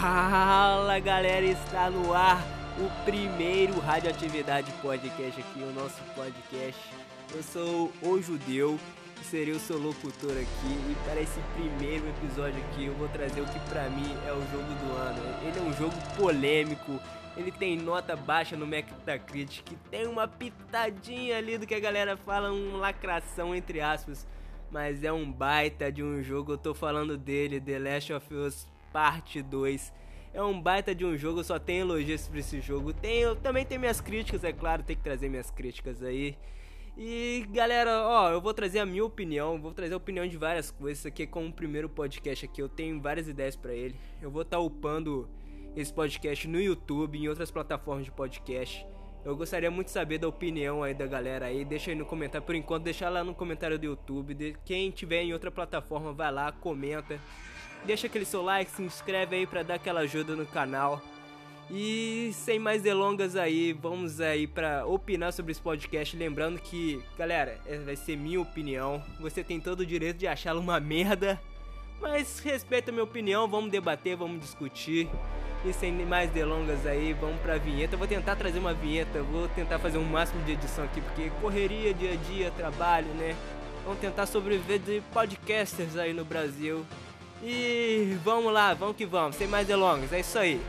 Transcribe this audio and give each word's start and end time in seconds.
Fala 0.00 0.98
galera, 0.98 1.44
está 1.44 1.90
no 1.90 2.14
ar 2.14 2.42
o 2.78 3.04
primeiro 3.04 3.78
Radioatividade 3.80 4.72
Podcast 4.80 5.38
aqui, 5.38 5.62
o 5.62 5.74
nosso 5.74 6.02
podcast. 6.14 6.80
Eu 7.34 7.42
sou 7.42 7.92
o 8.00 8.22
Judeu, 8.22 8.80
serei 9.22 9.52
o 9.52 9.60
seu 9.60 9.76
locutor 9.76 10.30
aqui 10.30 10.72
e 10.90 10.96
para 11.04 11.20
esse 11.20 11.38
primeiro 11.54 12.08
episódio 12.08 12.64
aqui 12.64 12.86
eu 12.86 12.94
vou 12.94 13.08
trazer 13.08 13.42
o 13.42 13.44
que 13.44 13.60
pra 13.68 13.90
mim 13.90 14.10
é 14.26 14.32
o 14.32 14.40
jogo 14.50 14.72
do 14.72 14.96
ano. 14.96 15.20
Ele 15.46 15.58
é 15.58 15.62
um 15.62 15.72
jogo 15.74 15.94
polêmico, 16.16 16.98
ele 17.36 17.52
tem 17.52 17.76
nota 17.76 18.16
baixa 18.16 18.56
no 18.56 18.66
Metacritic, 18.66 19.70
tem 19.90 20.06
uma 20.06 20.26
pitadinha 20.26 21.36
ali 21.36 21.58
do 21.58 21.66
que 21.66 21.74
a 21.74 21.80
galera 21.80 22.16
fala, 22.16 22.50
uma 22.50 22.78
lacração 22.78 23.54
entre 23.54 23.82
aspas. 23.82 24.26
Mas 24.70 25.04
é 25.04 25.12
um 25.12 25.30
baita 25.30 25.92
de 25.92 26.02
um 26.02 26.22
jogo, 26.22 26.52
eu 26.52 26.58
tô 26.58 26.72
falando 26.72 27.18
dele, 27.18 27.60
The 27.60 27.78
Last 27.78 28.12
of 28.14 28.34
Us 28.34 28.66
Parte 28.92 29.40
2. 29.40 29.92
É 30.32 30.42
um 30.42 30.60
baita 30.60 30.94
de 30.94 31.04
um 31.04 31.16
jogo, 31.16 31.42
só 31.42 31.58
tem 31.58 31.78
elogios 31.78 32.28
pra 32.28 32.38
esse 32.38 32.60
jogo. 32.60 32.92
Tem, 32.92 33.34
também 33.36 33.66
tenho 33.66 33.80
minhas 33.80 34.00
críticas, 34.00 34.44
é 34.44 34.52
claro, 34.52 34.82
tem 34.82 34.96
que 34.96 35.02
trazer 35.02 35.28
minhas 35.28 35.50
críticas 35.50 36.02
aí. 36.02 36.36
E 36.96 37.46
galera, 37.50 38.06
ó, 38.06 38.30
eu 38.30 38.40
vou 38.40 38.52
trazer 38.52 38.78
a 38.78 38.86
minha 38.86 39.04
opinião, 39.04 39.60
vou 39.60 39.72
trazer 39.72 39.94
a 39.94 39.96
opinião 39.96 40.26
de 40.28 40.36
várias 40.36 40.70
coisas. 40.70 41.04
Aqui 41.06 41.24
é 41.24 41.26
como 41.26 41.48
o 41.48 41.52
primeiro 41.52 41.88
podcast 41.88 42.44
aqui, 42.44 42.62
eu 42.62 42.68
tenho 42.68 43.00
várias 43.00 43.26
ideias 43.26 43.56
para 43.56 43.72
ele. 43.72 43.96
Eu 44.20 44.30
vou 44.30 44.42
estar 44.42 44.58
tá 44.58 44.62
upando 44.62 45.28
esse 45.74 45.92
podcast 45.92 46.46
no 46.46 46.60
YouTube 46.60 47.18
em 47.18 47.28
outras 47.28 47.50
plataformas 47.50 48.04
de 48.04 48.12
podcast. 48.12 48.86
Eu 49.24 49.36
gostaria 49.36 49.70
muito 49.70 49.86
de 49.88 49.92
saber 49.92 50.18
da 50.18 50.28
opinião 50.28 50.82
aí 50.82 50.94
da 50.94 51.06
galera 51.06 51.46
aí. 51.46 51.64
Deixa 51.64 51.90
aí 51.90 51.96
no 51.96 52.06
comentário. 52.06 52.46
Por 52.46 52.54
enquanto, 52.54 52.84
deixa 52.84 53.08
lá 53.08 53.22
no 53.22 53.34
comentário 53.34 53.78
do 53.78 53.84
YouTube. 53.84 54.56
Quem 54.64 54.90
tiver 54.90 55.22
em 55.22 55.32
outra 55.32 55.50
plataforma, 55.50 56.12
vai 56.12 56.32
lá, 56.32 56.50
comenta. 56.52 57.20
Deixa 57.84 58.06
aquele 58.06 58.24
seu 58.24 58.42
like, 58.42 58.70
se 58.70 58.82
inscreve 58.82 59.36
aí 59.36 59.46
pra 59.46 59.62
dar 59.62 59.74
aquela 59.74 60.00
ajuda 60.00 60.36
no 60.36 60.46
canal. 60.46 61.02
E 61.72 62.32
sem 62.34 62.58
mais 62.58 62.82
delongas 62.82 63.36
aí, 63.36 63.72
vamos 63.72 64.20
aí 64.20 64.46
para 64.46 64.84
opinar 64.86 65.32
sobre 65.32 65.52
esse 65.52 65.60
podcast. 65.60 66.16
Lembrando 66.16 66.58
que, 66.60 67.00
galera, 67.16 67.58
vai 67.84 67.94
ser 67.94 68.16
minha 68.16 68.40
opinião. 68.40 69.02
Você 69.20 69.44
tem 69.44 69.60
todo 69.60 69.80
o 69.80 69.86
direito 69.86 70.18
de 70.18 70.26
achá-la 70.26 70.60
uma 70.60 70.80
merda. 70.80 71.40
Mas 72.00 72.40
respeita 72.40 72.90
a 72.90 72.92
minha 72.92 73.04
opinião, 73.04 73.46
vamos 73.46 73.70
debater, 73.70 74.16
vamos 74.16 74.40
discutir. 74.40 75.08
E 75.64 75.72
sem 75.72 75.92
mais 75.92 76.30
delongas 76.30 76.86
aí, 76.86 77.12
vamos 77.12 77.40
pra 77.40 77.58
vinheta. 77.58 77.94
Eu 77.94 77.98
vou 77.98 78.08
tentar 78.08 78.34
trazer 78.34 78.58
uma 78.58 78.74
vinheta, 78.74 79.22
vou 79.22 79.46
tentar 79.48 79.78
fazer 79.78 79.98
um 79.98 80.04
máximo 80.04 80.42
de 80.44 80.52
edição 80.52 80.84
aqui, 80.84 81.00
porque 81.00 81.30
correria 81.40 81.92
dia 81.92 82.12
a 82.12 82.16
dia, 82.16 82.50
trabalho, 82.50 83.08
né? 83.14 83.36
Vamos 83.84 84.00
tentar 84.00 84.26
sobreviver 84.26 84.78
de 84.78 85.02
podcasters 85.12 85.96
aí 85.96 86.12
no 86.12 86.24
Brasil. 86.24 86.84
E 87.42 88.18
vamos 88.22 88.52
lá, 88.52 88.74
vamos 88.74 88.96
que 88.96 89.06
vamos, 89.06 89.36
sem 89.36 89.46
mais 89.46 89.66
delongas, 89.66 90.12
é 90.12 90.20
isso 90.20 90.38
aí. 90.38 90.60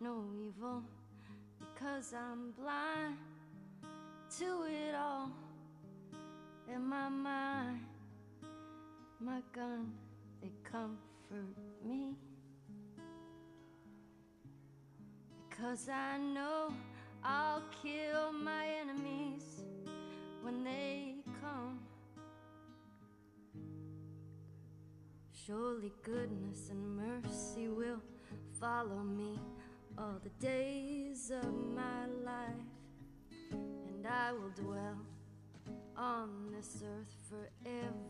no 0.00 0.32
evil 0.34 0.84
because 1.76 2.14
I'm 2.14 2.52
blind 2.52 3.16
to 4.38 4.64
it 4.64 4.94
all. 4.94 5.30
In 6.72 6.82
my 6.88 7.08
mind, 7.08 7.80
my 9.20 9.40
gun, 9.52 9.92
they 10.40 10.50
comfort 10.64 11.56
me 11.86 12.14
because 15.48 15.88
I 15.88 16.18
know 16.18 16.72
I'll 17.22 17.62
kill 17.82 18.32
my 18.32 18.66
enemies 18.80 19.62
when 20.42 20.64
they 20.64 21.16
come. 21.40 21.80
Surely 25.46 25.92
goodness 26.02 26.70
and 26.70 26.96
mercy 26.96 27.68
will 27.68 28.00
follow 28.60 29.02
me 29.02 29.38
all 29.98 30.20
the 30.22 30.30
days 30.44 31.30
of 31.30 31.54
my 31.74 32.06
life, 32.22 32.50
and 33.50 34.06
I 34.06 34.32
will 34.32 34.50
dwell 34.54 34.98
on 35.96 36.52
this 36.54 36.82
earth 36.84 37.14
forevermore. 37.30 38.02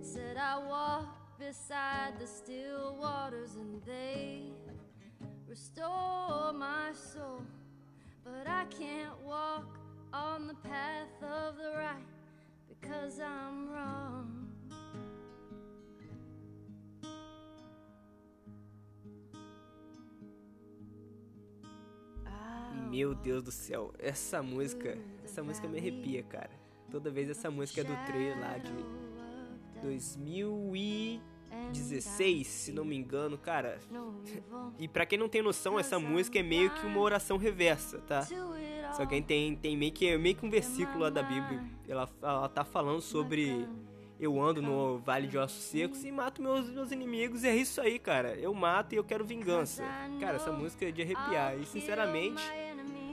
Said 0.00 0.38
I 0.38 0.58
walk 0.58 1.38
beside 1.38 2.18
the 2.18 2.26
still 2.26 2.96
waters, 2.98 3.56
and 3.56 3.82
they 3.84 4.44
restore 5.46 6.52
my 6.54 6.92
soul, 6.94 7.42
but 8.24 8.46
I 8.46 8.64
can't 8.66 9.20
walk 9.26 9.78
on 10.12 10.46
the 10.46 10.54
path 10.54 11.22
of 11.22 11.58
the 11.58 11.72
right 11.76 12.06
because 12.68 13.20
I'm 13.20 13.70
wrong. 13.70 14.47
Meu 22.90 23.14
Deus 23.14 23.42
do 23.42 23.50
céu, 23.50 23.92
essa 23.98 24.42
música, 24.42 24.98
essa 25.24 25.42
música 25.42 25.66
me 25.68 25.78
arrepia, 25.78 26.22
cara. 26.22 26.50
Toda 26.90 27.10
vez 27.10 27.28
essa 27.28 27.50
música 27.50 27.82
é 27.82 27.84
do 27.84 27.94
trailer 28.06 28.40
lá 28.40 28.56
de 28.56 28.72
2016, 29.82 32.46
se 32.46 32.72
não 32.72 32.82
me 32.84 32.96
engano, 32.96 33.36
cara. 33.36 33.78
E 34.78 34.88
para 34.88 35.04
quem 35.04 35.18
não 35.18 35.28
tem 35.28 35.42
noção, 35.42 35.78
essa 35.78 35.98
música 35.98 36.38
é 36.38 36.42
meio 36.42 36.70
que 36.70 36.86
uma 36.86 37.00
oração 37.00 37.36
reversa, 37.36 37.98
tá? 38.00 38.22
Se 38.22 38.34
alguém 39.02 39.22
tem, 39.22 39.54
tem 39.54 39.76
meio, 39.76 39.92
que, 39.92 40.16
meio 40.16 40.34
que 40.34 40.46
um 40.46 40.50
versículo 40.50 41.00
lá 41.00 41.10
da 41.10 41.22
Bíblia. 41.22 41.62
Ela, 41.86 42.08
ela 42.22 42.48
tá 42.48 42.64
falando 42.64 43.02
sobre 43.02 43.68
eu 44.18 44.40
ando 44.40 44.60
no 44.60 44.98
vale 44.98 45.26
de 45.26 45.38
ossos 45.38 45.62
secos 45.64 46.04
e 46.04 46.10
mato 46.10 46.42
meus, 46.42 46.68
meus 46.70 46.90
inimigos. 46.90 47.44
E 47.44 47.48
é 47.48 47.54
isso 47.54 47.80
aí, 47.80 47.98
cara. 47.98 48.34
Eu 48.34 48.52
mato 48.52 48.94
e 48.94 48.96
eu 48.96 49.04
quero 49.04 49.24
vingança. 49.24 49.84
Cara, 50.20 50.36
essa 50.36 50.50
música 50.50 50.86
é 50.86 50.90
de 50.90 51.02
arrepiar. 51.02 51.58
E 51.58 51.64
sinceramente, 51.66 52.42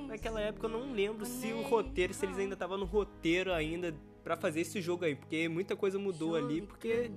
naquela 0.08 0.42
época 0.42 0.68
eu 0.68 0.72
não 0.72 0.92
lembro 0.94 1.26
se 1.26 1.52
o 1.54 1.62
roteiro, 1.62 2.14
se 2.14 2.26
eles 2.26 2.38
ainda 2.38 2.54
estavam 2.54 2.78
no 2.78 2.86
roteiro 2.86 3.54
ainda 3.54 3.94
para 4.24 4.36
fazer 4.36 4.62
esse 4.62 4.82
jogo 4.82 5.06
aí, 5.06 5.16
porque 5.16 5.48
muita 5.48 5.76
coisa 5.76 6.00
mudou 6.00 6.36
ali, 6.36 6.60
porque 6.64 7.12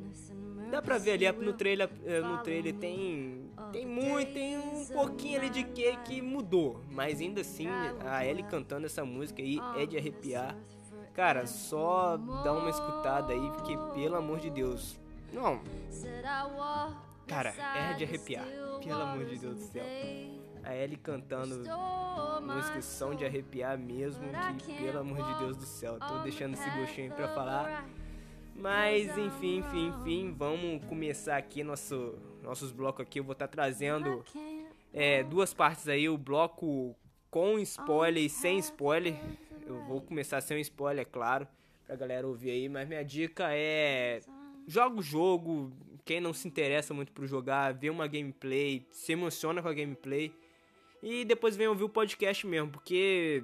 dá 0.70 0.82
pra 0.82 0.98
ver 0.98 1.12
ali 1.12 1.32
no 1.42 1.54
trailer, 1.54 1.88
eh, 2.04 2.20
no 2.20 2.38
trailer 2.42 2.74
tem 2.74 3.48
tem 3.72 3.86
muito, 3.86 4.34
tem 4.34 4.58
um 4.58 4.84
pouquinho 4.84 5.38
ali 5.38 5.48
de 5.48 5.64
que 5.64 5.96
que 6.04 6.20
mudou, 6.20 6.82
mas 6.90 7.18
ainda 7.20 7.40
assim 7.40 7.66
a 8.04 8.26
Ellie 8.26 8.44
cantando 8.44 8.84
essa 8.84 9.06
música 9.06 9.40
aí 9.40 9.58
é 9.76 9.86
de 9.86 9.96
arrepiar. 9.96 10.54
Cara, 11.18 11.48
só 11.48 12.16
dá 12.16 12.52
uma 12.52 12.70
escutada 12.70 13.32
aí, 13.32 13.50
porque 13.50 13.76
pelo 13.92 14.14
amor 14.14 14.38
de 14.38 14.50
Deus. 14.50 15.00
Não. 15.32 15.60
Cara, 17.26 17.52
é 17.76 17.94
de 17.94 18.04
arrepiar. 18.04 18.46
Pelo 18.80 19.02
amor 19.02 19.24
de 19.24 19.36
Deus 19.36 19.56
do 19.56 19.62
céu. 19.62 19.84
A 20.62 20.76
Ellie 20.76 20.96
cantando 20.96 21.64
músicas 22.40 22.84
são 22.84 23.16
de 23.16 23.24
arrepiar 23.26 23.76
mesmo, 23.76 24.28
que 24.60 24.72
pelo 24.74 25.00
amor 25.00 25.20
de 25.20 25.38
Deus 25.40 25.56
do 25.56 25.64
céu. 25.64 25.98
Tô 25.98 26.18
deixando 26.18 26.54
esse 26.54 26.70
gostinho 26.70 27.12
pra 27.12 27.26
falar. 27.34 27.84
Mas 28.54 29.18
enfim, 29.18 29.58
enfim, 29.58 29.88
enfim, 29.88 30.32
vamos 30.38 30.84
começar 30.84 31.36
aqui 31.36 31.64
nosso, 31.64 32.16
nossos 32.44 32.70
blocos 32.70 33.04
aqui. 33.04 33.18
Eu 33.18 33.24
vou 33.24 33.32
estar 33.32 33.48
tá 33.48 33.52
trazendo 33.52 34.24
é, 34.94 35.24
duas 35.24 35.52
partes 35.52 35.88
aí, 35.88 36.08
o 36.08 36.16
bloco 36.16 36.94
com 37.28 37.58
spoiler 37.58 38.22
e 38.22 38.28
sem 38.28 38.58
spoiler. 38.58 39.16
Eu 39.68 39.84
vou 39.84 40.00
começar 40.00 40.40
sem 40.40 40.56
um 40.56 40.60
spoiler, 40.60 41.02
é 41.02 41.04
claro, 41.04 41.46
pra 41.84 41.94
galera 41.94 42.26
ouvir 42.26 42.50
aí, 42.50 42.68
mas 42.68 42.88
minha 42.88 43.04
dica 43.04 43.48
é 43.50 44.20
joga 44.66 44.98
o 44.98 45.02
jogo, 45.02 45.70
quem 46.04 46.20
não 46.20 46.32
se 46.32 46.46
interessa 46.46 46.92
muito 46.92 47.12
por 47.12 47.26
jogar, 47.26 47.72
vê 47.74 47.90
uma 47.90 48.06
gameplay, 48.06 48.86
se 48.90 49.12
emociona 49.12 49.62
com 49.62 49.68
a 49.68 49.74
gameplay 49.74 50.32
e 51.02 51.24
depois 51.24 51.56
vem 51.56 51.68
ouvir 51.68 51.84
o 51.84 51.88
podcast 51.88 52.46
mesmo, 52.46 52.70
porque 52.70 53.42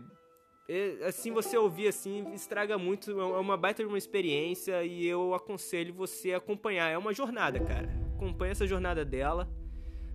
é, 0.69 1.07
assim 1.07 1.31
você 1.31 1.57
ouvir 1.59 1.89
assim 1.89 2.33
estraga 2.33 2.79
muito, 2.79 3.11
é 3.11 3.39
uma 3.39 3.57
baita 3.57 3.83
de 3.83 3.89
uma 3.89 3.99
experiência 3.99 4.83
e 4.83 5.07
eu 5.07 5.35
aconselho 5.35 5.93
você 5.93 6.33
a 6.33 6.39
acompanhar. 6.39 6.89
É 6.89 6.97
uma 6.97 7.13
jornada, 7.13 7.61
cara. 7.61 7.89
Acompanha 8.17 8.53
essa 8.53 8.67
jornada 8.67 9.05
dela. 9.05 9.49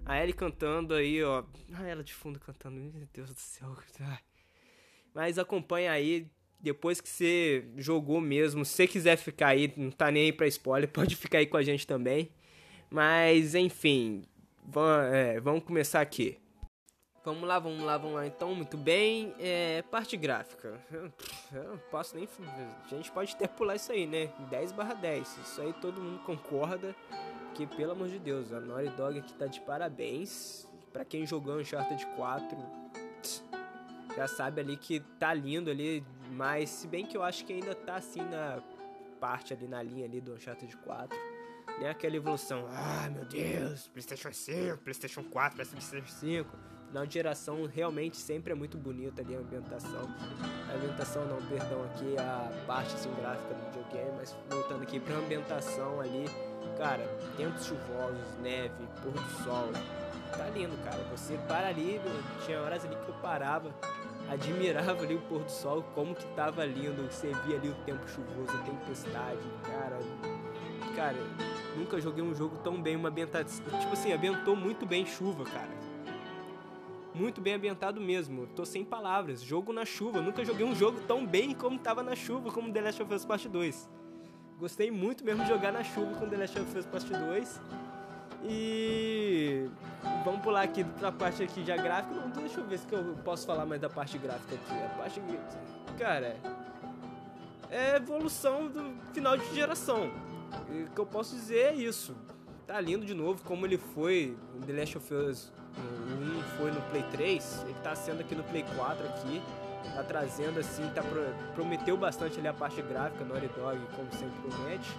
A 0.06 0.20
Ellie 0.20 0.34
cantando 0.34 0.96
aí, 0.96 1.24
ó. 1.24 1.44
Ah, 1.74 1.88
ela 1.88 2.04
de 2.04 2.16
fundo 2.16 2.40
cantando. 2.40 2.80
Meu 2.80 3.08
Deus 3.14 3.32
do 3.32 3.40
céu. 3.40 3.76
Mas 5.14 5.38
acompanha 5.38 5.92
aí. 5.92 6.28
Depois 6.60 7.00
que 7.00 7.08
você 7.08 7.66
jogou 7.78 8.20
mesmo, 8.20 8.66
se 8.66 8.86
quiser 8.86 9.16
ficar 9.16 9.50
aí, 9.50 9.74
não 9.78 9.92
tá 9.92 10.12
nem 10.12 10.26
aí 10.26 10.34
pra 10.34 10.46
spoiler, 10.48 10.90
pode 10.92 11.16
ficar 11.16 11.38
aí 11.38 11.46
com 11.46 11.58
a 11.58 11.64
gente 11.64 11.88
também. 11.88 12.30
Mas 12.90 13.56
enfim, 13.56 14.24
vamos, 14.66 15.14
é, 15.14 15.40
vamos 15.40 15.64
começar 15.64 16.02
aqui. 16.02 16.38
Vamos 17.24 17.48
lá, 17.48 17.60
vamos 17.60 17.84
lá, 17.84 17.98
vamos 17.98 18.16
lá. 18.16 18.26
Então, 18.26 18.56
muito 18.56 18.78
bem. 18.78 19.36
É, 19.40 19.84
parte 19.84 20.16
gráfica. 20.16 20.80
Eu, 20.92 21.64
não 21.64 21.78
posso 21.92 22.16
nem. 22.16 22.28
A 22.84 22.88
gente 22.88 23.12
pode 23.12 23.34
até 23.34 23.46
pular 23.46 23.76
isso 23.76 23.92
aí, 23.92 24.08
né? 24.08 24.32
10 24.50 24.72
barra 24.72 24.94
10. 24.94 25.38
Isso 25.38 25.62
aí 25.62 25.74
todo 25.74 26.02
mundo 26.02 26.24
concorda. 26.24 26.96
Que, 27.54 27.68
pelo 27.68 27.92
amor 27.92 28.08
de 28.08 28.20
Deus, 28.20 28.54
a 28.54 28.60
Naughty 28.60 28.90
Dog 28.96 29.20
aqui 29.20 29.34
tá 29.34 29.48
de 29.48 29.60
parabéns. 29.62 30.68
Pra 30.94 31.04
quem 31.04 31.26
jogou 31.26 31.60
Uncharted 31.60 32.04
4, 32.16 32.58
já 34.19 34.27
sabe 34.27 34.60
ali 34.60 34.75
que 34.75 35.00
tá 35.18 35.33
lindo 35.33 35.69
ali. 35.69 36.06
Mas, 36.31 36.69
se 36.69 36.88
bem 36.88 37.06
que 37.06 37.16
eu 37.16 37.24
acho 37.24 37.45
que 37.45 37.54
ainda 37.54 37.74
tá 37.74 37.95
assim 37.95 38.21
na 38.21 38.62
parte 39.19 39.54
ali, 39.54 39.68
na 39.68 39.81
linha 39.81 40.06
ali 40.06 40.19
do 40.19 40.33
Uncharted 40.33 40.75
4 40.77 41.18
nem 41.80 41.88
aquela 41.88 42.16
evolução. 42.16 42.66
Ah, 42.71 43.10
meu 43.10 43.24
Deus, 43.24 43.88
PlayStation 43.88 44.33
5, 44.33 44.77
PlayStation 44.80 45.24
4, 45.24 45.56
PlayStation 45.56 46.06
5. 46.06 46.57
Final 46.88 47.06
de 47.06 47.13
geração 47.13 47.66
realmente 47.68 48.18
sempre 48.18 48.51
é 48.51 48.56
muito 48.56 48.77
bonita 48.77 49.21
ali 49.21 49.36
a 49.36 49.39
ambientação. 49.39 50.07
A 50.69 50.75
ambientação 50.75 51.25
não, 51.25 51.38
perdão, 51.48 51.83
aqui 51.86 52.18
a 52.18 52.51
parte 52.66 52.95
assim, 52.95 53.13
gráfica 53.16 53.54
do 53.54 53.66
videogame, 53.68 54.12
mas 54.18 54.36
voltando 54.50 54.81
aqui 54.81 55.00
pra 55.00 55.16
ambientação 55.16 56.01
ali, 56.01 56.25
cara, 56.77 57.06
tempos 57.38 57.66
chuvosos, 57.66 58.38
neve, 58.42 58.74
pôr 59.01 59.13
do 59.13 59.44
sol. 59.44 59.71
Tá 60.36 60.50
lindo, 60.50 60.75
cara. 60.83 61.04
Você 61.12 61.38
para 61.48 61.68
ali, 61.68 62.00
tinha 62.45 62.60
horas 62.62 62.83
ali 62.86 62.95
que 62.95 63.10
eu 63.10 63.16
parava, 63.16 63.74
admirava 64.30 65.04
ali 65.04 65.16
o 65.16 65.22
pôr 65.22 65.44
do 65.44 65.52
sol, 65.52 65.84
como 65.96 66.16
que 66.16 66.26
tava 66.36 66.66
lindo, 66.66 67.04
você 67.12 67.31
via 67.46 67.58
ali 67.58 67.70
o 67.70 67.76
tempo 67.86 68.08
chuvoso, 68.08 68.56
a 68.56 68.62
tempestade, 68.62 69.42
cara. 69.64 69.98
Cara, 70.96 71.18
nunca 71.76 72.00
joguei 72.00 72.24
um 72.24 72.36
jogo 72.36 72.58
tão 72.58 72.81
bem, 72.81 72.96
uma 72.96 73.10
ambientação. 73.10 73.66
Tipo 73.80 73.94
assim, 73.94 74.12
ambientou 74.12 74.56
muito 74.56 74.86
bem 74.86 75.06
chuva, 75.06 75.46
cara. 75.46 75.80
Muito 77.14 77.42
bem 77.42 77.56
ambientado 77.56 78.00
mesmo. 78.00 78.48
Tô 78.48 78.64
sem 78.66 78.86
palavras. 78.86 79.42
Jogo 79.42 79.74
na 79.74 79.84
chuva. 79.84 80.22
Nunca 80.22 80.46
joguei 80.46 80.66
um 80.66 80.76
jogo 80.76 81.00
tão 81.08 81.26
bem 81.26 81.54
como 81.54 81.78
tava 81.80 82.04
na 82.04 82.16
chuva, 82.16 82.52
como 82.52 82.72
The 82.72 82.81
Last 82.81 83.02
of 83.02 83.14
Us 83.14 83.26
Part 83.26 83.50
2. 83.50 83.90
Gostei 84.60 84.92
muito 84.92 85.24
mesmo 85.24 85.44
de 85.44 85.50
jogar 85.50 85.72
na 85.72 85.84
chuva 85.84 86.20
com 86.20 86.30
The 86.30 86.38
Last 86.38 86.60
of 86.60 86.78
Us 86.78 86.86
Part 86.86 87.10
2. 87.10 87.62
E 88.44 89.70
vamos 90.24 90.42
pular 90.42 90.64
aqui 90.64 90.84
pra 90.84 91.12
parte 91.12 91.44
aqui 91.44 91.64
já 91.64 91.76
gráfica. 91.76 92.16
Não, 92.16 92.30
deixa 92.30 92.60
eu 92.60 92.66
ver 92.66 92.80
se 92.80 92.86
eu 92.92 93.16
posso 93.24 93.46
falar 93.46 93.66
mais 93.66 93.82
da 93.82 93.90
parte 93.90 94.18
gráfica 94.18 94.56
aqui. 94.56 94.84
A 94.84 94.90
parte. 94.98 95.22
Cara. 95.98 96.38
É 97.72 97.98
evolução 97.98 98.68
do 98.68 98.96
final 99.14 99.38
de 99.38 99.54
geração 99.54 100.10
o 100.70 100.90
que 100.94 101.00
eu 101.00 101.06
posso 101.06 101.36
dizer 101.36 101.60
é 101.60 101.74
isso. 101.74 102.16
Tá 102.66 102.80
lindo 102.80 103.06
de 103.06 103.14
novo, 103.14 103.42
como 103.44 103.66
ele 103.66 103.78
foi 103.78 104.38
em 104.56 104.62
The 104.62 104.74
Last 104.74 104.98
of 104.98 105.14
Us 105.14 105.52
1 105.78 106.58
foi 106.58 106.72
no 106.72 106.82
Play 106.90 107.04
3, 107.12 107.66
ele 107.66 107.78
tá 107.82 107.96
sendo 107.96 108.22
aqui 108.22 108.36
no 108.36 108.44
Play 108.44 108.64
4 108.76 109.08
aqui. 109.08 109.42
Tá 109.96 110.04
trazendo 110.04 110.60
assim, 110.60 110.88
tá 110.94 111.02
pro, 111.02 111.26
prometeu 111.56 111.98
bastante 111.98 112.38
ali 112.38 112.48
a 112.48 112.54
parte 112.54 112.82
gráfica, 112.82 113.24
Naughty 113.26 113.48
Dog, 113.48 113.80
como 113.96 114.12
sempre 114.12 114.40
promete. 114.42 114.90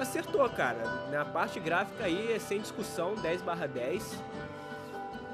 Acertou, 0.00 0.48
cara. 0.48 0.82
Na 1.10 1.24
parte 1.24 1.60
gráfica 1.60 2.04
aí 2.04 2.32
é 2.32 2.38
sem 2.38 2.60
discussão, 2.60 3.14
10 3.16 3.42
barra 3.42 3.66
10. 3.66 4.16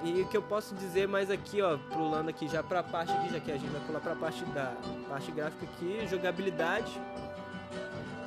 E 0.04 0.20
o 0.20 0.28
que 0.28 0.36
eu 0.36 0.42
posso 0.42 0.74
dizer 0.74 1.08
mais 1.08 1.30
aqui, 1.30 1.62
ó, 1.62 1.78
pulando 1.90 2.28
aqui 2.28 2.48
já 2.48 2.62
pra 2.62 2.82
parte 2.82 3.12
aqui, 3.12 3.32
já 3.32 3.40
que 3.40 3.50
a 3.50 3.56
gente 3.56 3.70
vai 3.70 3.80
pular 3.82 4.00
pra 4.00 4.14
parte 4.14 4.44
da 4.46 4.74
parte 5.08 5.32
gráfica 5.32 5.64
aqui, 5.64 6.06
jogabilidade 6.08 7.00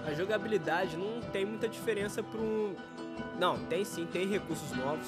a 0.09 0.13
jogabilidade 0.13 0.97
não 0.97 1.21
tem 1.31 1.45
muita 1.45 1.67
diferença 1.67 2.23
pro. 2.23 2.75
Não, 3.37 3.57
tem 3.65 3.85
sim, 3.85 4.05
tem 4.05 4.27
recursos 4.27 4.71
novos, 4.71 5.07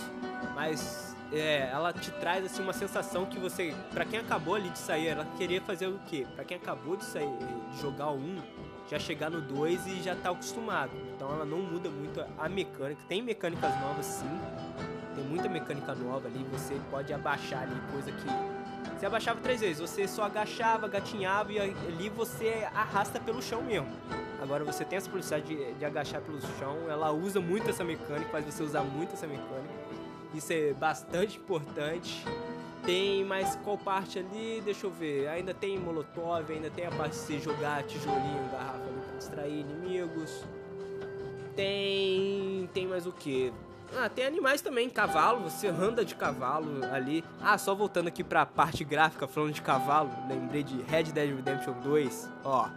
mas 0.53 1.15
é, 1.31 1.69
ela 1.71 1.91
te 1.91 2.11
traz 2.11 2.45
assim 2.45 2.61
uma 2.61 2.73
sensação 2.73 3.25
que 3.25 3.39
você, 3.39 3.73
para 3.91 4.05
quem 4.05 4.19
acabou 4.19 4.55
ali 4.55 4.69
de 4.69 4.77
sair, 4.77 5.07
ela 5.07 5.25
queria 5.37 5.61
fazer 5.61 5.87
o 5.87 5.99
quê? 6.07 6.27
Para 6.35 6.43
quem 6.45 6.57
acabou 6.57 6.95
de 6.95 7.03
sair, 7.03 7.31
de 7.71 7.81
jogar 7.81 8.11
1, 8.11 8.41
já 8.89 8.99
chegar 8.99 9.29
no 9.29 9.41
2 9.41 9.87
e 9.87 10.01
já 10.01 10.15
tá 10.15 10.31
acostumado. 10.31 10.91
Então 11.15 11.31
ela 11.31 11.45
não 11.45 11.59
muda 11.59 11.89
muito 11.89 12.23
a 12.37 12.49
mecânica. 12.49 13.01
Tem 13.07 13.21
mecânicas 13.21 13.79
novas 13.79 14.05
sim. 14.05 14.39
Tem 15.15 15.23
muita 15.25 15.49
mecânica 15.49 15.93
nova 15.93 16.27
ali, 16.27 16.45
você 16.51 16.79
pode 16.89 17.13
abaixar 17.13 17.63
ali 17.63 17.75
coisa 17.91 18.11
que 18.11 18.27
você 18.97 19.05
abaixava 19.07 19.41
três 19.41 19.61
vezes, 19.61 19.79
você 19.79 20.07
só 20.07 20.23
agachava, 20.25 20.87
gatinhava 20.87 21.51
e 21.51 21.59
ali 21.59 22.07
você 22.09 22.67
arrasta 22.73 23.19
pelo 23.19 23.41
chão 23.41 23.61
mesmo. 23.63 23.89
Agora 24.41 24.63
você 24.63 24.85
tem 24.85 24.97
essa 24.97 25.09
possibilidade 25.09 25.55
de, 25.55 25.73
de 25.73 25.85
agachar 25.85 26.21
pelo 26.21 26.39
chão, 26.59 26.77
ela 26.89 27.11
usa 27.11 27.41
muito 27.41 27.69
essa 27.69 27.83
mecânica, 27.83 28.29
faz 28.29 28.45
você 28.45 28.61
usar 28.63 28.83
muito 28.83 29.13
essa 29.13 29.25
mecânica. 29.25 29.73
Isso 30.33 30.53
é 30.53 30.73
bastante 30.73 31.37
importante. 31.37 32.23
Tem 32.83 33.23
mais 33.23 33.55
qual 33.57 33.77
parte 33.77 34.19
ali? 34.19 34.61
Deixa 34.63 34.87
eu 34.87 34.91
ver. 34.91 35.27
Ainda 35.27 35.53
tem 35.53 35.77
molotov, 35.77 36.51
ainda 36.51 36.69
tem 36.69 36.85
a 36.85 36.91
parte 36.91 37.11
de 37.11 37.17
você 37.17 37.39
jogar 37.39 37.83
tijolinho, 37.83 38.49
garrafa 38.51 38.83
ali 38.87 39.01
pra 39.07 39.17
distrair 39.17 39.59
inimigos. 39.59 40.43
Tem. 41.55 42.69
Tem 42.73 42.87
mais 42.87 43.05
o 43.05 43.11
que? 43.11 43.53
Ah, 43.97 44.07
tem 44.07 44.25
animais 44.25 44.61
também, 44.61 44.89
cavalo, 44.89 45.49
você 45.49 45.67
anda 45.67 46.05
de 46.05 46.15
cavalo 46.15 46.79
ali. 46.93 47.23
Ah, 47.41 47.57
só 47.57 47.75
voltando 47.75 48.07
aqui 48.07 48.23
pra 48.23 48.45
parte 48.45 48.85
gráfica, 48.85 49.27
falando 49.27 49.51
de 49.51 49.61
cavalo, 49.61 50.09
lembrei 50.29 50.63
de 50.63 50.81
Red 50.83 51.03
Dead 51.03 51.35
Redemption 51.35 51.73
2. 51.81 52.29
Ó, 52.45 52.69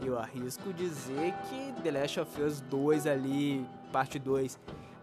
eu 0.00 0.16
arrisco 0.16 0.72
dizer 0.72 1.34
que 1.48 1.82
The 1.82 1.90
Last 1.90 2.20
of 2.20 2.40
Us 2.40 2.60
2 2.60 3.06
ali, 3.08 3.66
parte 3.92 4.18
2, 4.20 4.58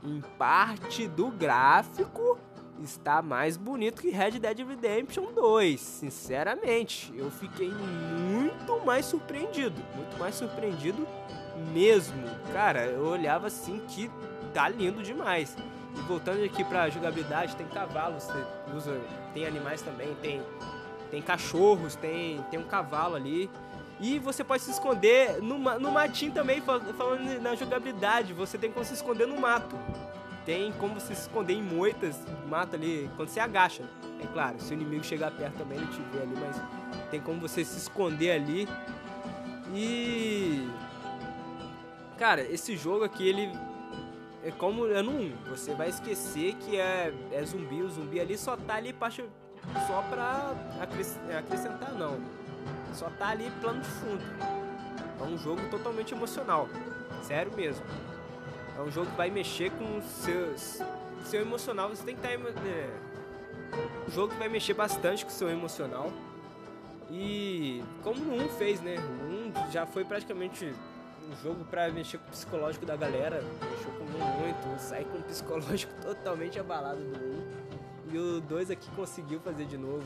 em 0.06 0.21
parte 0.38 1.06
do 1.06 1.27
gráfico, 1.27 2.39
está 2.83 3.21
mais 3.21 3.57
bonito 3.57 4.01
que 4.01 4.09
Red 4.09 4.31
Dead 4.31 4.59
Redemption 4.59 5.33
2. 5.33 5.79
Sinceramente, 5.79 7.13
eu 7.15 7.29
fiquei 7.31 7.71
muito 7.71 8.85
mais 8.85 9.06
surpreendido, 9.06 9.81
muito 9.95 10.18
mais 10.19 10.35
surpreendido 10.35 11.07
mesmo. 11.74 12.24
Cara, 12.53 12.85
eu 12.85 13.06
olhava 13.06 13.47
assim 13.47 13.81
que 13.88 14.09
tá 14.53 14.69
lindo 14.69 15.01
demais. 15.01 15.56
E 15.95 16.01
voltando 16.01 16.44
aqui 16.44 16.63
pra 16.63 16.89
jogabilidade, 16.89 17.56
tem 17.56 17.68
cavalos, 17.68 18.25
tem, 18.25 18.75
usa, 18.75 19.00
tem 19.33 19.45
animais 19.45 19.81
também, 19.81 20.15
tem, 20.21 20.41
tem 21.09 21.21
cachorros, 21.21 21.95
tem, 21.95 22.44
tem 22.50 22.59
um 22.59 22.68
cavalo 22.68 23.15
ali. 23.15 23.50
E 24.00 24.19
você 24.19 24.44
pode 24.44 24.62
se 24.62 24.69
esconder 24.69 25.41
no, 25.41 25.57
no 25.57 25.91
matinho 25.91 26.31
também, 26.31 26.62
falando 26.62 27.41
na 27.41 27.55
jogabilidade. 27.55 28.31
Você 28.34 28.57
tem 28.57 28.72
como 28.72 28.86
se 28.86 28.93
esconder 28.93 29.25
no 29.25 29.39
mato. 29.39 29.75
Tem 30.48 30.72
como 30.72 31.00
você 31.00 31.13
se 31.13 31.24
esconder 31.24 31.54
em 31.54 31.62
moitas, 31.62 32.18
mato 32.48 32.75
ali, 32.75 33.08
quando 33.18 33.27
você 33.27 33.39
agacha. 33.39 33.84
É 34.24 34.25
claro, 34.27 34.60
se 34.60 34.72
o 34.72 34.75
inimigo 34.75 35.04
chegar 35.04 35.30
perto 35.30 35.58
também, 35.58 35.77
ele 35.77 35.88
te 35.88 36.01
vê 36.12 36.22
ali, 36.22 36.34
mas 36.39 37.10
tem 37.12 37.22
como 37.22 37.39
você 37.39 37.63
se 37.63 37.77
esconder 37.77 38.32
ali. 38.32 38.68
E. 39.75 40.68
Cara, 42.18 42.42
esse 42.42 42.77
jogo 42.77 43.04
aqui, 43.04 43.27
ele. 43.27 43.51
É 44.42 44.50
como 44.51 44.88
é 44.88 45.04
1. 45.04 45.34
Você 45.50 45.75
vai 45.75 45.89
esquecer 45.89 46.56
que 46.56 46.80
é, 46.80 47.13
é 47.32 47.44
zumbi. 47.44 47.84
O 47.84 47.89
zumbi 47.89 48.20
ali 48.20 48.38
só 48.38 48.56
tá 48.56 48.75
ali 48.75 48.94
pra, 48.94 49.12
só 49.12 50.01
pra 50.10 50.56
acrescentar, 51.38 51.94
não 51.94 52.18
só 52.98 53.10
tá 53.12 53.30
ali 53.30 53.51
plano 53.62 53.80
de 53.80 53.88
fundo. 53.88 54.24
É 55.20 55.24
um 55.24 55.38
jogo 55.38 55.62
totalmente 55.70 56.13
emocional. 56.13 56.68
Sério 57.22 57.51
mesmo. 57.56 57.86
É 58.77 58.81
um 58.81 58.91
jogo 58.91 59.10
que 59.10 59.17
vai 59.17 59.31
mexer 59.31 59.72
com 59.72 59.98
o 59.98 60.01
seu, 60.03 61.41
emocional. 61.41 61.89
Você 61.89 62.03
tem 62.03 62.15
que 62.15 62.25
estar. 62.25 62.38
Tá, 62.38 62.62
é, 62.67 62.89
um 64.07 64.12
jogo 64.12 64.34
que 64.34 64.39
vai 64.39 64.48
mexer 64.48 64.75
bastante 64.75 65.25
com 65.25 65.31
seu 65.31 65.50
emocional. 65.50 66.12
E 67.10 67.84
como 68.03 68.24
o 68.24 68.43
1 68.43 68.50
fez, 68.50 68.79
né? 68.79 68.96
O 68.98 69.60
1 69.60 69.72
já 69.72 69.88
foi 69.88 70.05
praticamente 70.05 70.72
um 71.27 71.36
jogo 71.41 71.65
para 71.65 71.89
mexer 71.89 72.19
com 72.19 72.27
o 72.27 72.29
psicológico 72.29 72.86
da 72.86 72.96
galera. 72.96 73.41
Mexeu 73.41 73.91
com 73.93 74.03
muito, 74.05 74.79
sai 74.79 75.03
com 75.05 75.17
o 75.17 75.24
psicológico 75.24 75.93
totalmente 76.03 76.60
abalado 76.60 77.01
do 77.01 78.13
1. 78.13 78.13
E 78.13 78.19
o 78.19 78.41
2 78.41 78.69
aqui 78.69 78.89
conseguiu 78.91 79.39
fazer 79.39 79.65
de 79.65 79.77
novo 79.77 80.05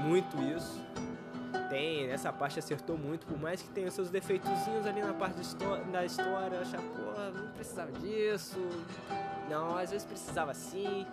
muito 0.00 0.36
isso 0.42 0.80
tem, 1.68 2.06
nessa 2.06 2.32
parte 2.32 2.58
acertou 2.58 2.96
muito, 2.96 3.26
por 3.26 3.38
mais 3.38 3.62
que 3.62 3.68
tenha 3.68 3.90
seus 3.90 4.10
defeitozinhos 4.10 4.86
ali 4.86 5.00
na 5.00 5.12
parte 5.12 5.36
da 5.92 6.04
história, 6.04 6.60
achar, 6.60 6.80
porra, 6.80 7.30
não 7.30 7.52
precisava 7.52 7.92
disso, 7.92 8.58
não, 9.48 9.76
às 9.76 9.90
vezes 9.90 10.06
precisava 10.06 10.54
sim. 10.54 11.06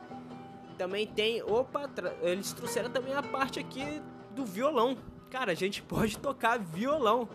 Também 0.77 1.05
tem, 1.05 1.41
opa, 1.43 1.89
eles 2.21 2.51
trouxeram 2.53 2.89
também 2.89 3.13
a 3.13 3.21
parte 3.21 3.59
aqui 3.59 4.01
do 4.31 4.45
violão. 4.45 4.97
Cara, 5.29 5.51
a 5.51 5.55
gente 5.55 5.81
pode 5.83 6.17
tocar 6.17 6.59
violão. 6.59 7.27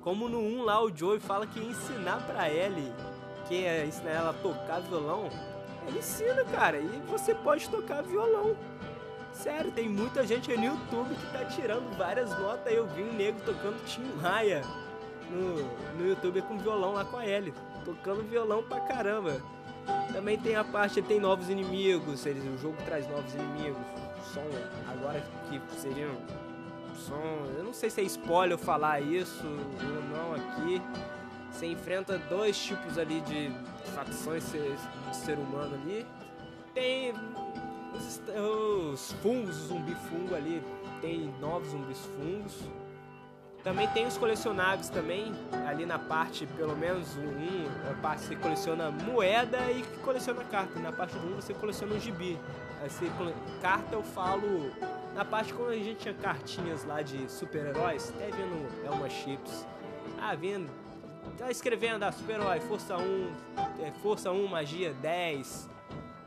Como 0.00 0.28
no 0.28 0.40
1 0.40 0.62
lá 0.62 0.82
o 0.82 0.94
Joey 0.94 1.20
fala 1.20 1.46
que 1.46 1.60
ensinar 1.60 2.26
pra 2.26 2.50
Ellie, 2.50 2.92
que 3.46 3.64
é 3.64 3.86
ensinar 3.86 4.10
ela 4.10 4.30
a 4.30 4.34
tocar 4.34 4.80
violão, 4.80 5.28
ele 5.86 5.98
ensina, 5.98 6.44
cara, 6.44 6.78
e 6.78 7.02
você 7.08 7.34
pode 7.34 7.68
tocar 7.68 8.02
violão. 8.02 8.56
Sério, 9.32 9.72
tem 9.72 9.88
muita 9.88 10.26
gente 10.26 10.54
no 10.56 10.64
YouTube 10.64 11.14
que 11.14 11.32
tá 11.32 11.44
tirando 11.46 11.96
várias 11.96 12.30
notas. 12.38 12.72
Eu 12.72 12.86
vi 12.86 13.02
um 13.02 13.12
nego 13.12 13.40
tocando 13.40 13.82
Tim 13.84 14.04
Maia 14.20 14.62
no, 15.30 15.62
no 15.98 16.06
YouTube 16.06 16.42
com 16.42 16.58
violão 16.58 16.92
lá 16.92 17.04
com 17.04 17.16
a 17.16 17.26
Ellie. 17.26 17.54
Tocando 17.84 18.22
violão 18.22 18.62
pra 18.62 18.80
caramba. 18.80 19.40
Também 20.12 20.38
tem 20.38 20.54
a 20.54 20.62
parte, 20.62 21.02
tem 21.02 21.18
novos 21.18 21.48
inimigos, 21.48 22.24
eles, 22.24 22.44
o 22.44 22.58
jogo 22.58 22.76
traz 22.84 23.08
novos 23.08 23.34
inimigos. 23.34 23.80
Som, 24.32 24.46
agora 24.88 25.22
que 25.48 25.60
seriam. 25.80 26.14
Som, 26.94 27.46
eu 27.56 27.64
não 27.64 27.72
sei 27.72 27.90
se 27.90 28.00
é 28.00 28.04
spoiler 28.04 28.58
falar 28.58 29.00
isso 29.00 29.44
ou 29.44 30.16
não 30.16 30.34
aqui. 30.34 30.80
Você 31.50 31.66
enfrenta 31.66 32.18
dois 32.30 32.56
tipos 32.56 32.96
ali 32.96 33.20
de 33.22 33.50
facções 33.94 34.44
de 34.52 35.16
ser 35.16 35.38
humano 35.38 35.74
ali. 35.74 36.06
Tem 36.72 37.12
os, 37.94 38.22
os 38.36 39.12
fungos, 39.22 39.56
o 39.56 39.66
zumbi 39.68 39.94
fungo 39.94 40.34
ali, 40.34 40.62
tem 41.00 41.32
novos 41.40 41.68
zumbis 41.68 41.98
fungos. 41.98 42.54
Também 43.62 43.86
tem 43.88 44.06
os 44.06 44.18
colecionáveis 44.18 44.88
também, 44.88 45.32
ali 45.68 45.86
na 45.86 45.98
parte, 45.98 46.46
pelo 46.46 46.76
menos 46.76 47.16
um, 47.16 47.90
a 47.90 47.94
parte 48.02 48.22
você 48.22 48.34
coleciona 48.34 48.90
moeda 48.90 49.58
e 49.70 49.84
coleciona 50.02 50.42
carta. 50.44 50.80
Na 50.80 50.90
parte 50.90 51.16
do 51.16 51.28
1 51.28 51.36
você 51.36 51.54
coleciona 51.54 51.94
um 51.94 52.00
gibi. 52.00 52.36
Você, 52.82 53.08
carta 53.60 53.94
eu 53.94 54.02
falo 54.02 54.72
na 55.14 55.24
parte 55.24 55.54
quando 55.54 55.70
a 55.70 55.74
gente 55.76 55.98
tinha 55.98 56.14
cartinhas 56.14 56.84
lá 56.84 57.02
de 57.02 57.30
super-heróis, 57.30 58.12
até 58.16 58.30
vendo 58.30 58.84
Elma 58.84 59.08
Chips. 59.08 59.64
Ah, 60.20 60.34
vendo. 60.34 60.68
Tá 61.38 61.48
escrevendo, 61.48 62.02
ah, 62.02 62.10
super-herói, 62.10 62.58
força 62.60 62.96
1, 62.96 63.32
é, 63.80 63.92
força 64.02 64.32
1, 64.32 64.46
magia 64.48 64.92
10, 64.94 65.68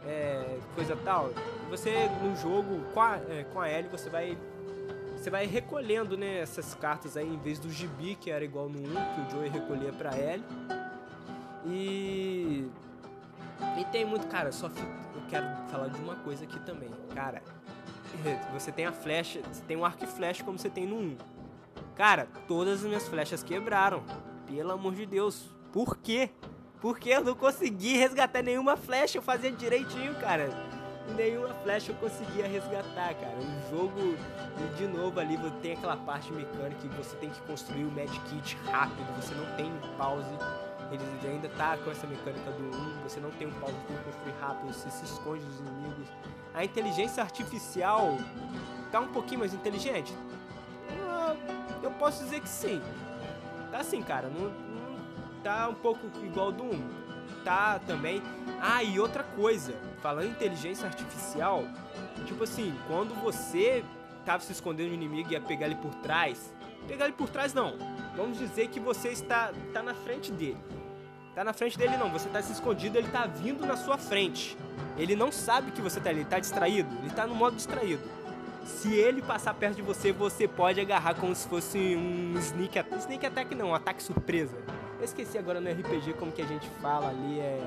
é, 0.06 0.58
coisa 0.74 0.96
tal. 1.04 1.32
Você 1.70 2.10
no 2.22 2.36
jogo, 2.36 2.82
com 2.94 3.02
a, 3.02 3.18
é, 3.30 3.46
com 3.52 3.60
a 3.60 3.68
L, 3.68 3.88
você 3.90 4.10
vai 4.10 4.38
você 5.26 5.30
vai 5.32 5.48
recolhendo 5.48 6.16
né, 6.16 6.40
essas 6.40 6.76
cartas 6.76 7.18
aí 7.18 7.28
em 7.28 7.38
vez 7.38 7.58
do 7.58 7.72
gibi, 7.72 8.16
que 8.16 8.30
era 8.30 8.46
igual 8.46 8.70
no 8.70 8.78
1, 8.78 8.84
que 8.84 9.22
o 9.22 9.32
Joey 9.32 9.50
recolhia 9.50 9.92
pra 9.92 10.16
L. 10.16 10.44
E. 11.66 12.70
E 13.78 13.86
tem 13.92 14.06
muito. 14.06 14.28
Cara, 14.28 14.52
só 14.52 14.70
fico, 14.70 14.88
eu 15.16 15.22
quero 15.30 15.48
falar 15.70 15.88
de 15.88 16.00
uma 16.00 16.16
coisa 16.18 16.44
aqui 16.44 16.60
também. 16.60 16.92
Cara, 17.16 17.42
você 18.54 18.72
tem 18.72 18.86
a 18.86 18.92
flecha, 18.92 19.42
você 19.52 19.64
tem 19.64 19.76
um 19.76 19.84
arco 19.84 20.04
e 20.04 20.08
flecha 20.08 20.44
como 20.44 20.60
você 20.60 20.70
tem 20.70 20.86
no 20.86 20.98
1. 20.98 21.18
Cara, 21.96 22.28
todas 22.48 22.82
as 22.82 22.86
minhas 22.86 23.08
flechas 23.08 23.42
quebraram. 23.42 24.04
Pelo 24.46 24.74
amor 24.74 24.94
de 24.94 25.08
Deus. 25.08 25.50
Por 25.72 25.98
quê? 25.98 26.30
Porque 26.86 27.10
eu 27.10 27.24
não 27.24 27.34
consegui 27.34 27.98
resgatar 27.98 28.44
nenhuma 28.44 28.78
flecha. 28.78 29.18
Eu 29.18 29.22
fazia 29.24 29.52
direitinho, 29.52 30.14
cara 30.20 30.52
nenhuma 31.18 31.54
flecha 31.64 31.92
eu 31.92 31.96
conseguia 31.96 32.48
resgatar, 32.48 33.14
cara. 33.14 33.36
O 33.38 33.70
jogo, 33.70 34.18
de 34.76 34.88
novo 34.88 35.20
ali, 35.20 35.38
tem 35.62 35.74
aquela 35.74 35.98
parte 35.98 36.32
mecânica 36.32 36.82
que 36.82 36.88
você 36.90 37.16
tem 37.18 37.30
que 37.30 37.40
construir 37.42 37.86
o 37.86 37.92
Mad 37.92 38.10
Kit 38.10 38.58
rápido, 38.66 39.06
você 39.16 39.34
não 39.36 39.46
tem 39.56 39.72
pause. 39.98 40.30
Ele 40.92 41.04
ainda 41.28 41.48
tá 41.50 41.78
com 41.78 41.92
essa 41.92 42.08
mecânica 42.08 42.52
do 42.52 42.76
1, 42.76 43.04
você 43.04 43.20
não 43.20 43.32
tem 43.32 43.48
um 43.48 43.54
pause, 43.54 43.76
tem 43.88 43.98
que 43.98 44.04
construir 44.04 44.34
rápido, 44.42 44.74
você 44.74 44.90
se 44.90 45.06
esconde 45.06 45.44
dos 45.44 45.60
inimigos. 45.60 46.08
A 46.56 46.66
inteligência 46.66 47.22
artificial 47.22 48.18
tá 48.92 49.00
um 49.00 49.08
pouquinho 49.08 49.42
mais 49.42 49.54
inteligente? 49.54 50.14
Ah, 51.08 51.36
eu 51.84 51.92
posso 51.92 52.24
dizer 52.24 52.42
que 52.42 52.50
sim. 52.50 52.82
Tá 53.72 53.80
assim, 53.80 54.02
cara, 54.02 54.28
não 54.28 54.66
tá 55.46 55.70
um 55.70 55.76
pouco 55.76 56.08
igual 56.26 56.52
do 56.52 56.64
1 56.64 57.06
tá 57.44 57.80
também. 57.86 58.20
Ah, 58.60 58.82
e 58.84 59.00
outra 59.00 59.24
coisa, 59.24 59.76
falando 60.02 60.26
em 60.26 60.32
inteligência 60.32 60.88
artificial, 60.88 61.64
tipo 62.26 62.44
assim, 62.44 62.74
quando 62.88 63.14
você 63.22 63.86
tava 64.26 64.42
se 64.42 64.52
escondendo 64.52 64.90
do 64.90 64.96
inimigo 64.96 65.30
e 65.30 65.34
ia 65.34 65.42
pegar 65.42 65.68
ele 65.68 65.76
por 65.76 65.94
trás, 65.96 66.52
pegar 66.88 67.06
ele 67.06 67.14
por 67.14 67.30
trás 67.30 67.54
não. 67.54 67.78
Vamos 68.18 68.40
dizer 68.40 68.70
que 68.70 68.80
você 68.80 69.10
está 69.10 69.52
tá 69.72 69.84
na 69.84 69.94
frente 69.94 70.32
dele. 70.32 70.58
Tá 71.36 71.44
na 71.44 71.54
frente 71.54 71.78
dele 71.78 71.96
não, 71.98 72.10
você 72.10 72.28
tá 72.30 72.42
se 72.42 72.52
escondido, 72.52 72.98
ele 72.98 73.10
tá 73.10 73.28
vindo 73.28 73.64
na 73.68 73.78
sua 73.78 74.00
frente. 74.00 74.58
Ele 74.98 75.16
não 75.16 75.32
sabe 75.32 75.72
que 75.72 75.82
você 75.82 76.00
tá 76.00 76.10
ali, 76.10 76.22
ele 76.22 76.30
tá 76.30 76.40
distraído, 76.40 76.90
ele 77.04 77.12
tá 77.12 77.28
no 77.28 77.36
modo 77.36 77.56
distraído. 77.56 78.02
Se 78.64 78.92
ele 78.96 79.22
passar 79.22 79.54
perto 79.54 79.76
de 79.76 79.84
você, 79.84 80.12
você 80.12 80.48
pode 80.48 80.82
agarrar 80.82 81.14
como 81.14 81.36
se 81.36 81.48
fosse 81.48 81.78
um 81.78 82.36
sneak 82.40 82.80
attack. 82.80 83.02
Sneak 83.04 83.26
attack 83.28 83.54
não, 83.54 83.70
um 83.70 83.76
ataque 83.76 84.02
surpresa. 84.02 84.58
Eu 84.98 85.06
esqueci 85.06 85.38
agora 85.38 85.60
no 85.60 85.70
RPG 85.70 86.14
como 86.14 86.32
que 86.32 86.42
a 86.42 86.46
gente 86.46 86.68
fala 86.82 87.10
ali, 87.10 87.40
é... 87.40 87.62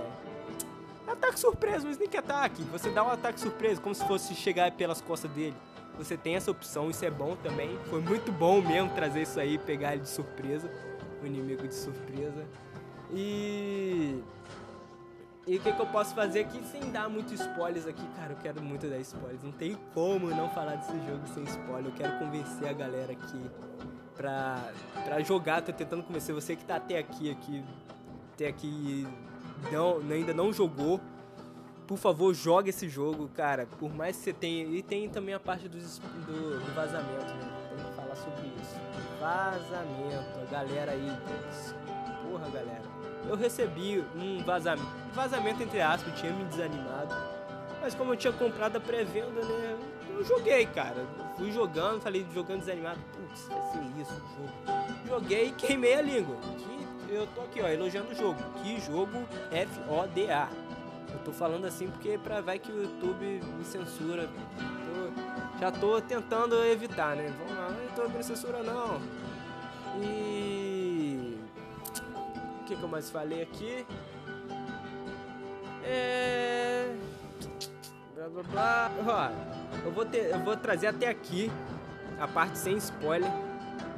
Ataque 1.06 1.40
surpresa, 1.40 1.86
um 1.86 1.90
sneak 1.90 2.16
attack. 2.16 2.62
Você 2.64 2.90
dá 2.90 3.02
um 3.02 3.10
ataque 3.10 3.40
surpresa, 3.40 3.80
como 3.80 3.94
se 3.94 4.06
fosse 4.06 4.34
chegar 4.34 4.70
pelas 4.72 5.00
costas 5.00 5.30
dele. 5.30 5.56
Você 5.96 6.16
tem 6.16 6.36
essa 6.36 6.50
opção, 6.50 6.90
isso 6.90 7.04
é 7.04 7.10
bom 7.10 7.34
também. 7.36 7.78
Foi 7.86 8.00
muito 8.00 8.30
bom 8.30 8.60
mesmo 8.60 8.90
trazer 8.90 9.22
isso 9.22 9.40
aí, 9.40 9.58
pegar 9.58 9.94
ele 9.94 10.02
de 10.02 10.08
surpresa. 10.08 10.70
O 11.22 11.26
inimigo 11.26 11.66
de 11.66 11.74
surpresa. 11.74 12.46
E... 13.10 14.22
E 15.46 15.56
o 15.56 15.60
que, 15.60 15.72
que, 15.72 15.80
eu 15.80 15.86
posso 15.86 16.14
fazer 16.14 16.40
aqui 16.40 16.62
sem 16.70 16.90
dar 16.90 17.08
muito 17.08 17.32
spoilers 17.32 17.86
aqui? 17.86 18.06
Cara, 18.16 18.34
eu 18.34 18.36
quero 18.36 18.62
muito 18.62 18.86
dar 18.86 18.98
spoilers. 18.98 19.42
Não 19.42 19.50
tem 19.50 19.78
como 19.94 20.28
não 20.28 20.50
falar 20.50 20.76
desse 20.76 20.92
jogo 21.06 21.26
sem 21.32 21.42
spoiler. 21.44 21.86
Eu 21.86 21.96
quero 21.96 22.18
convencer 22.18 22.68
a 22.68 22.72
galera 22.74 23.12
aqui 23.12 23.50
pra, 24.18 24.70
pra 25.04 25.20
jogar. 25.20 25.62
Tô 25.62 25.72
tentando 25.72 26.02
convencer 26.02 26.34
você 26.34 26.54
que 26.54 26.64
tá 26.64 26.76
até 26.76 26.98
aqui, 26.98 27.30
aqui, 27.30 27.64
até 28.34 28.48
aqui 28.48 29.06
não, 29.72 30.00
ainda 30.10 30.34
não 30.34 30.52
jogou. 30.52 31.00
Por 31.86 31.96
favor, 31.96 32.34
jogue 32.34 32.68
esse 32.68 32.86
jogo, 32.86 33.30
cara. 33.34 33.66
Por 33.78 33.94
mais 33.94 34.16
que 34.16 34.24
você 34.24 34.32
tenha. 34.34 34.64
E 34.64 34.82
tem 34.82 35.08
também 35.08 35.34
a 35.34 35.40
parte 35.40 35.68
do, 35.68 35.78
do, 35.78 36.60
do 36.60 36.74
vazamento, 36.74 37.32
né? 37.34 37.50
Tem 37.70 37.84
que 37.84 37.96
falar 37.96 38.14
sobre 38.14 38.46
isso. 38.60 38.76
Vazamento. 39.18 40.38
A 40.42 40.50
galera 40.50 40.92
aí. 40.92 41.10
Porra, 42.28 42.50
galera. 42.50 42.82
Eu 43.26 43.36
recebi 43.36 44.04
um 44.14 44.42
vazamento. 44.44 44.88
Vazamento 45.14 45.62
entre 45.62 45.80
aspas, 45.80 46.18
tinha 46.20 46.32
me 46.32 46.44
desanimado. 46.44 47.14
Mas 47.80 47.94
como 47.94 48.12
eu 48.12 48.16
tinha 48.16 48.32
comprado 48.32 48.76
a 48.76 48.80
pré-venda, 48.80 49.40
né? 49.40 49.67
Joguei, 50.24 50.66
cara. 50.66 51.06
Fui 51.36 51.52
jogando, 51.52 52.00
falei 52.00 52.26
jogando 52.34 52.60
desanimado. 52.60 52.98
Putz, 53.12 53.48
vai 53.48 53.62
ser 53.70 54.00
isso 54.00 54.12
o 54.12 54.28
jogo. 54.36 54.52
Joguei 55.06 55.48
e 55.48 55.52
queimei 55.52 55.94
a 55.94 56.02
língua. 56.02 56.36
Que 57.06 57.14
eu 57.14 57.26
tô 57.28 57.42
aqui, 57.42 57.60
ó, 57.60 57.68
elogiando 57.68 58.10
o 58.10 58.14
jogo. 58.14 58.38
Que 58.62 58.80
jogo 58.80 59.24
F-O-D-A. 59.50 60.48
Eu 61.12 61.18
tô 61.20 61.32
falando 61.32 61.64
assim 61.64 61.88
porque 61.88 62.18
pra 62.18 62.40
vai 62.40 62.58
que 62.58 62.70
o 62.70 62.82
YouTube 62.82 63.40
me 63.56 63.64
censura. 63.64 64.28
Tô, 64.28 65.58
já 65.60 65.70
tô 65.70 66.00
tentando 66.02 66.62
evitar, 66.64 67.16
né? 67.16 67.32
Vamos 67.38 67.56
lá, 67.56 67.70
não 67.70 67.94
tô 67.94 68.08
me 68.08 68.22
censura 68.22 68.62
não. 68.62 69.00
E. 70.02 71.38
O 72.60 72.64
que, 72.64 72.76
que 72.76 72.82
eu 72.82 72.88
mais 72.88 73.10
falei 73.10 73.42
aqui? 73.42 73.86
É 75.82 76.94
blá 78.18 78.42
blá 78.42 78.42
blá. 78.42 78.90
Ó, 79.06 79.86
eu 79.86 79.92
vou, 79.92 80.04
ter, 80.04 80.30
eu 80.30 80.40
vou 80.40 80.56
trazer 80.56 80.88
até 80.88 81.08
aqui 81.08 81.50
a 82.18 82.26
parte 82.26 82.58
sem 82.58 82.76
spoiler. 82.76 83.30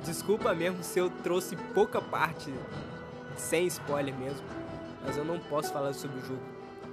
Desculpa 0.04 0.54
mesmo 0.54 0.82
se 0.82 0.98
eu 0.98 1.10
trouxe 1.22 1.56
pouca 1.74 2.00
parte 2.00 2.52
sem 3.36 3.66
spoiler 3.66 4.14
mesmo. 4.14 4.46
Mas 5.04 5.16
eu 5.16 5.24
não 5.24 5.38
posso 5.38 5.72
falar 5.72 5.94
sobre 5.94 6.18
o 6.18 6.22
jogo. 6.22 6.42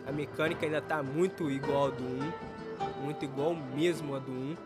A 0.08 0.12
mecânica 0.12 0.66
ainda 0.66 0.82
tá 0.82 1.04
muito 1.04 1.52
igual 1.52 1.88
ao 1.88 1.92
do 1.92 2.04
1. 2.04 3.04
Muito 3.04 3.26
igual 3.26 3.54
mesmo 3.76 4.16
a 4.16 4.20
do 4.20 4.32
1. 4.32 4.58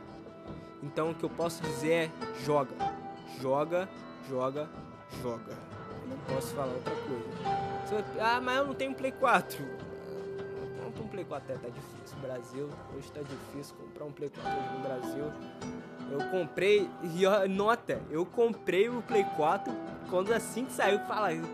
Então 0.84 1.12
o 1.12 1.16
que 1.16 1.24
eu 1.24 1.30
posso 1.30 1.62
dizer 1.64 1.92
é 1.92 2.12
joga. 2.44 2.76
Joga, 3.40 3.90
joga, 4.30 4.70
joga. 5.24 5.54
Eu 6.04 6.10
não 6.10 6.18
posso 6.28 6.54
falar 6.54 6.74
outra 6.74 6.94
coisa. 6.94 8.06
Ah, 8.20 8.40
mas 8.40 8.58
eu 8.58 8.68
não 8.68 8.74
tenho 8.76 8.94
Play 8.94 9.12
4 9.12 9.91
compra 9.91 9.91
um 9.91 9.91
Play 11.12 11.26
4 11.26 11.60
tá 11.60 11.70
difícil. 11.70 12.18
Brasil, 12.22 12.70
hoje 12.96 13.12
tá 13.12 13.22
difícil 13.22 13.76
comprar 13.76 14.06
um 14.06 14.12
Play 14.12 14.30
4 14.30 14.50
hoje 14.50 14.74
no 14.74 14.80
Brasil. 14.80 15.26
Eu 16.10 16.30
comprei, 16.30 16.90
e 17.04 17.48
nota, 17.48 18.02
eu 18.10 18.26
comprei 18.26 18.90
o 18.90 19.02
Play 19.02 19.24
4 19.36 19.74
quando 20.10 20.34
assim 20.34 20.66
que 20.66 20.74
saiu, 20.74 21.00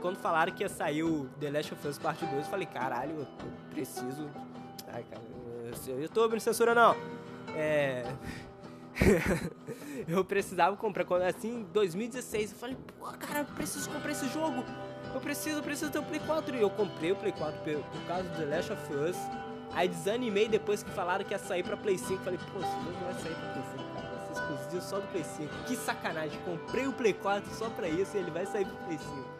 quando 0.01 0.17
falaram 0.17 0.51
que 0.51 0.63
ia 0.63 0.69
sair 0.69 1.03
o 1.03 1.27
The 1.39 1.51
Last 1.51 1.73
of 1.73 1.87
Us 1.87 1.97
Part 1.97 2.25
2, 2.25 2.37
eu 2.37 2.43
falei, 2.43 2.65
caralho, 2.65 3.19
eu 3.19 3.27
preciso. 3.71 4.29
Ai, 4.87 5.03
cara, 5.03 5.21
eu, 5.87 6.09
tô 6.09 6.23
abrindo 6.23 6.41
censura 6.41 6.73
não. 6.73 6.95
É. 7.55 8.03
eu 10.07 10.23
precisava 10.25 10.75
comprar. 10.75 11.05
Quando 11.05 11.23
assim, 11.23 11.59
em 11.59 11.63
2016, 11.65 12.51
eu 12.51 12.57
falei, 12.57 12.77
pô, 12.97 13.05
cara, 13.19 13.39
eu 13.39 13.45
preciso 13.45 13.89
comprar 13.89 14.11
esse 14.11 14.27
jogo 14.29 14.63
eu 15.17 15.21
preciso, 15.21 15.57
eu 15.57 15.63
preciso 15.63 15.91
ter 15.91 15.99
o 15.99 16.03
Play 16.03 16.19
4. 16.19 16.55
E 16.55 16.61
eu 16.61 16.69
comprei 16.69 17.11
o 17.11 17.15
Play 17.15 17.31
4 17.31 17.59
por, 17.63 17.83
por 17.83 18.01
causa 18.07 18.23
do 18.23 18.37
The 18.37 18.45
Last 18.45 18.73
of 18.73 18.93
Us. 18.93 19.17
Aí 19.73 19.87
desanimei 19.87 20.47
depois 20.47 20.81
que 20.81 20.89
falaram 20.91 21.23
que 21.23 21.33
ia 21.33 21.39
sair 21.39 21.63
pra 21.63 21.77
Play 21.77 21.97
5. 21.97 22.23
Falei, 22.23 22.39
pô, 22.51 22.59
esse 22.59 22.71
jogo 22.71 22.97
vai 23.03 23.13
sair 23.13 23.35
pra 23.35 23.49
Play 23.53 23.63
5, 23.71 23.83
cara. 23.93 24.07
Vai 24.07 24.25
ser 24.25 24.31
exclusivo 24.31 24.81
só 24.81 24.99
do 24.99 25.07
Play 25.07 25.23
5. 25.23 25.53
Que 25.65 25.75
sacanagem. 25.75 26.39
Comprei 26.45 26.87
o 26.87 26.93
Play 26.93 27.13
4 27.13 27.53
só 27.53 27.69
pra 27.69 27.87
isso 27.87 28.15
e 28.15 28.19
ele 28.19 28.31
vai 28.31 28.45
sair 28.45 28.65
pro 28.65 28.77
Play 28.85 28.97
5. 28.97 29.37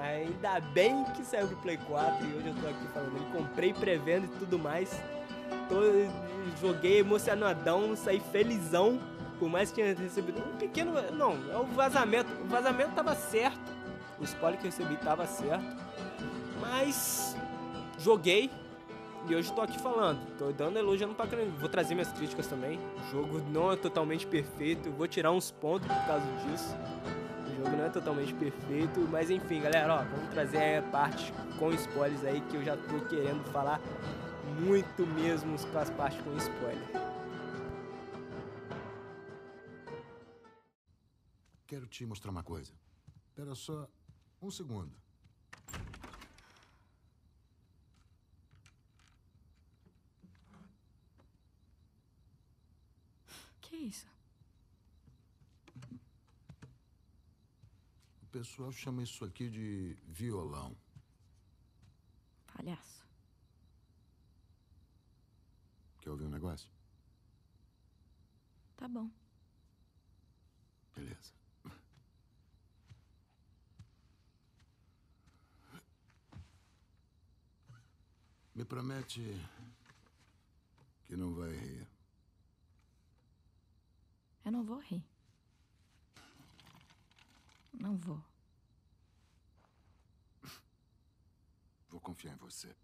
Ainda 0.00 0.60
bem 0.60 1.04
que 1.16 1.24
saiu 1.24 1.48
pro 1.48 1.56
Play 1.58 1.78
4 1.78 2.26
e 2.26 2.34
hoje 2.34 2.48
eu 2.48 2.54
tô 2.54 2.66
aqui 2.66 2.86
falando. 2.92 3.16
Ele 3.16 3.26
comprei 3.32 3.72
pré-venda 3.72 4.26
e 4.26 4.38
tudo 4.38 4.58
mais. 4.58 4.90
Tô, 5.68 5.80
joguei 6.60 6.98
emocionadão, 6.98 7.94
saí 7.96 8.20
felizão. 8.32 9.00
Por 9.38 9.48
mais 9.48 9.70
que 9.70 9.82
tinha 9.82 9.94
recebido 9.94 10.40
um 10.40 10.56
pequeno. 10.56 10.92
Não, 11.12 11.32
é 11.52 11.56
o 11.56 11.64
vazamento. 11.64 12.30
O 12.42 12.46
vazamento 12.46 12.92
tava 12.92 13.14
certo 13.14 13.74
o 14.18 14.24
spoiler 14.24 14.58
que 14.58 14.66
eu 14.66 14.70
recebi 14.70 14.96
tava 14.96 15.26
certo. 15.26 15.64
Mas 16.60 17.36
joguei, 17.98 18.50
E 19.26 19.34
hoje 19.34 19.50
tô 19.54 19.62
aqui 19.62 19.78
falando, 19.78 20.20
tô 20.36 20.52
dando 20.52 20.78
elogiando 20.78 21.14
pra 21.14 21.26
caramba. 21.26 21.50
Vou 21.58 21.68
trazer 21.68 21.94
minhas 21.94 22.12
críticas 22.12 22.46
também. 22.46 22.78
O 22.78 23.10
jogo 23.10 23.38
não 23.50 23.72
é 23.72 23.76
totalmente 23.76 24.26
perfeito, 24.26 24.90
vou 24.90 25.08
tirar 25.08 25.32
uns 25.32 25.50
pontos 25.50 25.88
por 25.88 26.06
causa 26.06 26.26
disso. 26.42 26.76
O 27.46 27.56
jogo 27.56 27.74
não 27.74 27.84
é 27.86 27.88
totalmente 27.88 28.34
perfeito, 28.34 29.00
mas 29.10 29.30
enfim, 29.30 29.62
galera, 29.62 29.94
ó, 29.94 30.04
vamos 30.04 30.28
trazer 30.28 30.78
a 30.78 30.82
parte 30.82 31.32
com 31.58 31.72
spoilers 31.72 32.22
aí 32.22 32.40
que 32.42 32.56
eu 32.56 32.62
já 32.62 32.76
tô 32.76 33.00
querendo 33.08 33.42
falar 33.50 33.80
muito 34.60 35.06
mesmo 35.06 35.56
com 35.70 35.78
as 35.78 35.88
partes 35.88 36.20
com 36.20 36.36
spoiler. 36.36 36.88
Quero 41.66 41.86
te 41.86 42.04
mostrar 42.04 42.30
uma 42.30 42.42
coisa. 42.42 42.74
Espera 43.30 43.54
só 43.54 43.88
um 44.42 44.50
segundo. 44.50 45.03
Que 53.74 53.80
isso? 53.88 54.06
O 58.22 58.26
pessoal 58.30 58.70
chama 58.70 59.02
isso 59.02 59.24
aqui 59.24 59.50
de 59.50 59.96
violão. 60.06 60.76
Palhaço. 62.52 63.04
Quer 66.00 66.10
ouvir 66.10 66.26
um 66.26 66.30
negócio? 66.30 66.70
Tá 68.76 68.86
bom. 68.86 69.10
Beleza. 70.94 71.32
Me 78.54 78.64
promete 78.64 79.20
que 81.06 81.16
não 81.16 81.34
vai 81.34 81.50
rir. 81.50 81.73
Não 84.64 84.76
vou 84.76 84.78
rir. 84.78 85.04
Não 87.74 87.98
vou. 87.98 88.18
Vou 91.90 92.00
confiar 92.00 92.32
em 92.32 92.38
você. 92.38 92.74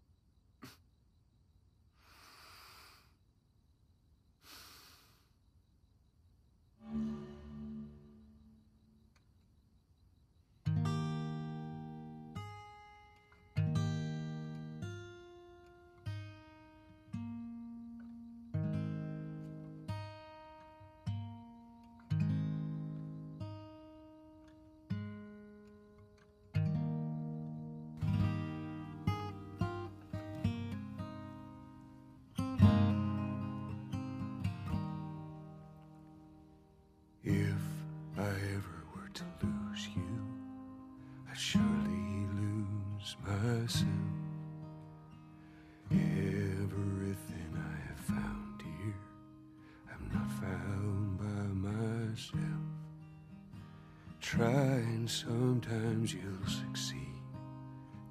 Sometimes 55.27 56.13
you'll 56.13 56.47
succeed 56.47 57.21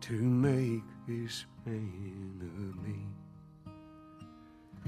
to 0.01 0.13
make 0.13 0.83
this 1.09 1.45
man 1.67 2.41
of 2.41 2.87
me. 2.87 3.01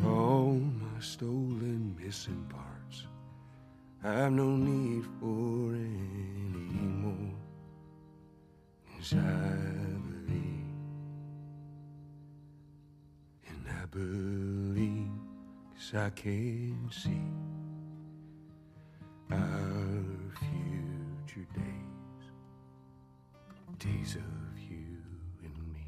All 0.04 0.52
my 0.54 1.00
stolen 1.00 1.96
missing 1.98 2.46
parts. 2.48 3.06
I've 4.04 4.32
no 4.32 4.56
need 4.56 5.04
for 5.18 5.74
any 5.74 6.86
more. 7.02 7.34
Cause 8.96 9.14
I 9.14 9.56
believe, 10.10 10.66
and 13.48 13.66
I 13.68 13.84
believe, 13.86 15.10
cause 15.74 15.94
I 15.94 16.10
can 16.10 16.88
see 16.90 17.51
days 23.82 24.14
of 24.14 24.60
you 24.70 25.02
and 25.42 25.58
me. 25.72 25.84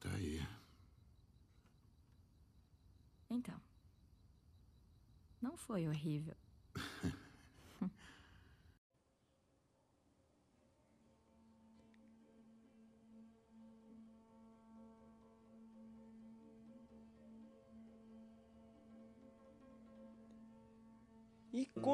Tá 0.00 0.10
aí. 0.16 0.44
Então. 3.30 3.54
Não 5.40 5.56
foi 5.56 5.86
horrível. 5.86 6.41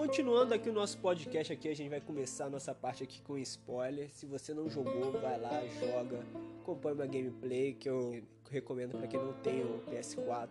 Continuando 0.08 0.54
aqui 0.54 0.70
o 0.70 0.72
nosso 0.72 0.96
podcast 0.96 1.52
aqui, 1.52 1.68
a 1.68 1.76
gente 1.76 1.90
vai 1.90 2.00
começar 2.00 2.46
a 2.46 2.48
nossa 2.48 2.74
parte 2.74 3.04
aqui 3.04 3.20
com 3.20 3.36
spoiler. 3.36 4.08
Se 4.10 4.24
você 4.24 4.54
não 4.54 4.66
jogou, 4.66 5.12
vai 5.12 5.38
lá, 5.38 5.62
joga, 5.78 6.24
acompanha 6.62 6.94
uma 6.94 7.06
gameplay 7.06 7.74
que 7.74 7.90
eu 7.90 8.22
recomendo 8.50 8.96
para 8.96 9.06
quem 9.06 9.20
não 9.20 9.34
tem 9.34 9.60
o 9.60 9.82
PS4. 9.90 10.48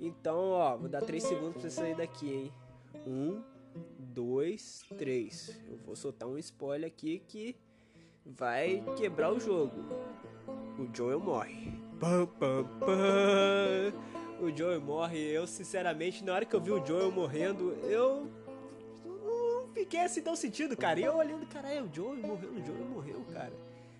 Então, 0.00 0.48
ó, 0.52 0.78
vou 0.78 0.88
dar 0.88 1.02
3 1.02 1.22
segundos 1.22 1.52
pra 1.52 1.60
você 1.60 1.70
sair 1.70 1.94
daqui, 1.94 2.32
hein? 2.32 2.52
1, 3.06 3.42
2, 3.98 4.84
3. 4.96 5.60
Eu 5.68 5.76
vou 5.84 5.94
soltar 5.94 6.26
um 6.26 6.38
spoiler 6.38 6.86
aqui 6.86 7.22
que 7.28 7.54
vai 8.24 8.82
quebrar 8.96 9.30
o 9.30 9.38
jogo. 9.38 9.76
O 10.78 10.88
Joel 10.90 11.20
morre. 11.20 11.70
Pam, 12.00 12.26
pam, 12.38 12.64
pam. 12.80 13.92
O 14.40 14.50
Joel 14.56 14.80
morre. 14.80 15.18
Eu, 15.18 15.46
sinceramente, 15.46 16.24
na 16.24 16.32
hora 16.32 16.46
que 16.46 16.56
eu 16.56 16.62
vi 16.62 16.70
o 16.70 16.84
Joel 16.84 17.12
morrendo, 17.12 17.74
eu 17.82 18.26
não 19.84 19.90
fiquei 19.90 20.00
assim 20.00 20.22
tão 20.22 20.34
sentido, 20.34 20.76
cara. 20.76 20.98
E 20.98 21.04
eu 21.04 21.14
olhando, 21.14 21.46
caralho, 21.46 21.84
o 21.84 21.94
Joel 21.94 22.16
morreu, 22.16 22.50
o 22.50 22.64
Joel 22.64 22.84
morreu, 22.86 23.24
cara. 23.32 23.52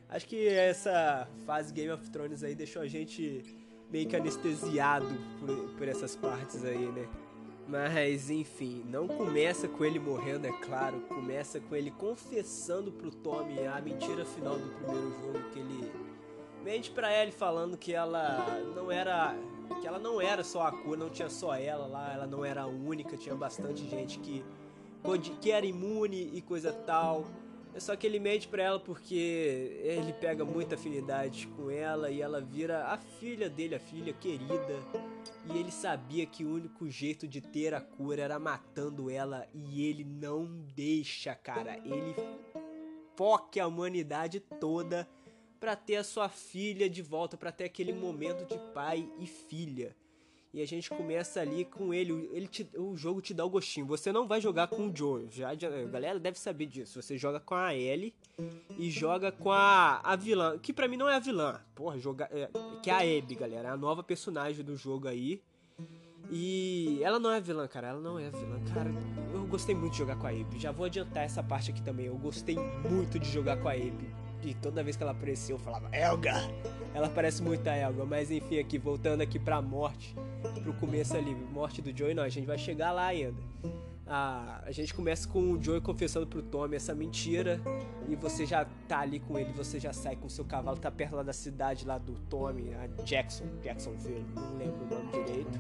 Acho 0.09 0.27
que 0.27 0.49
essa 0.49 1.29
fase 1.44 1.73
Game 1.73 1.90
of 1.90 2.09
Thrones 2.11 2.42
aí 2.42 2.55
deixou 2.55 2.83
a 2.83 2.87
gente 2.87 3.44
meio 3.90 4.09
que 4.09 4.16
anestesiado 4.16 5.14
por, 5.38 5.75
por 5.77 5.88
essas 5.88 6.16
partes 6.16 6.64
aí, 6.64 6.87
né? 6.87 7.07
Mas 7.66 8.31
enfim, 8.31 8.85
não 8.87 9.07
começa 9.09 9.68
com 9.68 9.85
ele 9.85 9.99
morrendo, 9.99 10.47
é 10.47 10.53
claro. 10.53 11.01
Começa 11.03 11.61
com 11.61 11.75
ele 11.75 11.90
confessando 11.90 12.92
pro 12.92 13.11
Tommy 13.11 13.66
a 13.66 13.81
mentira 13.81 14.25
final 14.25 14.59
do 14.59 14.68
primeiro 14.77 15.11
jogo 15.11 15.51
que 15.51 15.59
ele 15.59 15.92
mente 16.62 16.90
pra 16.90 17.12
Ellie 17.12 17.33
falando 17.33 17.77
que 17.77 17.92
ela 17.92 18.47
não 18.75 18.90
era 18.90 19.35
que 19.81 19.87
ela 19.87 19.99
não 19.99 20.20
era 20.20 20.44
só 20.44 20.66
a 20.66 20.73
cura, 20.73 20.99
não 20.99 21.11
tinha 21.11 21.29
só 21.29 21.55
ela 21.55 21.87
lá, 21.87 22.12
ela 22.12 22.27
não 22.27 22.44
era 22.44 22.62
a 22.62 22.66
única, 22.66 23.16
tinha 23.16 23.35
bastante 23.35 23.87
gente 23.88 24.18
que 24.18 24.44
que 25.40 25.51
era 25.51 25.67
imune 25.67 26.31
e 26.35 26.40
coisa 26.40 26.73
tal. 26.73 27.27
É 27.75 27.81
só 27.81 27.97
que 27.97 28.07
ele 28.07 28.21
mente 28.21 28.47
pra 28.47 28.62
ela 28.62 28.79
porque 28.79 29.81
ele 29.83 30.12
pega 30.12 30.45
muita 30.45 30.77
afinidade 30.77 31.49
com 31.49 31.69
ela 31.69 32.09
e 32.09 32.21
ela 32.21 32.40
vira 32.40 32.87
a 32.87 32.97
filha 32.97 33.51
dele, 33.51 33.75
a 33.75 33.81
filha 33.81 34.12
querida. 34.12 34.79
E 35.53 35.59
ele 35.59 35.73
sabia 35.73 36.25
que 36.25 36.45
o 36.45 36.55
único 36.55 36.88
jeito 36.88 37.27
de 37.27 37.40
ter 37.40 37.75
a 37.75 37.81
cura 37.81 38.23
era 38.23 38.38
matando 38.38 39.11
ela 39.11 39.47
e 39.53 39.85
ele 39.85 40.05
não 40.05 40.47
deixa, 40.75 41.35
cara. 41.35 41.77
Ele 41.79 42.14
foca 43.17 43.62
a 43.62 43.67
humanidade 43.67 44.38
toda 44.38 45.09
para 45.59 45.75
ter 45.75 45.97
a 45.97 46.05
sua 46.05 46.29
filha 46.29 46.88
de 46.88 47.03
volta, 47.03 47.37
para 47.37 47.51
ter 47.51 47.64
aquele 47.64 47.93
momento 47.93 48.47
de 48.47 48.59
pai 48.73 49.11
e 49.19 49.27
filha. 49.27 49.97
E 50.55 50.62
a 50.62 50.67
gente 50.67 50.88
começa 50.88 51.40
ali 51.40 51.64
com 51.64 51.93
ele, 51.93 52.31
ele 52.33 52.47
te, 52.47 52.64
o 52.77 52.97
jogo 52.97 53.21
te 53.21 53.35
dá 53.35 53.45
o 53.45 53.51
gostinho. 53.51 53.85
Você 53.87 54.12
não 54.12 54.29
vai 54.29 54.40
jogar 54.40 54.69
com 54.69 54.87
o 54.87 54.97
Joe, 54.97 55.27
já, 55.29 55.51
a 55.51 55.55
galera 55.57 56.21
deve 56.21 56.38
saber 56.38 56.67
disso. 56.67 57.03
Você 57.03 57.19
joga 57.19 57.40
com 57.40 57.57
a 57.57 57.75
Ellie 57.75 58.14
e 58.79 58.88
joga 58.88 59.33
com 59.33 59.51
a, 59.51 59.99
a 59.99 60.14
vilã, 60.14 60.57
que 60.57 60.73
pra 60.73 60.87
mim 60.87 60.97
não 60.97 61.09
é 61.09 61.17
a 61.17 61.19
vilã, 61.19 61.61
porra, 61.75 61.99
joga, 61.99 62.29
é, 62.31 62.49
que 62.81 62.88
é 62.88 62.93
a 62.93 62.99
Abby, 63.19 63.35
galera, 63.35 63.71
é 63.71 63.73
a 63.73 63.77
nova 63.77 64.05
personagem 64.05 64.64
do 64.64 64.77
jogo 64.77 65.09
aí. 65.09 65.43
E 66.31 67.01
ela 67.03 67.19
não 67.19 67.33
é 67.33 67.40
vilã, 67.40 67.67
cara, 67.67 67.88
ela 67.88 68.01
não 68.01 68.17
é 68.17 68.31
vilã. 68.31 68.61
Cara, 68.73 68.90
eu 69.33 69.45
gostei 69.49 69.75
muito 69.75 69.95
de 69.95 69.99
jogar 69.99 70.14
com 70.17 70.29
a 70.29 70.31
Abby. 70.31 70.61
Já 70.61 70.71
vou 70.71 70.87
adiantar 70.87 71.25
essa 71.25 71.43
parte 71.43 71.73
aqui 71.73 71.83
também. 71.83 72.07
Eu 72.07 72.17
gostei 72.17 72.57
muito 72.88 73.19
de 73.19 73.29
jogar 73.29 73.57
com 73.57 73.69
a 73.69 73.73
Abby. 73.73 74.24
E 74.45 74.55
toda 74.55 74.83
vez 74.83 74.97
que 74.97 75.03
ela 75.03 75.13
apareceu, 75.13 75.57
eu 75.57 75.61
falava, 75.61 75.89
Elga! 75.91 76.35
Ela 76.93 77.09
parece 77.09 77.43
muito 77.43 77.67
a 77.67 77.75
Elga, 77.75 78.05
mas 78.05 78.31
enfim, 78.31 78.59
aqui, 78.59 78.79
voltando 78.79 79.23
aqui 79.23 79.39
pra 79.39 79.63
morte, 79.63 80.15
pro 80.63 80.75
começo 80.75 81.17
ali, 81.17 81.35
morte 81.35 81.81
do 81.81 81.97
Joey, 81.97 82.15
não, 82.15 82.23
a 82.23 82.29
gente 82.29 82.47
vai 82.47 82.59
chegar 82.59 82.93
lá 82.93 83.07
ainda. 83.07 83.41
Ah, 84.07 84.63
a 84.67 84.71
gente 84.71 84.93
começa 84.93 85.27
com 85.27 85.53
o 85.53 85.63
Joey 85.63 85.81
confessando 85.81 86.27
pro 86.27 86.43
Tommy 86.43 86.77
essa 86.77 86.95
mentira, 86.95 87.59
e 88.07 88.15
você 88.15 88.45
já 88.45 88.67
tá 88.87 89.01
ali 89.01 89.19
com 89.19 89.39
ele, 89.39 89.51
você 89.53 89.81
já 89.81 89.95
sai 89.95 90.15
com 90.15 90.29
seu 90.29 90.45
cavalo, 90.45 90.77
tá 90.77 90.91
perto 90.91 91.17
lá 91.17 91.23
da 91.23 91.33
cidade 91.33 91.87
lá 91.87 91.97
do 91.97 92.13
Tommy, 92.29 92.75
a 92.75 92.87
Jackson, 93.03 93.45
Jacksonville, 93.63 94.27
não 94.35 94.59
lembro 94.59 94.85
o 94.85 94.95
nome 94.95 95.11
direito. 95.11 95.59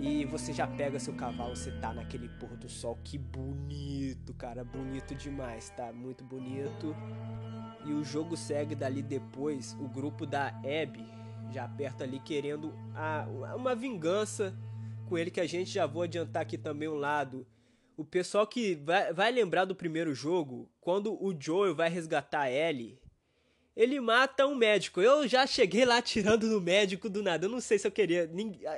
E 0.00 0.24
você 0.24 0.52
já 0.52 0.66
pega 0.66 0.98
seu 0.98 1.14
cavalo, 1.14 1.54
você 1.54 1.70
tá 1.72 1.92
naquele 1.92 2.28
pôr 2.28 2.56
do 2.56 2.68
sol, 2.68 2.98
que 3.04 3.16
bonito, 3.16 4.34
cara, 4.34 4.64
bonito 4.64 5.14
demais, 5.14 5.70
tá? 5.70 5.92
Muito 5.92 6.24
bonito. 6.24 6.94
E 7.84 7.92
o 7.92 8.04
jogo 8.04 8.36
segue 8.36 8.74
dali 8.74 9.02
depois, 9.02 9.76
o 9.80 9.88
grupo 9.88 10.26
da 10.26 10.48
Abby 10.48 11.04
já 11.52 11.64
aperta 11.64 12.04
ali 12.04 12.18
querendo 12.20 12.72
a, 12.94 13.26
uma 13.56 13.74
vingança 13.74 14.56
com 15.06 15.18
ele 15.18 15.30
que 15.30 15.40
a 15.40 15.46
gente 15.46 15.70
já 15.70 15.86
vou 15.86 16.02
adiantar 16.02 16.42
aqui 16.42 16.56
também 16.56 16.88
um 16.88 16.94
lado. 16.94 17.46
O 17.96 18.04
pessoal 18.04 18.46
que 18.46 18.74
vai, 18.76 19.12
vai 19.12 19.30
lembrar 19.30 19.66
do 19.66 19.74
primeiro 19.74 20.14
jogo, 20.14 20.70
quando 20.80 21.12
o 21.22 21.34
Joel 21.38 21.74
vai 21.74 21.90
resgatar 21.90 22.42
a 22.42 22.50
Ellie, 22.50 22.98
ele 23.76 24.00
mata 24.00 24.46
um 24.46 24.54
médico. 24.54 25.00
Eu 25.00 25.26
já 25.26 25.46
cheguei 25.46 25.84
lá 25.84 26.00
tirando 26.02 26.46
no 26.46 26.60
médico 26.60 27.08
do 27.08 27.22
nada. 27.22 27.46
Eu 27.46 27.50
não 27.50 27.60
sei 27.60 27.78
se 27.78 27.86
eu 27.86 27.92
queria. 27.92 28.30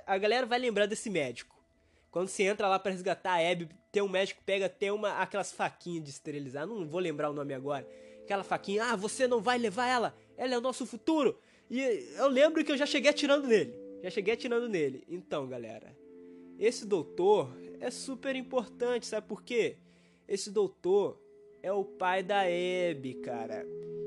A 0.06 0.18
galera 0.18 0.46
vai 0.46 0.58
lembrar 0.58 0.86
desse 0.86 1.10
médico. 1.10 1.54
Quando 2.10 2.28
você 2.28 2.44
entra 2.44 2.68
lá 2.68 2.78
para 2.78 2.92
resgatar 2.92 3.32
a 3.32 3.50
Abby, 3.50 3.68
tem 3.90 4.02
um 4.02 4.08
médico 4.08 4.40
pega 4.46 4.66
até 4.66 4.92
uma 4.92 5.18
aquelas 5.18 5.50
faquinhas 5.50 6.04
de 6.04 6.10
esterilizar. 6.10 6.66
Não 6.66 6.86
vou 6.86 7.00
lembrar 7.00 7.30
o 7.30 7.32
nome 7.32 7.52
agora 7.52 7.86
aquela 8.24 8.42
faquinha, 8.42 8.84
ah, 8.84 8.96
você 8.96 9.28
não 9.28 9.40
vai 9.40 9.58
levar 9.58 9.86
ela, 9.86 10.14
ela 10.36 10.54
é 10.54 10.58
o 10.58 10.62
nosso 10.62 10.84
futuro. 10.84 11.38
E 11.70 11.80
eu 12.16 12.28
lembro 12.28 12.64
que 12.64 12.72
eu 12.72 12.76
já 12.76 12.86
cheguei 12.86 13.10
atirando 13.10 13.46
nele, 13.46 13.74
já 14.02 14.10
cheguei 14.10 14.34
atirando 14.34 14.68
nele. 14.68 15.04
Então, 15.08 15.46
galera, 15.46 15.96
esse 16.58 16.86
doutor 16.86 17.54
é 17.80 17.90
super 17.90 18.34
importante, 18.34 19.06
sabe 19.06 19.26
por 19.28 19.42
quê? 19.42 19.76
Esse 20.26 20.50
doutor 20.50 21.20
é 21.62 21.72
o 21.72 21.84
pai 21.84 22.22
da 22.22 22.42
Abby, 22.42 23.14
cara. 23.22 23.64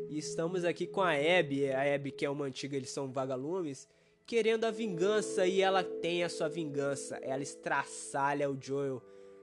E 0.10 0.18
estamos 0.18 0.64
aqui 0.64 0.88
com 0.88 1.02
a 1.02 1.12
Abby, 1.12 1.70
a 1.70 1.96
Abby 1.96 2.12
que 2.12 2.26
é 2.26 2.30
uma 2.30 2.46
antiga, 2.46 2.78
eles 2.78 2.90
são 2.90 3.12
vagalumes, 3.12 3.88
querendo 4.26 4.64
a 4.64 4.72
vingança 4.72 5.46
e 5.46 5.62
ela 5.62 5.84
tem 5.84 6.24
a 6.24 6.30
sua 6.30 6.48
vingança. 6.48 7.18
Ela 7.18 7.44
estraçalha 7.44 8.50
o 8.50 8.58
Joel 8.60 9.02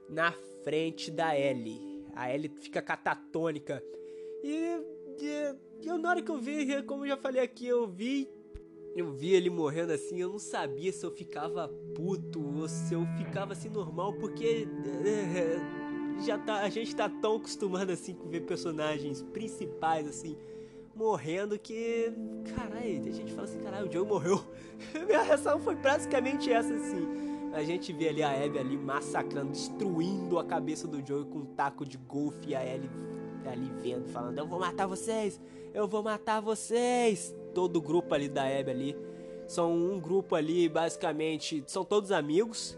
na 0.09 0.31
frente 0.63 1.11
da 1.11 1.37
Ellie. 1.37 2.05
A 2.15 2.33
Ellie 2.33 2.49
fica 2.49 2.81
catatônica 2.81 3.83
e, 4.43 4.81
e 5.19 5.87
eu, 5.87 5.97
na 5.97 6.09
hora 6.09 6.21
que 6.21 6.31
eu 6.31 6.37
vi, 6.37 6.81
como 6.83 7.03
eu 7.03 7.09
já 7.09 7.17
falei 7.17 7.41
aqui, 7.41 7.67
eu 7.67 7.87
vi 7.87 8.29
eu 8.95 9.11
vi 9.11 9.33
ele 9.33 9.49
morrendo 9.49 9.91
assim, 9.91 10.21
eu 10.21 10.29
não 10.29 10.39
sabia 10.39 10.89
se 10.93 11.05
eu 11.05 11.11
ficava 11.11 11.67
puto 11.93 12.41
ou 12.41 12.69
se 12.69 12.93
eu 12.93 13.05
ficava 13.17 13.51
assim 13.51 13.67
normal, 13.67 14.13
porque 14.13 14.65
já 16.25 16.37
tá, 16.37 16.61
a 16.61 16.69
gente 16.69 16.95
tá 16.95 17.09
tão 17.09 17.35
acostumado 17.35 17.91
assim 17.91 18.13
com 18.13 18.29
ver 18.29 18.45
personagens 18.45 19.21
principais 19.21 20.07
assim 20.07 20.37
morrendo 20.95 21.59
que, 21.59 22.13
caralho, 22.55 23.09
a 23.09 23.11
gente 23.11 23.33
fala 23.33 23.43
assim, 23.43 23.59
caralho, 23.59 23.87
o 23.87 23.91
Joe 23.91 24.05
morreu. 24.05 24.43
Minha 25.05 25.21
reação 25.21 25.59
foi 25.59 25.75
praticamente 25.75 26.51
essa 26.51 26.73
assim. 26.73 27.25
A 27.53 27.63
gente 27.63 27.93
vê 27.93 28.09
ali 28.09 28.23
a 28.23 28.31
Abby 28.31 28.59
ali 28.59 28.77
massacrando, 28.77 29.51
destruindo 29.51 30.39
a 30.39 30.43
cabeça 30.43 30.87
do 30.87 31.05
Joe 31.05 31.25
com 31.25 31.39
um 31.39 31.45
taco 31.45 31.85
de 31.85 31.97
golfe 31.97 32.49
e 32.49 32.55
a 32.55 32.65
Ellie 32.65 32.89
ali 33.45 33.71
vendo, 33.81 34.07
falando: 34.07 34.37
Eu 34.37 34.47
vou 34.47 34.59
matar 34.59 34.87
vocês, 34.87 35.39
eu 35.73 35.87
vou 35.87 36.03
matar 36.03 36.41
vocês. 36.41 37.35
Todo 37.53 37.77
o 37.77 37.81
grupo 37.81 38.13
ali 38.13 38.27
da 38.27 38.43
Abby 38.43 38.71
ali. 38.71 38.97
São 39.47 39.71
um 39.73 39.99
grupo 39.99 40.35
ali, 40.35 40.67
basicamente, 40.67 41.63
são 41.67 41.85
todos 41.85 42.11
amigos. 42.11 42.77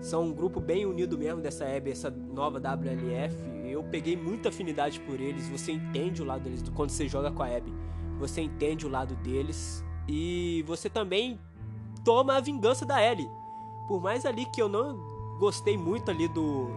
São 0.00 0.24
um 0.24 0.32
grupo 0.32 0.60
bem 0.60 0.86
unido 0.86 1.18
mesmo 1.18 1.40
dessa 1.40 1.64
Abby, 1.64 1.90
essa 1.90 2.10
nova 2.10 2.58
WLF. 2.58 3.36
Eu 3.64 3.84
peguei 3.84 4.16
muita 4.16 4.48
afinidade 4.48 4.98
por 5.00 5.20
eles. 5.20 5.48
Você 5.48 5.72
entende 5.72 6.22
o 6.22 6.24
lado 6.24 6.42
deles 6.42 6.62
quando 6.74 6.90
você 6.90 7.06
joga 7.06 7.30
com 7.30 7.42
a 7.42 7.46
Abby. 7.46 7.72
Você 8.18 8.40
entende 8.40 8.86
o 8.86 8.88
lado 8.88 9.14
deles. 9.16 9.84
E 10.08 10.64
você 10.66 10.88
também 10.88 11.38
toma 12.04 12.36
a 12.36 12.40
vingança 12.40 12.86
da 12.86 13.02
Ellie. 13.02 13.28
Por 13.86 14.00
mais 14.00 14.24
ali 14.24 14.46
que 14.46 14.60
eu 14.60 14.68
não 14.68 14.98
gostei 15.38 15.76
muito 15.76 16.10
ali 16.10 16.28
do, 16.28 16.68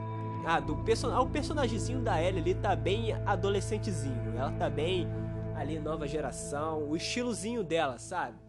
ah, 0.46 0.60
do 0.60 0.76
person 0.78 1.10
ah, 1.12 1.22
o 1.22 1.30
personagemzinho 1.30 2.02
da 2.02 2.22
Ellie 2.22 2.42
ali 2.42 2.56
tá 2.56 2.76
bem 2.76 3.14
adolescentezinho. 3.26 4.34
Ela 4.38 4.52
tá 4.52 4.70
bem 4.70 5.08
ali 5.56 5.80
nova 5.80 6.08
geração, 6.08 6.90
o 6.90 6.96
estilozinho 6.96 7.64
dela, 7.64 8.00
sabe? 8.00 8.43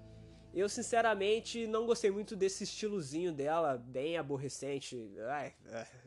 Eu 0.54 0.68
sinceramente 0.68 1.66
não 1.66 1.84
gostei 1.84 2.10
muito 2.10 2.36
desse 2.36 2.62
estilozinho 2.62 3.32
dela, 3.32 3.76
bem 3.76 4.16
aborrecente. 4.16 5.10
Ai, 5.28 5.52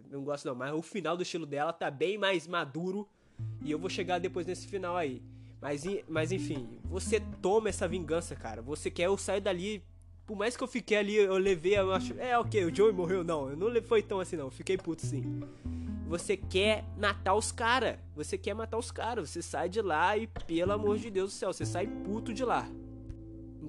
não 0.10 0.23
gosto 0.23 0.45
não, 0.45 0.55
mas 0.55 0.73
o 0.73 0.81
final 0.81 1.17
do 1.17 1.23
estilo 1.23 1.45
dela 1.45 1.73
tá 1.73 1.91
bem 1.91 2.17
mais 2.17 2.47
maduro 2.47 3.07
e 3.62 3.69
eu 3.69 3.77
vou 3.77 3.89
chegar 3.89 4.19
depois 4.19 4.47
nesse 4.47 4.65
final 4.67 4.95
aí. 4.95 5.21
Mas, 5.60 5.83
mas 6.07 6.31
enfim, 6.31 6.79
você 6.86 7.19
toma 7.41 7.67
essa 7.67 7.88
vingança, 7.88 8.36
cara. 8.36 8.62
Você 8.62 8.89
quer 8.89 9.07
eu 9.07 9.17
sair 9.17 9.41
dali. 9.41 9.83
Por 10.25 10.38
mais 10.38 10.55
que 10.55 10.63
eu 10.63 10.67
fiquei 10.67 10.97
ali, 10.97 11.15
eu 11.15 11.38
levei, 11.38 11.77
eu 11.77 11.91
acho. 11.91 12.17
É, 12.19 12.38
ok, 12.38 12.63
o 12.65 12.73
Joey 12.73 12.93
morreu, 12.93 13.23
não. 13.23 13.49
Eu 13.49 13.57
não 13.57 13.81
foi 13.81 14.01
tão 14.01 14.19
assim, 14.19 14.36
não. 14.36 14.49
Fiquei 14.49 14.77
puto 14.77 15.05
sim 15.05 15.41
você 16.07 16.38
quer 16.38 16.86
matar 16.97 17.36
os 17.36 17.51
caras. 17.51 17.97
Você 18.15 18.38
quer 18.38 18.53
matar 18.53 18.77
os 18.77 18.91
caras. 18.91 19.29
Você 19.29 19.41
sai 19.41 19.67
de 19.67 19.81
lá 19.81 20.17
e, 20.17 20.25
pelo 20.25 20.71
amor 20.71 20.97
de 20.97 21.12
Deus 21.12 21.31
do 21.31 21.36
céu, 21.36 21.51
você 21.51 21.65
sai 21.65 21.86
puto 21.86 22.33
de 22.33 22.45
lá. 22.45 22.67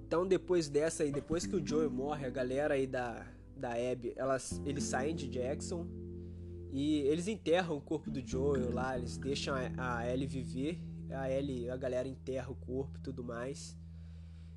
Então, 0.09 0.27
depois 0.27 0.71
dessa 0.71 1.03
aí, 1.03 1.13
depois 1.13 1.45
que 1.45 1.55
o 1.55 1.63
Joey 1.63 1.87
morre, 1.87 2.25
a 2.25 2.31
galera 2.31 2.73
aí 2.73 2.87
da, 2.87 3.27
da 3.55 3.73
Abby, 3.73 4.15
elas, 4.17 4.59
eles 4.65 4.85
saem 4.85 5.15
de 5.15 5.29
Jackson 5.29 5.87
e 6.73 7.01
eles 7.01 7.29
enterram 7.29 7.77
o 7.77 7.81
corpo 7.83 8.11
do 8.11 8.27
Joey 8.27 8.73
lá, 8.73 8.97
eles 8.97 9.19
deixam 9.19 9.55
a, 9.55 9.99
a 9.99 10.11
Ellie 10.11 10.27
viver. 10.27 10.81
A 11.11 11.31
Ellie, 11.31 11.69
a 11.69 11.77
galera 11.77 12.09
enterra 12.09 12.51
o 12.51 12.55
corpo 12.55 12.97
e 12.97 13.03
tudo 13.03 13.23
mais. 13.23 13.77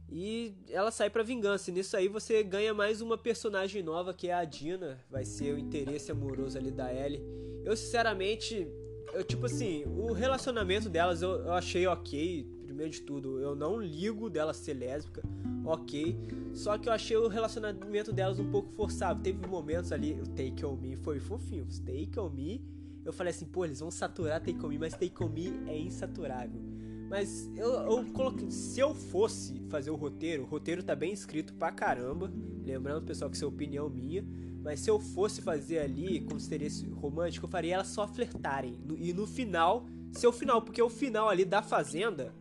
E 0.10 0.56
ela 0.70 0.90
sai 0.90 1.10
pra 1.10 1.22
vingança. 1.22 1.70
E 1.70 1.74
nisso 1.74 1.98
aí 1.98 2.08
você 2.08 2.42
ganha 2.44 2.74
mais 2.74 3.02
uma 3.02 3.18
personagem 3.18 3.84
nova 3.84 4.14
que 4.14 4.30
é 4.30 4.34
a 4.34 4.46
Dina. 4.46 5.04
Vai 5.10 5.26
ser 5.26 5.54
o 5.54 5.60
interesse 5.60 6.14
amoroso 6.14 6.58
ali 6.58 6.72
da 6.72 6.94
Ellie. 6.94 7.22
Eu 7.66 7.76
sinceramente, 7.76 8.66
eu 9.14 9.22
tipo 9.22 9.48
assim, 9.48 9.84
o 9.84 10.14
relacionamento 10.14 10.88
delas 10.88 11.22
eu, 11.22 11.32
eu 11.32 11.52
achei 11.52 11.86
ok. 11.88 12.61
Primeiro 12.71 12.93
de 12.93 13.01
tudo, 13.01 13.38
eu 13.38 13.53
não 13.53 13.81
ligo 13.81 14.29
dela 14.29 14.53
ser 14.53 14.75
lésbica, 14.75 15.21
ok. 15.65 16.17
Só 16.53 16.77
que 16.77 16.88
eu 16.88 16.93
achei 16.93 17.17
o 17.17 17.27
relacionamento 17.27 18.13
delas 18.13 18.39
um 18.39 18.49
pouco 18.49 18.71
forçado. 18.71 19.21
Teve 19.21 19.45
momentos 19.45 19.91
ali, 19.91 20.13
o 20.13 20.25
Take 20.25 20.65
On 20.65 20.77
Me 20.77 20.95
foi 20.95 21.19
fofinho. 21.19 21.67
Take 21.86 22.17
On 22.17 22.29
Me, 22.29 22.63
eu 23.03 23.12
falei 23.12 23.31
assim, 23.31 23.43
pô, 23.43 23.65
eles 23.65 23.81
vão 23.81 23.91
saturar 23.91 24.39
Take 24.39 24.65
On 24.65 24.69
Me, 24.69 24.79
mas 24.79 24.93
Take 24.93 25.21
On 25.21 25.27
Me 25.27 25.53
é 25.67 25.77
insaturável. 25.77 26.62
Mas 27.10 27.51
eu, 27.57 27.71
eu 27.71 28.05
coloquei. 28.13 28.49
Se 28.49 28.79
eu 28.79 28.95
fosse 28.95 29.60
fazer 29.67 29.91
o 29.91 29.95
roteiro, 29.97 30.43
o 30.43 30.45
roteiro 30.45 30.81
tá 30.81 30.95
bem 30.95 31.12
escrito 31.12 31.53
pra 31.55 31.73
caramba. 31.73 32.31
Lembrando, 32.63 33.05
pessoal, 33.05 33.29
que 33.29 33.36
isso 33.36 33.43
é 33.43 33.49
opinião 33.49 33.89
minha. 33.89 34.25
Mas 34.63 34.79
se 34.79 34.89
eu 34.89 34.97
fosse 34.97 35.41
fazer 35.41 35.79
ali, 35.79 36.21
como 36.21 36.39
seria 36.39 36.67
esse 36.67 36.88
romântico, 36.88 37.47
eu 37.47 37.49
faria 37.49 37.75
elas 37.75 37.89
só 37.89 38.07
flertarem. 38.07 38.79
E 38.97 39.12
no 39.12 39.27
final, 39.27 39.86
seu 40.13 40.31
final, 40.31 40.62
porque 40.62 40.81
o 40.81 40.89
final 40.89 41.27
ali 41.27 41.43
da 41.43 41.62
Fazenda 41.62 42.34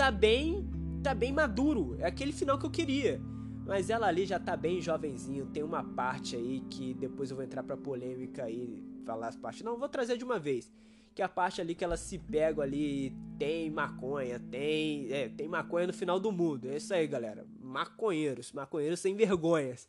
tá 0.00 0.10
bem. 0.10 0.66
tá 1.02 1.14
bem 1.14 1.30
maduro. 1.30 1.94
É 1.98 2.06
aquele 2.06 2.32
final 2.32 2.58
que 2.58 2.64
eu 2.64 2.70
queria. 2.70 3.20
Mas 3.66 3.90
ela 3.90 4.06
ali 4.06 4.24
já 4.24 4.40
tá 4.40 4.56
bem 4.56 4.80
jovenzinho. 4.80 5.44
Tem 5.46 5.62
uma 5.62 5.84
parte 5.84 6.34
aí 6.36 6.62
que 6.70 6.94
depois 6.94 7.30
eu 7.30 7.36
vou 7.36 7.44
entrar 7.44 7.62
pra 7.62 7.76
polêmica 7.76 8.44
aí, 8.44 8.82
falar 9.04 9.28
as 9.28 9.36
partes. 9.36 9.62
Não, 9.62 9.76
vou 9.76 9.90
trazer 9.90 10.16
de 10.16 10.24
uma 10.24 10.38
vez 10.38 10.72
que 11.14 11.20
a 11.20 11.28
parte 11.28 11.60
ali 11.60 11.74
que 11.74 11.84
elas 11.84 12.00
se 12.00 12.18
pegam 12.18 12.62
ali 12.62 13.14
tem 13.38 13.68
maconha, 13.68 14.38
tem, 14.38 15.12
é, 15.12 15.28
tem 15.28 15.46
maconha 15.46 15.88
no 15.88 15.92
final 15.92 16.18
do 16.18 16.32
mundo. 16.32 16.70
É 16.70 16.76
isso 16.76 16.94
aí, 16.94 17.06
galera. 17.06 17.44
Maconheiros, 17.60 18.52
maconheiros 18.52 19.00
sem 19.00 19.14
vergonhas. 19.14 19.86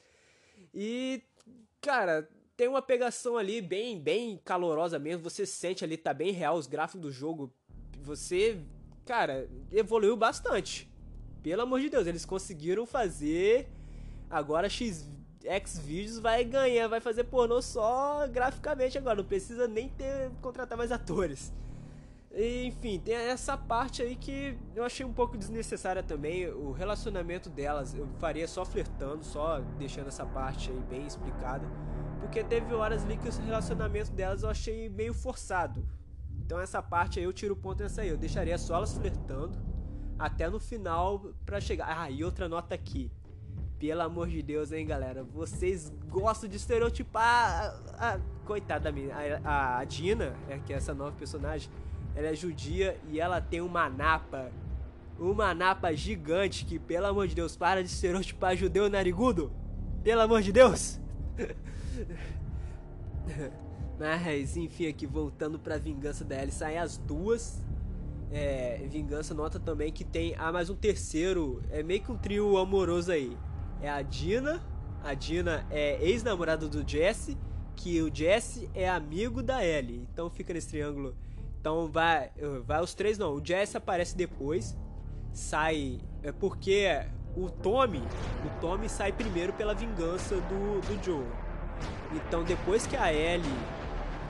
E 0.74 1.24
cara, 1.80 2.28
tem 2.58 2.67
uma 2.67 2.82
pegação 2.82 3.38
ali 3.38 3.62
bem, 3.62 3.97
bem 3.97 4.41
calorosa 4.43 5.00
mesmo. 5.00 5.24
Você 5.24 5.45
sente 5.45 5.86
ali, 5.86 5.95
tá 5.95 6.13
bem 6.13 6.34
real 6.34 6.58
os 6.58 6.67
gráficos 6.67 7.02
do 7.02 7.12
jogo. 7.12 7.54
Você, 8.02 8.60
cara, 9.05 9.49
evoluiu 9.71 10.15
bastante. 10.15 10.91
Pelo 11.43 11.61
amor 11.63 11.79
de 11.79 11.89
Deus, 11.89 12.07
eles 12.07 12.25
conseguiram 12.25 12.85
fazer 12.85 13.69
agora 14.29 14.69
X 14.69 15.09
Xvideos 15.65 16.19
vai 16.19 16.43
ganhar, 16.43 16.87
vai 16.87 16.99
fazer 16.99 17.23
pornô 17.23 17.61
só 17.61 18.27
graficamente 18.27 18.97
agora, 18.97 19.15
não 19.15 19.23
precisa 19.23 19.67
nem 19.67 19.89
ter 19.89 20.29
contratar 20.39 20.77
mais 20.77 20.91
atores. 20.91 21.51
Enfim, 22.33 22.97
tem 22.97 23.13
essa 23.13 23.57
parte 23.57 24.01
aí 24.01 24.15
que 24.15 24.57
eu 24.73 24.85
achei 24.85 25.05
um 25.05 25.11
pouco 25.11 25.37
desnecessária 25.37 26.01
também. 26.01 26.47
O 26.47 26.71
relacionamento 26.71 27.49
delas 27.49 27.93
eu 27.93 28.07
faria 28.19 28.47
só 28.47 28.63
flertando, 28.63 29.23
só 29.23 29.59
deixando 29.77 30.07
essa 30.07 30.25
parte 30.25 30.71
aí 30.71 30.79
bem 30.89 31.05
explicada. 31.05 31.67
Porque 32.21 32.41
teve 32.43 32.73
horas 32.73 33.03
ali 33.03 33.17
que 33.17 33.27
o 33.27 33.31
relacionamento 33.31 34.11
delas 34.11 34.43
eu 34.43 34.49
achei 34.49 34.87
meio 34.87 35.13
forçado. 35.13 35.85
Então 36.51 36.59
essa 36.59 36.81
parte 36.81 37.17
aí 37.17 37.23
eu 37.23 37.31
tiro 37.31 37.53
o 37.53 37.55
ponto 37.55 37.81
nessa 37.81 38.01
aí. 38.01 38.09
Eu 38.09 38.17
deixaria 38.17 38.57
só 38.57 38.75
elas 38.75 38.91
flertando 38.97 39.57
até 40.19 40.49
no 40.49 40.59
final 40.59 41.31
pra 41.45 41.61
chegar. 41.61 41.87
Ah, 41.97 42.11
e 42.11 42.25
outra 42.25 42.49
nota 42.49 42.75
aqui. 42.75 43.09
Pelo 43.79 44.01
amor 44.01 44.27
de 44.27 44.41
Deus, 44.41 44.73
hein, 44.73 44.85
galera. 44.85 45.23
Vocês 45.23 45.89
gostam 46.09 46.49
de 46.49 46.57
estereotipar. 46.57 47.73
A, 47.97 48.15
a, 48.15 48.19
coitada 48.43 48.83
da 48.83 48.91
minha. 48.91 49.15
A, 49.45 49.77
a 49.77 49.85
Dina, 49.85 50.35
é, 50.49 50.59
que 50.59 50.73
é 50.73 50.75
essa 50.75 50.93
nova 50.93 51.13
personagem 51.13 51.71
ela 52.13 52.27
é 52.27 52.35
judia 52.35 52.99
e 53.09 53.17
ela 53.17 53.39
tem 53.39 53.61
uma 53.61 53.89
napa. 53.89 54.51
Uma 55.17 55.53
napa 55.53 55.93
gigante 55.93 56.65
que, 56.65 56.77
pelo 56.77 57.07
amor 57.07 57.29
de 57.29 57.35
Deus, 57.35 57.55
para 57.55 57.81
de 57.81 57.89
estereotipar 57.89 58.57
judeu 58.57 58.89
narigudo. 58.89 59.53
Pelo 60.03 60.19
amor 60.19 60.41
de 60.41 60.51
Deus. 60.51 60.99
Mas, 63.99 64.57
enfim, 64.57 64.88
aqui 64.88 65.05
voltando 65.05 65.60
pra 65.60 65.77
Vingança 65.77 66.25
da 66.25 66.36
Ellie, 66.36 66.51
saem 66.51 66.77
as 66.77 66.97
duas. 66.97 67.62
É, 68.31 68.88
Vingança 68.89 69.34
nota 69.34 69.60
também 69.60 69.91
que 69.91 70.03
tem 70.03 70.34
ah, 70.38 70.51
mais 70.51 70.69
um 70.69 70.75
terceiro, 70.75 71.62
é 71.69 71.84
meio 71.84 72.01
que 72.01 72.12
um 72.12 72.17
trio 72.17 72.57
amoroso 72.57 73.12
aí. 73.12 73.38
É 73.81 73.89
a 73.89 74.01
Dina, 74.01 74.62
a 75.03 75.13
Dina 75.13 75.65
é 75.69 76.01
ex-namorada 76.01 76.67
do 76.67 76.88
Jesse, 76.88 77.38
que 77.75 78.01
o 78.01 78.13
Jesse 78.13 78.69
é 78.73 78.89
amigo 78.89 79.43
da 79.43 79.63
Ellie. 79.65 80.07
Então 80.12 80.29
fica 80.29 80.53
nesse 80.53 80.69
triângulo 80.69 81.15
então 81.62 81.88
vai, 81.88 82.31
vai 82.65 82.81
os 82.81 82.95
três 82.95 83.19
não. 83.19 83.36
O 83.36 83.45
Jesse 83.45 83.77
aparece 83.77 84.17
depois, 84.17 84.75
sai 85.31 86.01
é 86.23 86.31
porque 86.31 86.88
o 87.38 87.49
Tommy, 87.49 87.99
o 87.99 88.60
Tommy 88.60 88.89
sai 88.89 89.12
primeiro 89.12 89.53
pela 89.53 89.75
vingança 89.75 90.36
do, 90.36 90.81
do 90.81 91.05
Joe. 91.05 91.23
Então 92.13 92.43
depois 92.43 92.86
que 92.86 92.95
a 92.95 93.12
Ellie, 93.13 93.54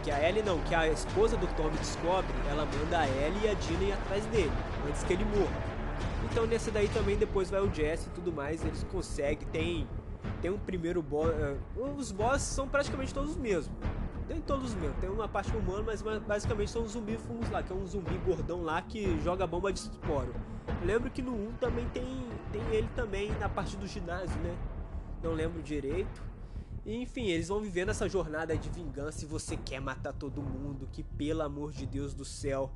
que 0.03 0.11
a 0.11 0.27
Ellie 0.27 0.43
não, 0.43 0.59
que 0.59 0.75
a 0.75 0.87
esposa 0.87 1.37
do 1.37 1.47
Tommy 1.55 1.77
descobre, 1.77 2.33
ela 2.49 2.65
manda 2.65 2.99
a 2.99 3.07
Ellie 3.07 3.45
e 3.45 3.49
a 3.49 3.53
Dina 3.53 3.83
ir 3.83 3.93
atrás 3.93 4.25
dele 4.27 4.51
antes 4.87 5.03
que 5.03 5.13
ele 5.13 5.25
morra. 5.25 5.71
Então 6.29 6.45
nesse 6.45 6.71
daí 6.71 6.87
também 6.89 7.17
depois 7.17 7.49
vai 7.49 7.61
o 7.61 7.73
Jesse 7.73 8.07
e 8.07 8.11
tudo 8.11 8.31
mais, 8.31 8.63
eles 8.63 8.83
conseguem, 8.91 9.47
tem 9.47 9.87
tem 10.41 10.51
um 10.51 10.57
primeiro 10.57 11.01
boss, 11.01 11.29
uh, 11.75 11.83
os 11.97 12.11
bosses 12.11 12.47
são 12.47 12.67
praticamente 12.67 13.13
todos 13.13 13.31
os 13.31 13.37
mesmos. 13.37 13.75
Tem 14.27 14.39
todos 14.39 14.73
mesmo. 14.75 14.95
Tem 15.01 15.09
uma 15.09 15.27
parte 15.27 15.55
humana, 15.55 15.83
mas 15.85 16.01
basicamente 16.01 16.71
são 16.71 16.83
os 16.83 16.91
zumbi 16.91 17.17
fungos 17.17 17.49
lá, 17.49 17.61
que 17.61 17.71
é 17.73 17.75
um 17.75 17.85
zumbi 17.85 18.17
gordão 18.25 18.63
lá 18.63 18.81
que 18.81 19.19
joga 19.21 19.45
bomba 19.45 19.73
de 19.73 19.79
esporo. 19.79 20.33
Lembro 20.85 21.11
que 21.11 21.21
no 21.21 21.33
1 21.33 21.51
também 21.59 21.85
tem, 21.89 22.25
tem 22.51 22.61
ele 22.71 22.87
também 22.95 23.29
na 23.39 23.49
parte 23.49 23.75
do 23.75 23.85
ginásio, 23.85 24.39
né? 24.41 24.55
Não 25.21 25.33
lembro 25.33 25.61
direito. 25.61 26.23
Enfim, 26.85 27.27
eles 27.27 27.47
vão 27.47 27.61
vivendo 27.61 27.89
essa 27.89 28.09
jornada 28.09 28.57
de 28.57 28.69
vingança 28.69 29.23
e 29.23 29.27
você 29.27 29.55
quer 29.55 29.79
matar 29.79 30.13
todo 30.13 30.41
mundo, 30.41 30.89
que 30.91 31.03
pelo 31.03 31.43
amor 31.43 31.71
de 31.71 31.85
Deus 31.85 32.13
do 32.13 32.25
céu. 32.25 32.71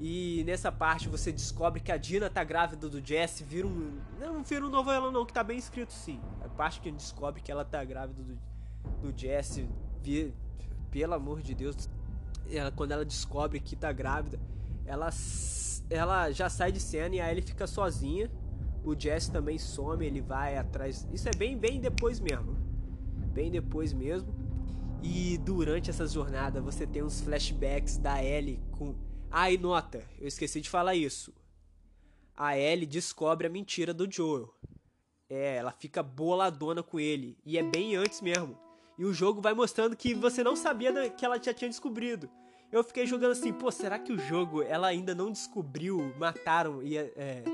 E 0.00 0.42
nessa 0.44 0.72
parte 0.72 1.08
você 1.08 1.30
descobre 1.30 1.80
que 1.80 1.92
a 1.92 1.96
Dina 1.96 2.28
tá 2.28 2.42
grávida 2.42 2.88
do 2.88 3.04
Jesse, 3.04 3.44
vira 3.44 3.66
um. 3.66 4.00
Não 4.18 4.42
vira 4.42 4.66
um 4.66 4.70
novela 4.70 5.10
não, 5.10 5.26
que 5.26 5.32
tá 5.32 5.44
bem 5.44 5.58
escrito 5.58 5.92
sim. 5.92 6.20
A 6.42 6.48
parte 6.48 6.80
que 6.80 6.90
descobre 6.90 7.40
que 7.40 7.52
ela 7.52 7.64
tá 7.64 7.84
grávida 7.84 8.22
do, 8.22 8.38
do 9.00 9.18
Jesse, 9.18 9.68
pelo 10.90 11.14
amor 11.14 11.42
de 11.42 11.54
Deus, 11.54 11.88
ela, 12.50 12.72
quando 12.72 12.92
ela 12.92 13.04
descobre 13.04 13.60
que 13.60 13.76
tá 13.76 13.92
grávida, 13.92 14.40
ela, 14.84 15.10
ela 15.90 16.30
já 16.32 16.48
sai 16.48 16.72
de 16.72 16.80
cena 16.80 17.14
e 17.14 17.20
aí 17.20 17.32
ele 17.32 17.42
fica 17.42 17.66
sozinha. 17.66 18.30
O 18.82 18.98
Jesse 18.98 19.30
também 19.30 19.58
some, 19.58 20.04
ele 20.04 20.20
vai 20.20 20.56
atrás. 20.56 21.06
Isso 21.12 21.28
é 21.28 21.32
bem, 21.36 21.56
bem 21.56 21.80
depois 21.80 22.20
mesmo. 22.20 22.63
Bem 23.34 23.50
depois 23.50 23.92
mesmo. 23.92 24.32
E 25.02 25.36
durante 25.38 25.90
essa 25.90 26.06
jornada 26.06 26.60
você 26.60 26.86
tem 26.86 27.02
uns 27.02 27.20
flashbacks 27.20 27.98
da 27.98 28.22
Ellie 28.22 28.62
com. 28.70 28.94
Ah, 29.28 29.50
e 29.50 29.58
nota, 29.58 30.02
eu 30.20 30.28
esqueci 30.28 30.60
de 30.60 30.70
falar 30.70 30.94
isso. 30.94 31.34
A 32.36 32.56
Ellie 32.56 32.86
descobre 32.86 33.48
a 33.48 33.50
mentira 33.50 33.92
do 33.92 34.10
Joel. 34.10 34.54
É, 35.28 35.56
ela 35.56 35.72
fica 35.72 36.00
boladona 36.00 36.80
com 36.80 37.00
ele. 37.00 37.36
E 37.44 37.58
é 37.58 37.62
bem 37.62 37.96
antes 37.96 38.20
mesmo. 38.20 38.56
E 38.96 39.04
o 39.04 39.12
jogo 39.12 39.40
vai 39.40 39.52
mostrando 39.52 39.96
que 39.96 40.14
você 40.14 40.44
não 40.44 40.54
sabia 40.54 41.10
que 41.10 41.24
ela 41.24 41.42
já 41.42 41.52
tinha 41.52 41.68
descobrido. 41.68 42.30
Eu 42.70 42.84
fiquei 42.84 43.04
jogando 43.04 43.32
assim, 43.32 43.52
pô, 43.52 43.70
será 43.70 43.98
que 43.98 44.12
o 44.12 44.18
jogo 44.18 44.62
ela 44.62 44.86
ainda 44.86 45.14
não 45.14 45.30
descobriu, 45.30 46.14
mataram 46.18 46.82
e 46.82 46.96
é, 46.96 47.44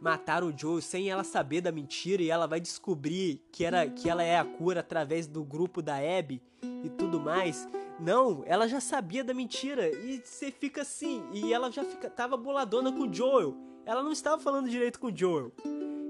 mataram 0.00 0.48
o 0.48 0.58
Joe 0.58 0.80
sem 0.80 1.10
ela 1.10 1.22
saber 1.22 1.60
da 1.60 1.70
mentira 1.70 2.22
e 2.22 2.30
ela 2.30 2.46
vai 2.46 2.60
descobrir 2.60 3.42
que 3.52 3.64
era 3.64 3.88
que 3.88 4.08
ela 4.08 4.22
é 4.22 4.38
a 4.38 4.44
cura 4.44 4.80
através 4.80 5.26
do 5.26 5.44
grupo 5.44 5.82
da 5.82 5.96
Abby 5.96 6.42
e 6.82 6.88
tudo 6.88 7.20
mais. 7.20 7.68
Não, 7.98 8.42
ela 8.46 8.66
já 8.66 8.80
sabia 8.80 9.22
da 9.22 9.34
mentira 9.34 9.88
e 9.90 10.22
você 10.24 10.50
fica 10.50 10.82
assim, 10.82 11.22
e 11.32 11.52
ela 11.52 11.70
já 11.70 11.84
fica 11.84 12.08
tava 12.08 12.36
boladona 12.36 12.90
com 12.90 13.08
o 13.08 13.12
Joel. 13.12 13.54
Ela 13.84 14.02
não 14.02 14.12
estava 14.12 14.40
falando 14.40 14.70
direito 14.70 14.98
com 14.98 15.08
o 15.08 15.16
Joel. 15.16 15.52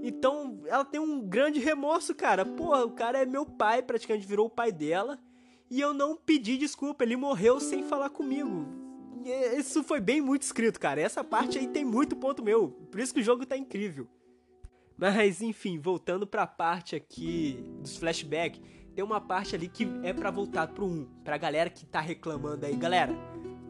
Então, 0.02 0.60
ela 0.66 0.84
tem 0.84 1.00
um 1.00 1.20
grande 1.20 1.60
remorso, 1.60 2.14
cara. 2.14 2.44
Pô, 2.44 2.74
o 2.84 2.90
cara 2.90 3.18
é 3.18 3.26
meu 3.26 3.44
pai, 3.44 3.82
praticamente 3.82 4.26
virou 4.26 4.46
o 4.46 4.50
pai 4.50 4.72
dela. 4.72 5.18
E 5.70 5.80
eu 5.80 5.92
não 5.92 6.16
pedi 6.16 6.56
desculpa, 6.56 7.04
ele 7.04 7.16
morreu 7.16 7.60
sem 7.60 7.82
falar 7.82 8.10
comigo. 8.10 8.79
Isso 9.56 9.82
foi 9.82 10.00
bem 10.00 10.20
muito 10.20 10.42
escrito, 10.42 10.80
cara. 10.80 11.00
Essa 11.00 11.22
parte 11.22 11.58
aí 11.58 11.66
tem 11.66 11.84
muito 11.84 12.16
ponto 12.16 12.42
meu. 12.42 12.70
Por 12.90 13.00
isso 13.00 13.12
que 13.12 13.20
o 13.20 13.24
jogo 13.24 13.44
tá 13.44 13.56
incrível. 13.56 14.06
Mas, 14.96 15.40
enfim, 15.40 15.78
voltando 15.78 16.26
pra 16.26 16.46
parte 16.46 16.94
aqui 16.94 17.64
dos 17.80 17.96
flashbacks, 17.96 18.60
tem 18.94 19.04
uma 19.04 19.20
parte 19.20 19.54
ali 19.54 19.68
que 19.68 19.88
é 20.02 20.12
para 20.12 20.30
voltar 20.30 20.68
pro 20.68 20.86
1. 20.86 21.06
Pra 21.24 21.38
galera 21.38 21.70
que 21.70 21.86
tá 21.86 22.00
reclamando 22.00 22.66
aí. 22.66 22.76
Galera, 22.76 23.14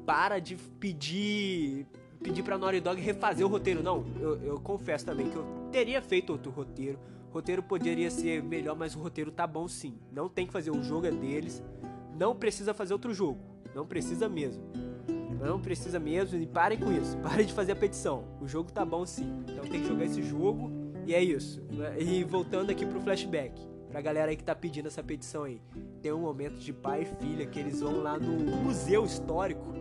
para 0.05 0.39
de 0.39 0.57
pedir 0.79 1.87
pedir 2.23 2.43
pra 2.43 2.59
Naughty 2.59 2.81
Dog 2.81 3.01
refazer 3.01 3.47
o 3.47 3.49
roteiro. 3.49 3.83
Não, 3.83 4.05
eu, 4.21 4.43
eu 4.43 4.61
confesso 4.61 5.07
também 5.07 5.31
que 5.31 5.37
eu 5.37 5.45
teria 5.73 6.03
feito 6.03 6.31
outro 6.31 6.51
roteiro. 6.51 6.99
O 7.31 7.33
roteiro 7.33 7.63
poderia 7.63 8.11
ser 8.11 8.43
melhor, 8.43 8.77
mas 8.77 8.95
o 8.95 9.01
roteiro 9.01 9.31
tá 9.31 9.47
bom 9.47 9.69
sim. 9.69 9.99
Não 10.13 10.29
tem 10.29 10.47
que 10.47 10.53
fazer, 10.53 10.71
o 10.71 10.83
jogo 10.83 11.07
é 11.07 11.11
deles. 11.11 11.63
Não 12.19 12.35
precisa 12.35 12.75
fazer 12.75 12.93
outro 12.93 13.15
jogo. 13.15 13.41
Não 13.75 13.87
precisa 13.87 14.29
mesmo. 14.29 14.63
Não 15.41 15.61
precisa 15.61 15.99
mesmo 15.99 16.39
e 16.39 16.47
parem 16.47 16.79
com 16.79 16.93
isso. 16.93 17.17
Parem 17.23 17.47
de 17.47 17.53
fazer 17.53 17.73
a 17.73 17.77
petição. 17.77 18.25
O 18.41 18.47
jogo 18.47 18.71
tá 18.71 18.85
bom 18.85 19.07
sim. 19.07 19.43
Então 19.49 19.65
tem 19.65 19.81
que 19.81 19.89
jogar 19.89 20.05
esse 20.05 20.23
jogo 20.23 20.71
e 21.07 21.15
é 21.15 21.23
isso. 21.23 21.63
E 21.99 22.23
voltando 22.25 22.71
aqui 22.71 22.85
pro 22.85 23.01
flashback. 23.01 23.69
Pra 23.89 24.01
galera 24.01 24.31
aí 24.31 24.37
que 24.37 24.45
tá 24.45 24.55
pedindo 24.55 24.87
essa 24.87 25.03
petição 25.03 25.45
aí. 25.45 25.61
Tem 26.01 26.13
um 26.13 26.21
momento 26.21 26.59
de 26.59 26.73
pai 26.73 27.03
e 27.03 27.25
filha 27.25 27.47
que 27.47 27.59
eles 27.59 27.81
vão 27.81 28.03
lá 28.03 28.19
no 28.19 28.33
museu 28.63 29.05
histórico 29.05 29.81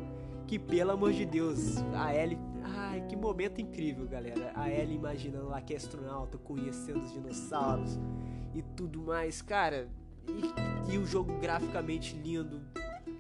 que 0.50 0.58
pelo 0.58 0.90
amor 0.90 1.14
de 1.14 1.28
Deus, 1.28 1.78
a 1.94 2.12
Ellie. 2.12 2.40
Ai, 2.64 3.06
que 3.08 3.16
momento 3.16 3.62
incrível, 3.62 4.08
galera. 4.08 4.52
A 4.56 4.68
Ellie 4.68 4.96
imaginando 4.96 5.48
lá 5.48 5.62
que 5.62 5.76
é 5.76 5.78
astronauta, 5.78 6.40
conhecendo 6.40 7.02
os 7.02 7.14
dinossauros 7.14 8.00
e 8.56 8.64
tudo 8.76 9.00
mais, 9.00 9.44
cara. 9.44 9.88
E, 10.28 10.94
e 10.96 10.98
o 10.98 11.06
jogo 11.06 11.38
graficamente 11.40 12.16
lindo, 12.16 12.62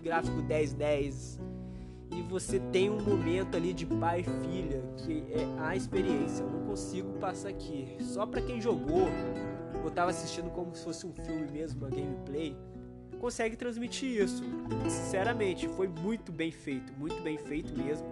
gráfico 0.01 0.37
1010. 0.37 1.39
E 2.11 2.21
você 2.23 2.59
tem 2.71 2.89
um 2.89 3.01
momento 3.01 3.55
ali 3.55 3.73
de 3.73 3.85
pai 3.85 4.21
e 4.21 4.23
filha 4.23 4.81
que 4.97 5.23
é 5.31 5.45
a 5.59 5.75
experiência. 5.75 6.43
Eu 6.43 6.49
não 6.49 6.65
consigo 6.65 7.13
passar 7.19 7.49
aqui. 7.49 7.97
Só 8.01 8.25
para 8.25 8.41
quem 8.41 8.59
jogou 8.59 9.07
ou 9.83 9.91
tava 9.91 10.11
assistindo 10.11 10.49
como 10.49 10.75
se 10.75 10.83
fosse 10.83 11.05
um 11.05 11.13
filme 11.13 11.51
mesmo, 11.51 11.79
uma 11.79 11.89
gameplay 11.89 12.55
consegue 13.19 13.55
transmitir 13.55 14.21
isso. 14.21 14.41
Sinceramente, 14.89 15.67
foi 15.67 15.87
muito 15.87 16.31
bem 16.31 16.51
feito, 16.51 16.91
muito 16.93 17.21
bem 17.21 17.37
feito 17.37 17.77
mesmo. 17.77 18.07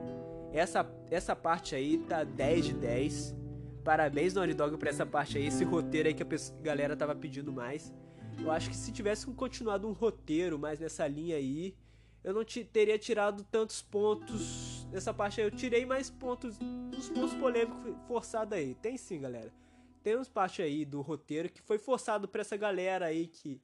Essa, 0.53 0.85
essa 1.09 1.35
parte 1.35 1.73
aí 1.73 1.97
tá 1.97 2.23
10 2.23 2.65
de 2.65 2.73
10. 2.73 3.35
Parabéns, 3.83 4.33
Naughty 4.33 4.53
Dog, 4.53 4.77
por 4.77 4.87
essa 4.87 5.05
parte 5.05 5.37
aí, 5.37 5.47
esse 5.47 5.63
roteiro 5.63 6.09
aí 6.09 6.13
que 6.13 6.23
a 6.23 6.27
galera 6.61 6.95
tava 6.95 7.15
pedindo 7.15 7.51
mais. 7.51 7.93
Eu 8.39 8.51
acho 8.51 8.69
que 8.69 8.75
se 8.75 8.91
tivesse 8.91 9.25
continuado 9.27 9.87
um 9.87 9.93
roteiro 9.93 10.59
mais 10.59 10.79
nessa 10.79 11.07
linha 11.07 11.37
aí, 11.37 11.73
eu 12.23 12.33
não 12.33 12.43
teria 12.43 12.97
tirado 12.97 13.43
tantos 13.43 13.81
pontos 13.81 14.85
nessa 14.91 15.13
parte 15.13 15.39
aí. 15.39 15.47
Eu 15.47 15.51
tirei 15.51 15.85
mais 15.85 16.09
pontos, 16.09 16.57
uns 16.61 17.09
pontos 17.09 17.33
polêmicos 17.35 17.95
forçados 18.07 18.53
aí. 18.53 18.75
Tem 18.75 18.97
sim, 18.97 19.21
galera. 19.21 19.51
Tem 20.03 20.17
uns 20.17 20.29
partes 20.29 20.63
aí 20.63 20.85
do 20.85 21.01
roteiro 21.01 21.49
que 21.49 21.61
foi 21.61 21.77
forçado 21.77 22.27
pra 22.27 22.41
essa 22.41 22.55
galera 22.55 23.07
aí 23.07 23.27
que 23.27 23.61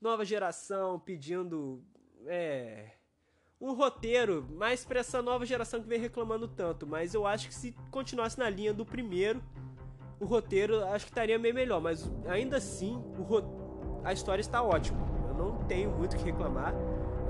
nova 0.00 0.24
geração 0.24 1.00
pedindo 1.00 1.82
é, 2.26 2.90
um 3.60 3.72
roteiro 3.72 4.46
mais 4.50 4.84
para 4.84 5.00
essa 5.00 5.22
nova 5.22 5.46
geração 5.46 5.80
que 5.80 5.88
vem 5.88 5.98
reclamando 5.98 6.46
tanto. 6.46 6.86
Mas 6.86 7.14
eu 7.14 7.26
acho 7.26 7.48
que 7.48 7.54
se 7.54 7.72
continuasse 7.90 8.38
na 8.38 8.48
linha 8.50 8.72
do 8.72 8.84
primeiro, 8.84 9.42
o 10.20 10.24
roteiro 10.24 10.84
acho 10.86 11.06
que 11.06 11.10
estaria 11.10 11.38
meio 11.38 11.54
melhor. 11.54 11.80
Mas 11.80 12.10
ainda 12.26 12.58
assim, 12.58 12.96
o 13.18 13.24
a 14.04 14.12
história 14.12 14.40
está 14.40 14.62
ótima. 14.62 14.98
Eu 15.28 15.34
não 15.34 15.64
tenho 15.64 15.90
muito 15.90 16.14
o 16.14 16.16
que 16.18 16.24
reclamar. 16.24 16.72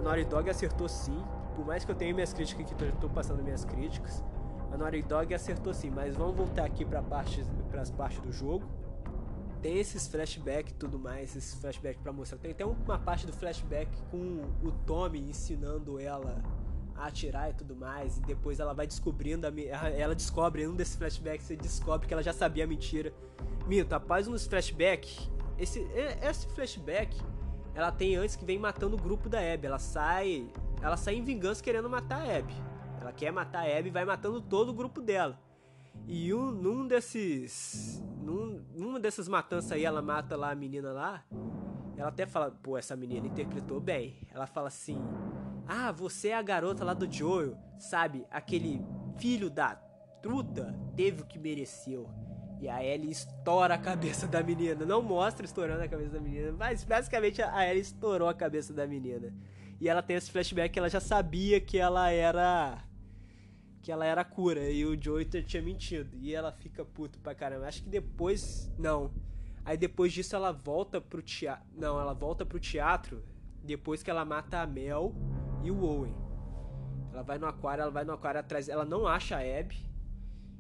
Naughty 0.07 0.25
Dog 0.25 0.49
acertou 0.49 0.89
sim. 0.89 1.19
Por 1.57 1.67
mais 1.67 1.85
que 1.85 1.91
eu 1.91 1.95
tenha 1.95 2.15
minhas 2.15 2.33
críticas 2.33 2.65
aqui, 2.71 2.85
eu 2.85 2.91
estou 2.91 3.11
passando 3.11 3.43
minhas 3.43 3.65
críticas. 3.65 4.23
A 4.73 4.77
Naughty 4.77 5.03
Dog 5.03 5.35
acertou 5.35 5.75
sim, 5.75 5.91
mas 5.91 6.15
vamos 6.15 6.37
voltar 6.37 6.65
aqui 6.65 6.85
para 6.85 7.03
parte, 7.03 7.45
as 7.77 7.91
partes 7.91 8.21
do 8.21 8.31
jogo. 8.31 8.65
Tem 9.61 9.79
esses 9.79 10.07
flashbacks 10.07 10.73
e 10.73 10.77
tudo 10.77 10.97
mais, 10.97 11.35
esses 11.35 11.55
flashbacks 11.55 12.01
para 12.01 12.13
mostrar. 12.13 12.39
Tem 12.39 12.53
até 12.53 12.65
uma 12.65 12.99
parte 12.99 13.27
do 13.27 13.33
flashback 13.33 13.91
com 14.11 14.43
o 14.63 14.71
Tommy 14.87 15.29
ensinando 15.29 15.99
ela 15.99 16.41
a 16.95 17.07
atirar 17.07 17.51
e 17.51 17.55
tudo 17.55 17.75
mais. 17.75 18.19
E 18.19 18.21
depois 18.21 18.61
ela 18.61 18.73
vai 18.73 18.87
descobrindo, 18.87 19.49
a, 19.49 19.91
ela 19.91 20.15
descobre, 20.15 20.63
em 20.63 20.69
um 20.69 20.77
desses 20.77 20.95
flashbacks, 20.95 21.47
você 21.47 21.57
descobre 21.57 22.07
que 22.07 22.15
ela 22.15 22.23
já 22.23 22.33
sabia 22.33 22.63
a 22.63 22.67
mentira. 22.67 23.13
Mito, 23.67 23.93
após 23.93 24.29
uns 24.29 24.47
flashbacks, 24.47 25.29
esse, 25.59 25.81
esse 26.23 26.47
flashback 26.49 27.21
ela 27.77 27.93
tem 27.93 28.17
antes 28.17 28.35
que 28.35 28.45
vem 28.45 28.59
matando 28.59 28.97
o 28.97 28.99
grupo 28.99 29.29
da 29.29 29.39
Abby. 29.39 29.67
Ela 29.67 29.79
sai, 29.79 30.51
ela 30.81 30.97
sai 30.97 31.17
em 31.17 31.23
vingança 31.23 31.63
querendo 31.63 31.91
matar 31.91 32.23
a 32.23 32.39
Abby. 32.39 32.55
Ela 32.99 33.13
quer 33.13 33.31
matar 33.31 33.67
a 33.67 33.79
Abby 33.79 33.89
e 33.89 33.93
vai 33.93 34.07
matando 34.07 34.41
todo 34.41 34.71
o 34.71 34.73
grupo 34.73 35.03
dela. 35.03 35.39
E 36.07 36.33
um, 36.33 36.51
num 36.51 36.87
desses. 36.87 38.03
Num, 38.23 38.65
numa 38.75 38.99
dessas 38.99 39.29
matanças 39.29 39.73
aí, 39.73 39.85
ela 39.85 40.01
mata 40.01 40.37
lá 40.37 40.53
a 40.53 40.55
menina 40.55 40.91
lá. 40.91 41.23
Ela 41.99 42.09
até 42.09 42.25
fala, 42.25 42.51
pô, 42.51 42.79
essa 42.79 42.97
menina 42.97 43.27
interpretou 43.27 43.79
bem. 43.79 44.27
Ela 44.33 44.47
fala 44.47 44.69
assim: 44.69 44.99
Ah, 45.69 45.93
você 45.93 46.29
é 46.29 46.35
a 46.35 46.43
garota 46.43 46.83
lá 46.83 46.95
do 46.95 47.11
Joel, 47.13 47.59
sabe? 47.79 48.27
Aquele 48.31 48.83
filho 49.19 49.51
da 49.51 49.75
truta 50.23 50.75
teve 50.97 51.21
o 51.21 51.27
que 51.27 51.39
mereceu. 51.39 52.09
E 52.61 52.69
a 52.69 52.83
Ellie 52.83 53.11
estoura 53.11 53.75
a 53.75 53.79
cabeça 53.79 54.27
da 54.27 54.43
menina. 54.43 54.85
Não 54.85 55.03
mostra 55.03 55.45
estourando 55.45 55.83
a 55.83 55.89
cabeça 55.89 56.11
da 56.11 56.21
menina, 56.21 56.53
mas 56.53 56.85
basicamente 56.85 57.43
a 57.43 57.69
Ellie 57.69 57.83
estourou 57.83 58.29
a 58.29 58.35
cabeça 58.35 58.73
da 58.73 58.87
menina. 58.87 59.33
E 59.81 59.89
ela 59.89 60.03
tem 60.03 60.17
esse 60.17 60.31
flashback 60.31 60.73
que 60.73 60.79
ela 60.79 60.89
já 60.89 61.01
sabia 61.01 61.61
que 61.61 61.79
ela 61.79 62.11
era. 62.11 62.83
Que 63.83 63.93
ela 63.93 64.07
era 64.07 64.25
cura. 64.25 64.71
E 64.71 64.85
o 64.85 65.01
Joey 65.01 65.27
tinha 65.27 65.63
mentido. 65.63 66.17
E 66.17 66.35
ela 66.35 66.51
fica 66.51 66.85
puto 66.85 67.19
pra 67.19 67.35
caramba. 67.35 67.67
Acho 67.67 67.83
que 67.83 67.89
depois. 67.89 68.73
Não. 68.79 69.13
Aí 69.65 69.77
depois 69.77 70.13
disso 70.13 70.35
ela 70.35 70.53
volta 70.53 71.01
pro 71.01 71.21
teatro. 71.21 71.67
Não, 71.77 72.01
ela 72.01 72.15
volta 72.15 72.47
pro 72.47 72.59
teatro. 72.59 73.23
Depois 73.63 74.03
que 74.03 74.11
ela 74.11 74.25
mata 74.25 74.61
a 74.61 74.67
Mel 74.67 75.15
e 75.63 75.71
o 75.71 75.83
Owen. 75.83 76.15
Ela 77.13 77.23
vai 77.23 77.39
no 77.39 77.47
aquário, 77.47 77.83
ela 77.83 77.91
vai 77.91 78.05
no 78.05 78.13
aquário 78.13 78.41
atrás. 78.41 78.69
Ela 78.69 78.85
não 78.85 79.07
acha 79.07 79.37
a 79.37 79.41
Abby. 79.41 79.85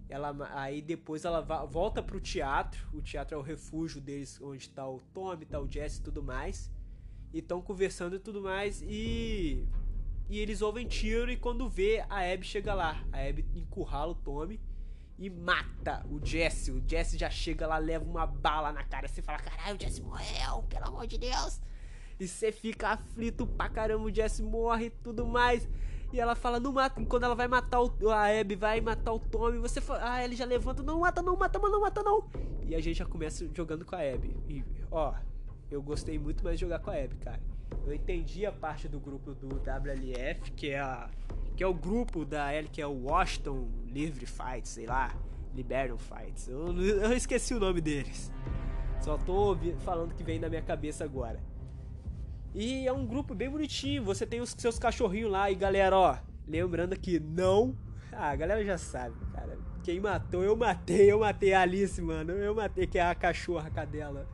Ela, 0.08 0.34
aí 0.52 0.80
depois 0.80 1.24
ela 1.24 1.40
volta 1.66 2.02
pro 2.02 2.20
teatro. 2.20 2.88
O 2.92 3.02
teatro 3.02 3.36
é 3.36 3.38
o 3.38 3.42
refúgio 3.42 4.00
deles, 4.00 4.40
onde 4.40 4.68
tá 4.70 4.88
o 4.88 5.00
Tommy, 5.12 5.44
tá 5.44 5.60
o 5.60 5.70
Jesse 5.70 6.00
e 6.00 6.02
tudo 6.02 6.22
mais. 6.22 6.70
E 7.32 7.38
estão 7.38 7.60
conversando 7.60 8.16
e 8.16 8.18
tudo 8.18 8.40
mais. 8.40 8.82
E. 8.82 9.66
E 10.28 10.40
eles 10.40 10.60
ouvem 10.60 10.86
tiro 10.88 11.30
e 11.30 11.36
quando 11.36 11.68
vê, 11.68 12.04
a 12.08 12.32
Abby 12.32 12.44
chega 12.44 12.74
lá. 12.74 13.04
A 13.12 13.28
Abby 13.28 13.44
encurrala 13.54 14.10
o 14.10 14.14
Tommy 14.14 14.60
e 15.18 15.30
mata 15.30 16.04
o 16.10 16.24
Jesse. 16.24 16.70
O 16.70 16.82
Jesse 16.86 17.16
já 17.16 17.30
chega 17.30 17.66
lá, 17.66 17.78
leva 17.78 18.04
uma 18.04 18.26
bala 18.26 18.72
na 18.72 18.82
cara. 18.82 19.08
Você 19.08 19.22
fala, 19.22 19.38
caralho, 19.38 19.76
o 19.76 19.80
Jesse 19.80 20.02
morreu, 20.02 20.62
pelo 20.68 20.86
amor 20.86 21.06
de 21.06 21.18
Deus. 21.18 21.60
E 22.18 22.26
você 22.26 22.50
fica 22.50 22.88
aflito 22.88 23.46
pra 23.46 23.68
caramba, 23.68 24.04
o 24.04 24.14
Jesse 24.14 24.42
morre 24.42 24.86
e 24.86 24.90
tudo 24.90 25.26
mais. 25.26 25.68
E 26.12 26.20
ela 26.20 26.34
fala, 26.34 26.60
não 26.60 26.72
mata. 26.72 27.04
quando 27.04 27.24
ela 27.24 27.34
vai 27.34 27.48
matar 27.48 27.80
o. 27.80 28.10
A 28.10 28.40
Abby 28.40 28.54
vai 28.54 28.80
matar 28.80 29.12
o 29.12 29.18
Tommy, 29.18 29.58
você 29.58 29.80
fala. 29.80 30.00
Ah, 30.02 30.24
ele 30.24 30.36
já 30.36 30.44
levanta, 30.44 30.82
não 30.82 31.00
mata, 31.00 31.22
não 31.22 31.36
mata, 31.36 31.58
não 31.58 31.80
mata, 31.80 32.02
não. 32.02 32.28
E 32.62 32.74
a 32.74 32.80
gente 32.80 32.98
já 32.98 33.04
começa 33.04 33.48
jogando 33.52 33.84
com 33.84 33.94
a 33.94 34.00
Abby. 34.00 34.36
E, 34.48 34.64
ó, 34.90 35.14
eu 35.70 35.82
gostei 35.82 36.18
muito 36.18 36.44
mais 36.44 36.58
de 36.58 36.64
jogar 36.64 36.78
com 36.78 36.90
a 36.90 36.94
Abby, 36.94 37.16
cara. 37.16 37.40
Eu 37.84 37.92
entendi 37.92 38.46
a 38.46 38.52
parte 38.52 38.88
do 38.88 39.00
grupo 39.00 39.34
do 39.34 39.56
WLF, 39.56 40.50
que 40.52 40.70
é 40.70 40.80
a. 40.80 41.10
Que 41.56 41.64
é 41.64 41.66
o 41.66 41.74
grupo 41.74 42.24
da 42.24 42.52
L, 42.52 42.68
que 42.68 42.82
é 42.82 42.86
o 42.86 43.04
Washington 43.04 43.68
Livre 43.86 44.26
Fights, 44.26 44.70
sei 44.70 44.86
lá. 44.86 45.14
Liberation 45.54 45.96
Fights. 45.96 46.48
Eu, 46.48 46.76
eu 46.76 47.12
esqueci 47.14 47.54
o 47.54 47.60
nome 47.60 47.80
deles. 47.80 48.30
Só 49.00 49.16
tô 49.16 49.56
falando 49.80 50.14
que 50.14 50.22
vem 50.22 50.38
na 50.38 50.48
minha 50.48 50.62
cabeça 50.62 51.04
agora. 51.04 51.40
E 52.58 52.86
é 52.86 52.92
um 52.92 53.06
grupo 53.06 53.34
bem 53.34 53.50
bonitinho. 53.50 54.02
Você 54.02 54.24
tem 54.26 54.40
os 54.40 54.54
seus 54.56 54.78
cachorrinhos 54.78 55.30
lá. 55.30 55.50
E 55.50 55.54
galera, 55.54 55.94
ó, 55.94 56.16
lembrando 56.48 56.98
que 56.98 57.20
não. 57.20 57.76
Ah, 58.18 58.30
a 58.30 58.36
galera 58.36 58.64
já 58.64 58.78
sabe, 58.78 59.14
cara. 59.30 59.58
Quem 59.84 60.00
matou, 60.00 60.42
eu 60.42 60.56
matei. 60.56 61.12
Eu 61.12 61.18
matei 61.18 61.52
a 61.52 61.60
Alice, 61.60 62.00
mano. 62.00 62.32
Eu 62.32 62.54
matei, 62.54 62.86
que 62.86 62.98
é 62.98 63.02
a 63.02 63.14
cachorra, 63.14 63.68
a 63.68 63.70
cadela. 63.70 64.26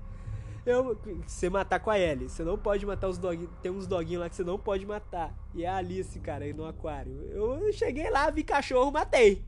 Eu, 0.64 0.96
você 1.26 1.50
matar 1.50 1.80
com 1.80 1.90
a 1.90 1.98
Ellie. 1.98 2.28
Você 2.28 2.44
não 2.44 2.56
pode 2.56 2.86
matar 2.86 3.08
os 3.08 3.18
doguinhos. 3.18 3.50
Tem 3.60 3.72
uns 3.72 3.88
doguinhos 3.88 4.20
lá 4.20 4.28
que 4.28 4.36
você 4.36 4.44
não 4.44 4.56
pode 4.56 4.86
matar. 4.86 5.34
E 5.52 5.64
é 5.64 5.68
a 5.68 5.78
Alice, 5.78 6.16
cara, 6.20 6.44
aí 6.44 6.52
no 6.52 6.64
aquário. 6.64 7.12
Eu 7.32 7.72
cheguei 7.72 8.08
lá, 8.08 8.30
vi 8.30 8.44
cachorro, 8.44 8.92
matei. 8.92 9.44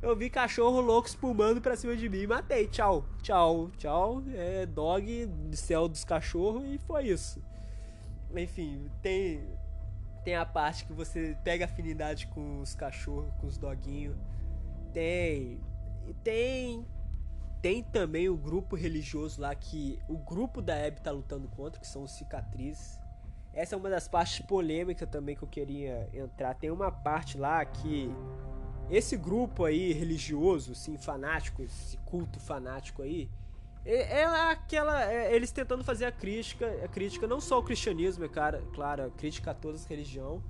Eu 0.00 0.16
vi 0.16 0.30
cachorro 0.30 0.80
louco 0.80 1.08
espumando 1.08 1.60
pra 1.60 1.76
cima 1.76 1.94
de 1.94 2.08
mim 2.08 2.20
e 2.20 2.26
matei. 2.26 2.68
Tchau, 2.68 3.04
tchau, 3.20 3.70
tchau. 3.76 4.22
É 4.32 4.64
dog, 4.64 5.28
céu 5.52 5.86
dos 5.86 6.04
cachorros 6.04 6.64
e 6.64 6.78
foi 6.78 7.08
isso. 7.08 7.38
Enfim, 8.34 8.90
tem 9.02 9.56
tem 10.24 10.34
a 10.34 10.44
parte 10.44 10.84
que 10.84 10.92
você 10.92 11.36
pega 11.42 11.64
afinidade 11.64 12.26
com 12.26 12.60
os 12.60 12.74
cachorros, 12.74 13.32
com 13.40 13.46
os 13.46 13.56
doguinhos. 13.56 14.16
Tem 14.92 15.60
tem 16.22 16.86
tem 17.60 17.82
também 17.82 18.28
o 18.28 18.36
grupo 18.36 18.76
religioso 18.76 19.40
lá 19.40 19.54
que 19.54 19.98
o 20.08 20.16
grupo 20.16 20.62
da 20.62 20.74
Abby 20.74 21.00
tá 21.00 21.10
lutando 21.10 21.48
contra, 21.48 21.80
que 21.80 21.86
são 21.86 22.02
os 22.04 22.12
cicatrizes. 22.12 22.98
Essa 23.52 23.74
é 23.74 23.78
uma 23.78 23.90
das 23.90 24.06
partes 24.06 24.44
polêmicas 24.46 25.08
também 25.08 25.34
que 25.34 25.42
eu 25.42 25.48
queria 25.48 26.08
entrar. 26.12 26.54
Tem 26.54 26.70
uma 26.70 26.92
parte 26.92 27.36
lá 27.36 27.64
que 27.64 28.08
esse 28.88 29.16
grupo 29.16 29.64
aí 29.64 29.92
religioso, 29.92 30.72
assim, 30.72 30.96
fanático, 30.96 31.62
esse 31.62 31.96
culto 31.98 32.38
fanático 32.38 33.02
aí, 33.02 33.28
é, 33.88 34.20
é 34.20 34.24
aquela. 34.24 35.10
É, 35.10 35.34
eles 35.34 35.50
tentando 35.50 35.82
fazer 35.82 36.04
a 36.04 36.12
crítica, 36.12 36.66
a 36.84 36.88
crítica 36.88 37.26
não 37.26 37.40
só 37.40 37.54
ao 37.54 37.62
cristianismo, 37.62 38.24
é 38.24 38.28
cara, 38.28 38.62
claro, 38.74 39.06
a 39.06 39.10
crítica 39.10 39.50
a 39.52 39.54
todas 39.54 39.80
as 39.82 39.86
religiões. 39.86 40.42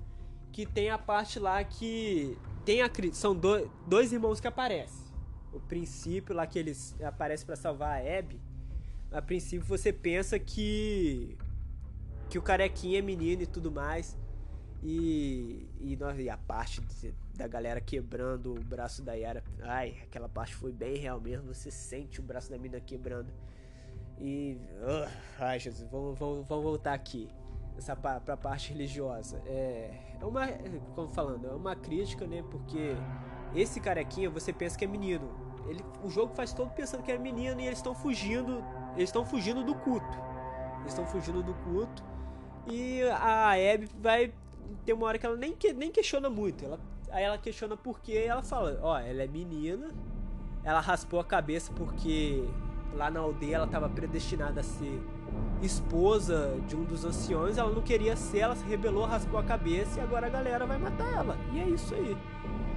Que 0.50 0.66
tem 0.66 0.90
a 0.90 0.98
parte 0.98 1.38
lá 1.38 1.62
que. 1.62 2.36
Tem 2.64 2.82
a 2.82 2.90
São 3.12 3.34
do, 3.34 3.70
dois 3.86 4.12
irmãos 4.12 4.40
que 4.40 4.48
aparecem. 4.48 5.06
O 5.52 5.60
princípio 5.60 6.34
lá 6.34 6.46
que 6.46 6.58
eles 6.58 6.94
aparecem 7.00 7.46
para 7.46 7.56
salvar 7.56 8.00
a 8.00 8.18
Abby. 8.18 8.40
A 9.12 9.22
princípio 9.22 9.64
você 9.66 9.92
pensa 9.92 10.38
que. 10.38 11.38
Que 12.28 12.38
o 12.38 12.42
carequinha 12.42 12.98
é 12.98 13.02
menino 13.02 13.42
e 13.42 13.46
tudo 13.46 13.70
mais. 13.70 14.18
E, 14.82 15.66
e, 15.80 15.98
e 16.18 16.30
a 16.30 16.36
parte 16.36 16.80
de, 16.80 17.14
da 17.38 17.46
galera 17.46 17.80
quebrando 17.80 18.52
o 18.52 18.60
braço 18.60 19.00
da 19.00 19.14
Yara. 19.14 19.44
Ai, 19.62 19.96
aquela 20.02 20.28
parte 20.28 20.54
foi 20.54 20.72
bem 20.72 20.96
real 20.96 21.20
mesmo. 21.20 21.54
Você 21.54 21.70
sente 21.70 22.18
o 22.18 22.22
braço 22.22 22.50
da 22.50 22.58
mina 22.58 22.80
quebrando. 22.80 23.32
E. 24.18 24.58
Uh, 24.82 25.08
ai, 25.38 25.60
Jesus, 25.60 25.88
vamos, 25.88 26.18
vamos, 26.18 26.44
vamos 26.48 26.64
voltar 26.64 26.92
aqui. 26.92 27.28
Essa 27.76 27.94
pra, 27.94 28.18
pra 28.20 28.36
parte 28.36 28.72
religiosa. 28.72 29.40
É. 29.46 30.16
É 30.20 30.24
uma. 30.24 30.48
Como 30.96 31.08
falando, 31.08 31.46
é 31.46 31.52
uma 31.52 31.76
crítica, 31.76 32.26
né? 32.26 32.44
Porque 32.50 32.96
esse 33.54 33.80
carequinha 33.80 34.28
você 34.28 34.52
pensa 34.52 34.76
que 34.76 34.84
é 34.84 34.88
menino. 34.88 35.30
Ele, 35.68 35.84
o 36.02 36.10
jogo 36.10 36.34
faz 36.34 36.52
todo 36.52 36.70
pensando 36.70 37.04
que 37.04 37.12
é 37.12 37.18
menino 37.18 37.60
e 37.60 37.66
eles 37.66 37.78
estão 37.78 37.94
fugindo. 37.94 38.64
Eles 38.96 39.10
estão 39.10 39.24
fugindo 39.24 39.62
do 39.62 39.76
culto. 39.76 40.18
Eles 40.80 40.92
estão 40.92 41.06
fugindo 41.06 41.40
do 41.40 41.54
culto. 41.54 42.02
E 42.66 43.02
a 43.10 43.52
Abby 43.52 43.88
vai 44.00 44.32
tem 44.84 44.94
uma 44.94 45.06
hora 45.06 45.18
que 45.18 45.26
ela 45.26 45.36
nem, 45.36 45.54
que, 45.54 45.72
nem 45.72 45.90
questiona 45.90 46.28
muito. 46.28 46.64
Ela, 46.64 46.78
aí 47.10 47.24
ela 47.24 47.38
questiona 47.38 47.76
porque 47.76 48.12
ela 48.12 48.42
fala, 48.42 48.78
ó, 48.82 48.98
ela 48.98 49.22
é 49.22 49.26
menina, 49.26 49.88
ela 50.64 50.80
raspou 50.80 51.20
a 51.20 51.24
cabeça 51.24 51.72
porque 51.74 52.44
lá 52.94 53.10
na 53.10 53.20
aldeia 53.20 53.56
ela 53.56 53.66
estava 53.66 53.88
predestinada 53.88 54.60
a 54.60 54.62
ser 54.62 55.00
esposa 55.62 56.58
de 56.66 56.76
um 56.76 56.84
dos 56.84 57.04
anciões, 57.04 57.58
ela 57.58 57.70
não 57.70 57.82
queria 57.82 58.16
ser, 58.16 58.38
ela 58.38 58.56
se 58.56 58.64
rebelou, 58.64 59.04
raspou 59.04 59.38
a 59.38 59.42
cabeça 59.42 59.98
e 59.98 60.02
agora 60.02 60.26
a 60.26 60.30
galera 60.30 60.66
vai 60.66 60.78
matar 60.78 61.12
ela. 61.12 61.36
E 61.52 61.58
é 61.58 61.68
isso 61.68 61.94
aí. 61.94 62.16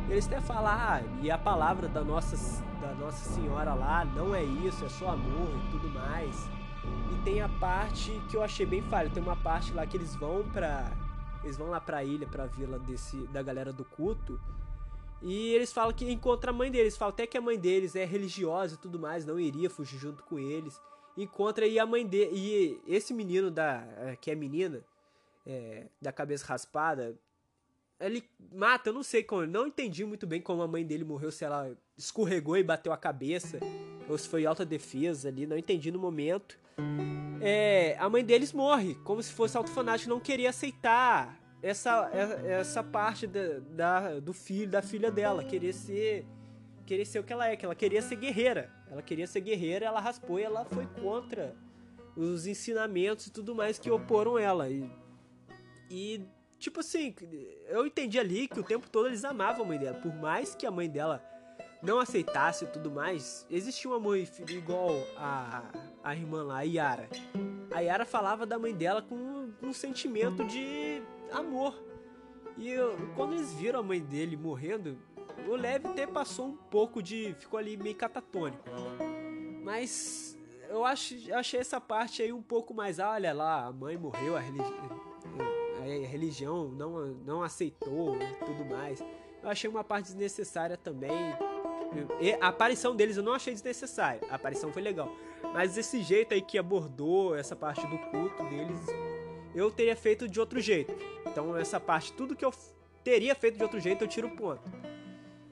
Eles 0.09 0.27
até 0.27 0.41
falam, 0.41 0.71
ah, 0.73 1.01
e 1.21 1.31
a 1.31 1.37
palavra 1.37 1.87
da 1.87 2.03
nossa, 2.03 2.35
da 2.81 2.93
nossa 2.95 3.29
senhora 3.29 3.73
lá 3.73 4.03
não 4.03 4.35
é 4.35 4.43
isso, 4.43 4.83
é 4.83 4.89
só 4.89 5.09
amor 5.09 5.49
e 5.67 5.71
tudo 5.71 5.89
mais. 5.89 6.49
E 7.11 7.15
tem 7.23 7.41
a 7.41 7.47
parte 7.47 8.11
que 8.29 8.35
eu 8.35 8.43
achei 8.43 8.65
bem 8.65 8.81
falha, 8.81 9.09
tem 9.09 9.21
uma 9.21 9.35
parte 9.35 9.71
lá 9.73 9.85
que 9.85 9.95
eles 9.95 10.15
vão 10.15 10.43
pra 10.51 10.91
eles 11.43 11.57
vão 11.57 11.69
lá 11.69 11.79
pra 11.79 12.03
ilha, 12.03 12.27
pra 12.27 12.45
vila 12.45 12.77
desse, 12.79 13.17
da 13.27 13.41
galera 13.41 13.73
do 13.73 13.83
culto. 13.83 14.39
E 15.21 15.53
eles 15.53 15.71
falam 15.71 15.93
que 15.93 16.09
encontra 16.11 16.51
a 16.51 16.53
mãe 16.53 16.71
deles. 16.71 16.97
Falam 16.97 17.13
até 17.13 17.27
que 17.27 17.37
a 17.37 17.41
mãe 17.41 17.57
deles 17.57 17.95
é 17.95 18.05
religiosa 18.05 18.75
e 18.75 18.77
tudo 18.77 18.99
mais, 18.99 19.25
não 19.25 19.39
iria 19.39 19.69
fugir 19.69 19.99
junto 19.99 20.23
com 20.23 20.39
eles. 20.39 20.79
Encontra 21.17 21.65
aí 21.65 21.77
a 21.77 21.85
mãe 21.85 22.05
dele. 22.05 22.31
E 22.33 22.81
esse 22.87 23.13
menino 23.13 23.51
da. 23.51 23.85
É, 23.97 24.15
que 24.15 24.31
é 24.31 24.35
menina, 24.35 24.83
é, 25.45 25.87
da 26.01 26.11
cabeça 26.11 26.45
raspada. 26.45 27.15
ele 27.99 28.23
mata, 28.53 28.89
eu 28.89 28.93
não 28.93 29.03
sei 29.03 29.23
como, 29.23 29.45
não 29.45 29.67
entendi 29.67 30.05
muito 30.05 30.25
bem 30.25 30.41
como 30.41 30.61
a 30.61 30.67
mãe 30.67 30.85
dele 30.85 31.03
morreu, 31.03 31.31
se 31.31 31.45
ela 31.45 31.75
escorregou 32.01 32.57
e 32.57 32.63
bateu 32.63 32.91
a 32.91 32.97
cabeça, 32.97 33.59
ou 34.09 34.17
se 34.17 34.27
foi 34.27 34.45
alta 34.45 34.65
defesa 34.65 35.29
ali, 35.29 35.45
não 35.45 35.57
entendi 35.57 35.91
no 35.91 35.99
momento. 35.99 36.59
É, 37.39 37.95
a 37.99 38.09
mãe 38.09 38.23
deles 38.23 38.51
morre, 38.51 38.95
como 39.03 39.21
se 39.21 39.31
fosse 39.31 39.55
autofanático, 39.55 40.09
não 40.09 40.19
queria 40.19 40.49
aceitar 40.49 41.39
essa, 41.61 42.09
essa 42.11 42.83
parte 42.83 43.27
da, 43.27 43.59
da, 43.59 44.19
do 44.19 44.33
filho, 44.33 44.69
da 44.69 44.81
filha 44.81 45.11
dela, 45.11 45.43
querer 45.43 45.73
ser, 45.73 46.25
querer 46.85 47.05
ser 47.05 47.19
o 47.19 47.23
que 47.23 47.31
ela 47.31 47.47
é, 47.47 47.55
que 47.55 47.65
ela 47.65 47.75
queria 47.75 48.01
ser 48.01 48.15
guerreira. 48.15 48.71
Ela 48.89 49.01
queria 49.01 49.27
ser 49.27 49.41
guerreira, 49.41 49.85
ela 49.85 49.99
raspou 49.99 50.39
e 50.39 50.43
ela 50.43 50.65
foi 50.65 50.85
contra 51.01 51.55
os 52.15 52.45
ensinamentos 52.45 53.27
e 53.27 53.31
tudo 53.31 53.55
mais 53.55 53.79
que 53.79 53.89
oporam 53.89 54.37
ela. 54.37 54.69
E, 54.69 54.89
e 55.89 56.25
tipo 56.59 56.79
assim, 56.79 57.15
eu 57.67 57.85
entendi 57.85 58.19
ali 58.19 58.47
que 58.47 58.59
o 58.59 58.63
tempo 58.63 58.89
todo 58.89 59.07
eles 59.07 59.23
amavam 59.23 59.63
a 59.63 59.67
mãe 59.67 59.79
dela. 59.79 59.97
Por 59.99 60.13
mais 60.15 60.55
que 60.55 60.65
a 60.65 60.71
mãe 60.71 60.89
dela 60.89 61.23
não 61.81 61.99
aceitasse 61.99 62.65
e 62.65 62.67
tudo 62.67 62.91
mais, 62.91 63.45
existia 63.49 63.89
uma 63.89 63.99
mãe 63.99 64.27
igual 64.49 64.91
a, 65.17 65.63
a 66.03 66.15
irmã 66.15 66.43
lá, 66.43 66.57
a 66.57 66.61
Yara. 66.61 67.09
A 67.73 67.79
Yara 67.79 68.05
falava 68.05 68.45
da 68.45 68.59
mãe 68.59 68.73
dela 68.73 69.01
com 69.01 69.51
um 69.61 69.73
sentimento 69.73 70.43
de 70.43 71.01
amor. 71.31 71.81
E 72.57 72.69
eu, 72.69 72.95
quando 73.15 73.33
eles 73.33 73.53
viram 73.53 73.79
a 73.79 73.83
mãe 73.83 73.99
dele 73.99 74.35
morrendo, 74.35 74.97
o 75.47 75.55
Lev 75.55 75.85
até 75.85 76.05
passou 76.05 76.47
um 76.47 76.55
pouco 76.55 77.01
de. 77.01 77.33
ficou 77.39 77.57
ali 77.57 77.77
meio 77.77 77.95
catatônico. 77.95 78.63
Mas 79.63 80.37
eu 80.69 80.85
acho, 80.85 81.15
achei 81.33 81.59
essa 81.59 81.79
parte 81.79 82.21
aí 82.21 82.31
um 82.31 82.41
pouco 82.41 82.73
mais. 82.73 82.99
Ah, 82.99 83.11
olha 83.11 83.33
lá, 83.33 83.65
a 83.65 83.71
mãe 83.71 83.97
morreu, 83.97 84.35
a, 84.35 84.39
religi 84.39 84.71
a 85.79 86.07
religião 86.07 86.69
não, 86.69 87.07
não 87.25 87.41
aceitou 87.41 88.15
e 88.21 88.45
tudo 88.45 88.65
mais. 88.65 89.01
Eu 89.41 89.49
achei 89.49 89.69
uma 89.69 89.83
parte 89.83 90.05
desnecessária 90.05 90.77
também. 90.77 91.11
A 92.39 92.47
aparição 92.47 92.95
deles 92.95 93.17
eu 93.17 93.23
não 93.23 93.33
achei 93.33 93.53
desnecessária. 93.53 94.21
A 94.29 94.35
aparição 94.35 94.71
foi 94.71 94.81
legal. 94.81 95.11
Mas 95.53 95.77
esse 95.77 96.01
jeito 96.01 96.33
aí 96.33 96.41
que 96.41 96.57
abordou 96.57 97.35
essa 97.35 97.55
parte 97.55 97.85
do 97.87 97.97
culto 97.97 98.43
deles, 98.45 98.79
eu 99.53 99.69
teria 99.69 99.95
feito 99.95 100.27
de 100.27 100.39
outro 100.39 100.59
jeito. 100.61 100.93
Então 101.25 101.55
essa 101.57 101.79
parte, 101.79 102.13
tudo 102.13 102.35
que 102.35 102.45
eu 102.45 102.53
teria 103.03 103.35
feito 103.35 103.57
de 103.57 103.63
outro 103.63 103.79
jeito, 103.79 104.03
eu 104.03 104.07
tiro 104.07 104.29
ponto. 104.29 104.61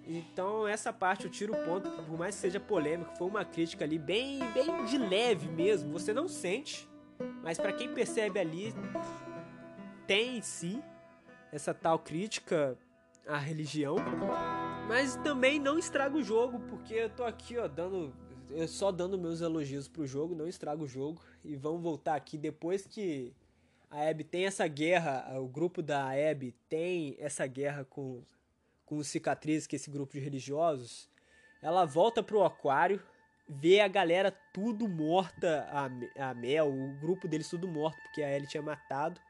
Então 0.07 0.67
essa 0.67 0.91
parte 0.91 1.25
eu 1.25 1.31
tiro 1.31 1.53
ponto, 1.65 1.89
por 1.89 2.17
mais 2.17 2.35
que 2.35 2.41
seja 2.41 2.59
polêmico, 2.59 3.15
foi 3.17 3.27
uma 3.27 3.45
crítica 3.45 3.83
ali 3.85 3.99
bem, 3.99 4.39
bem 4.53 4.85
de 4.85 4.97
leve 4.97 5.47
mesmo. 5.49 5.91
Você 5.91 6.13
não 6.13 6.27
sente, 6.27 6.89
mas 7.43 7.59
para 7.59 7.73
quem 7.73 7.93
percebe 7.93 8.39
ali, 8.39 8.73
tem 10.07 10.41
sim 10.41 10.81
essa 11.51 11.73
tal 11.73 11.99
crítica 11.99 12.77
à 13.27 13.37
religião, 13.37 13.97
mas 14.89 15.15
também 15.17 15.59
não 15.59 15.77
estraga 15.77 16.17
o 16.17 16.23
jogo, 16.23 16.59
porque 16.61 16.95
eu 16.95 17.09
tô 17.11 17.23
aqui, 17.23 17.55
ó, 17.59 17.67
dando 17.67 18.11
eu 18.49 18.67
só 18.67 18.91
dando 18.91 19.19
meus 19.19 19.39
elogios 19.39 19.87
pro 19.87 20.07
jogo, 20.07 20.33
não 20.33 20.47
estraga 20.47 20.81
o 20.81 20.87
jogo. 20.87 21.21
E 21.45 21.55
vamos 21.55 21.83
voltar 21.83 22.15
aqui 22.15 22.39
depois 22.39 22.87
que 22.87 23.31
a 23.91 24.09
Abby 24.09 24.23
tem 24.23 24.47
essa 24.47 24.67
guerra, 24.67 25.39
o 25.39 25.47
grupo 25.47 25.83
da 25.83 26.09
Abby 26.09 26.55
tem 26.67 27.15
essa 27.19 27.45
guerra 27.45 27.85
com, 27.85 28.23
com 28.83 29.03
cicatrizes, 29.03 29.67
que 29.67 29.75
é 29.75 29.77
esse 29.77 29.91
grupo 29.91 30.13
de 30.13 30.19
religiosos. 30.19 31.07
Ela 31.61 31.85
volta 31.85 32.23
pro 32.23 32.43
aquário, 32.43 32.99
vê 33.47 33.81
a 33.81 33.87
galera 33.87 34.35
tudo 34.51 34.87
morta, 34.87 35.67
a, 35.71 36.29
a 36.31 36.33
Mel, 36.33 36.67
o 36.67 36.99
grupo 36.99 37.27
deles 37.27 37.47
tudo 37.47 37.67
morto, 37.67 38.01
porque 38.01 38.23
a 38.23 38.35
Ellie 38.35 38.49
tinha 38.49 38.63
matado. 38.63 39.21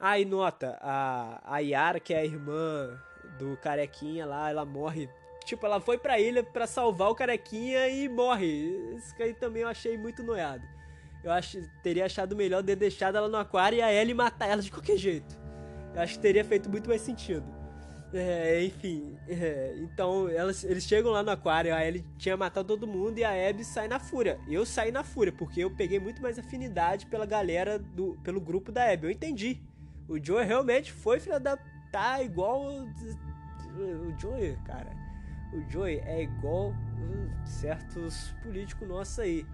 Aí 0.00 0.24
nota, 0.24 0.76
a, 0.82 1.54
a 1.54 1.58
Yara, 1.60 2.00
que 2.00 2.12
é 2.12 2.18
a 2.18 2.24
irmã 2.24 3.00
do 3.38 3.56
carequinha 3.56 4.26
lá, 4.26 4.50
ela 4.50 4.64
morre. 4.64 5.08
Tipo, 5.44 5.66
ela 5.66 5.80
foi 5.80 5.98
pra 5.98 6.18
ilha 6.18 6.42
pra 6.42 6.66
salvar 6.66 7.10
o 7.10 7.14
carequinha 7.14 7.88
e 7.88 8.08
morre. 8.08 8.46
Isso 8.96 9.14
aí 9.20 9.34
também 9.34 9.62
eu 9.62 9.68
achei 9.68 9.96
muito 9.98 10.22
noiado. 10.22 10.64
Eu 11.22 11.32
acho, 11.32 11.62
teria 11.82 12.06
achado 12.06 12.36
melhor 12.36 12.62
ter 12.62 12.76
deixado 12.76 13.16
ela 13.16 13.28
no 13.28 13.36
aquário 13.36 13.78
e 13.78 13.82
a 13.82 13.92
Ellie 13.92 14.14
matar 14.14 14.48
ela 14.48 14.62
de 14.62 14.70
qualquer 14.70 14.96
jeito. 14.96 15.38
Eu 15.94 16.02
acho 16.02 16.14
que 16.14 16.20
teria 16.20 16.44
feito 16.44 16.68
muito 16.68 16.88
mais 16.88 17.00
sentido. 17.00 17.44
É, 18.16 18.62
enfim, 18.64 19.18
é, 19.28 19.74
então 19.78 20.28
elas, 20.28 20.62
eles 20.62 20.84
chegam 20.84 21.10
lá 21.10 21.20
no 21.20 21.32
aquário, 21.32 21.74
a 21.74 21.84
Ellie 21.84 22.04
tinha 22.16 22.36
matado 22.36 22.68
todo 22.68 22.86
mundo 22.86 23.18
e 23.18 23.24
a 23.24 23.50
Abby 23.50 23.64
sai 23.64 23.88
na 23.88 23.98
fúria. 23.98 24.38
Eu 24.48 24.64
saí 24.64 24.92
na 24.92 25.02
fúria, 25.02 25.32
porque 25.32 25.64
eu 25.64 25.70
peguei 25.74 25.98
muito 25.98 26.22
mais 26.22 26.38
afinidade 26.38 27.06
pela 27.06 27.26
galera, 27.26 27.76
do, 27.76 28.16
pelo 28.22 28.40
grupo 28.40 28.70
da 28.70 28.88
Abby. 28.88 29.06
Eu 29.06 29.10
entendi. 29.10 29.60
O 30.08 30.24
Joey 30.24 30.46
realmente 30.46 30.92
foi 30.92 31.18
filha 31.18 31.40
da. 31.40 31.58
Tá 31.94 32.20
igual. 32.20 32.64
O 32.66 34.20
Joey, 34.20 34.58
cara. 34.64 34.90
O 35.52 35.70
Joey 35.70 36.00
é 36.00 36.24
igual 36.24 36.70
uh, 36.70 37.46
certos 37.46 38.34
políticos 38.42 38.88
nossos 38.88 39.20
aí. 39.20 39.46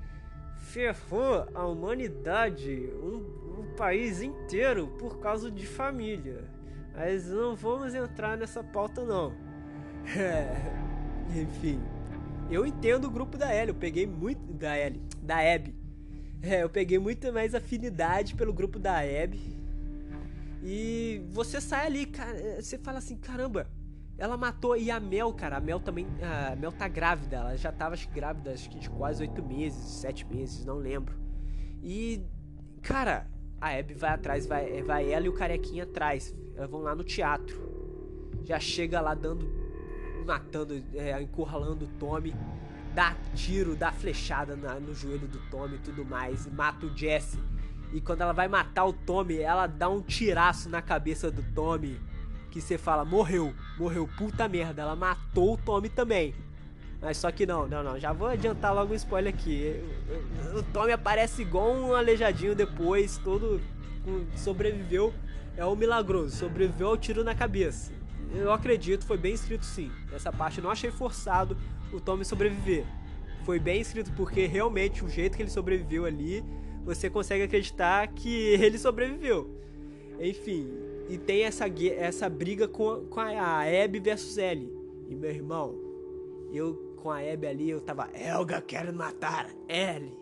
Ferrou 0.56 1.46
a 1.54 1.66
humanidade, 1.66 2.90
um, 3.02 3.60
um 3.60 3.74
país 3.76 4.22
inteiro 4.22 4.88
por 4.98 5.18
causa 5.18 5.50
de 5.50 5.66
família. 5.66 6.44
Mas 6.94 7.28
não 7.28 7.54
vamos 7.54 7.94
entrar 7.94 8.38
nessa 8.38 8.64
pauta 8.64 9.04
não. 9.04 9.34
Enfim. 11.36 11.80
Eu 12.50 12.66
entendo 12.66 13.04
o 13.04 13.10
grupo 13.10 13.36
da 13.36 13.54
Ellie, 13.54 13.68
eu 13.68 13.74
peguei 13.74 14.06
muito. 14.06 14.52
Da 14.54 14.78
Ellie, 14.78 15.02
da 15.22 15.36
Abby. 15.38 15.74
É, 16.42 16.62
eu 16.62 16.70
peguei 16.70 16.98
muito 16.98 17.30
mais 17.32 17.54
afinidade 17.54 18.34
pelo 18.34 18.52
grupo 18.52 18.78
da 18.78 18.98
Abby 18.98 19.59
e 20.62 21.22
você 21.30 21.60
sai 21.60 21.86
ali, 21.86 22.06
cara, 22.06 22.38
eh, 22.38 22.60
você 22.60 22.78
fala 22.78 22.98
assim, 22.98 23.16
caramba, 23.16 23.66
ela 24.18 24.36
matou 24.36 24.76
e 24.76 24.90
a 24.90 25.00
Mel, 25.00 25.32
cara, 25.32 25.56
a 25.56 25.60
Mel 25.60 25.80
também, 25.80 26.06
a 26.22 26.54
Mel 26.54 26.70
tá 26.70 26.86
grávida, 26.86 27.36
ela 27.36 27.56
já 27.56 27.72
tava 27.72 27.94
acho, 27.94 28.08
grávida, 28.10 28.52
acho 28.52 28.68
que 28.68 28.78
de 28.78 28.90
quase 28.90 29.22
oito 29.22 29.42
meses, 29.42 29.82
sete 30.00 30.26
meses, 30.26 30.64
não 30.66 30.76
lembro. 30.76 31.18
E, 31.82 32.22
cara, 32.82 33.26
a 33.58 33.70
Abby 33.78 33.94
vai 33.94 34.10
atrás, 34.10 34.46
vai, 34.46 34.82
vai 34.82 35.10
ela 35.10 35.24
e 35.24 35.28
o 35.30 35.32
carequinha 35.32 35.84
atrás, 35.84 36.34
elas 36.54 36.70
vão 36.70 36.80
lá 36.80 36.94
no 36.94 37.02
teatro. 37.02 37.70
Já 38.44 38.60
chega 38.60 39.00
lá 39.00 39.14
dando, 39.14 39.50
matando, 40.26 40.74
é, 40.94 41.20
encurralando 41.22 41.86
o 41.86 41.88
Tommy, 41.98 42.34
dá 42.94 43.16
tiro, 43.34 43.74
dá 43.74 43.90
flechada 43.90 44.54
na, 44.54 44.78
no 44.78 44.94
joelho 44.94 45.26
do 45.26 45.38
Tommy 45.50 45.76
e 45.76 45.78
tudo 45.78 46.04
mais, 46.04 46.44
e 46.44 46.50
mata 46.50 46.84
o 46.84 46.94
Jesse 46.94 47.38
e 47.92 48.00
quando 48.00 48.20
ela 48.20 48.32
vai 48.32 48.46
matar 48.46 48.84
o 48.84 48.92
Tommy, 48.92 49.38
ela 49.38 49.66
dá 49.66 49.88
um 49.88 50.00
tiraço 50.00 50.68
na 50.68 50.80
cabeça 50.80 51.30
do 51.30 51.42
Tommy. 51.54 52.00
Que 52.50 52.60
você 52.60 52.78
fala, 52.78 53.04
morreu, 53.04 53.54
morreu, 53.78 54.08
puta 54.16 54.48
merda, 54.48 54.82
ela 54.82 54.96
matou 54.96 55.54
o 55.54 55.56
Tommy 55.56 55.88
também. 55.88 56.34
Mas 57.00 57.16
só 57.16 57.30
que 57.30 57.46
não, 57.46 57.66
não, 57.66 57.82
não, 57.82 57.98
já 57.98 58.12
vou 58.12 58.28
adiantar 58.28 58.74
logo 58.74 58.92
um 58.92 58.96
spoiler 58.96 59.32
aqui. 59.32 59.82
O 60.56 60.62
Tommy 60.62 60.92
aparece 60.92 61.42
igual 61.42 61.72
um 61.72 61.94
aleijadinho 61.94 62.54
depois, 62.54 63.18
todo 63.18 63.60
sobreviveu. 64.36 65.12
É 65.56 65.64
um 65.64 65.74
milagroso, 65.74 66.36
sobreviveu 66.36 66.88
ao 66.88 66.96
tiro 66.96 67.24
na 67.24 67.34
cabeça. 67.34 67.92
Eu 68.32 68.52
acredito, 68.52 69.04
foi 69.04 69.16
bem 69.16 69.34
escrito 69.34 69.64
sim. 69.64 69.90
Essa 70.12 70.32
parte 70.32 70.58
eu 70.58 70.64
não 70.64 70.70
achei 70.70 70.90
forçado 70.90 71.56
o 71.92 72.00
Tommy 72.00 72.24
sobreviver. 72.24 72.84
Foi 73.44 73.58
bem 73.58 73.80
escrito 73.80 74.12
porque 74.12 74.46
realmente 74.46 75.04
o 75.04 75.08
jeito 75.08 75.36
que 75.36 75.42
ele 75.42 75.50
sobreviveu 75.50 76.04
ali 76.04 76.44
você 76.84 77.10
consegue 77.10 77.44
acreditar 77.44 78.06
que 78.08 78.30
ele 78.60 78.78
sobreviveu. 78.78 79.58
Enfim, 80.18 80.68
e 81.08 81.18
tem 81.18 81.42
essa, 81.42 81.64
essa 81.66 82.28
briga 82.28 82.68
com, 82.68 83.06
com 83.06 83.20
a 83.20 83.62
Abby 83.62 83.98
versus 84.00 84.36
Ellie. 84.36 84.70
E 85.08 85.14
meu 85.14 85.30
irmão, 85.30 85.74
eu 86.52 86.90
com 87.00 87.10
a 87.10 87.18
Abby 87.18 87.46
ali, 87.46 87.70
eu 87.70 87.80
tava, 87.80 88.10
Elga, 88.14 88.60
quero 88.60 88.92
matar 88.92 89.50
Ellie. 89.68 90.16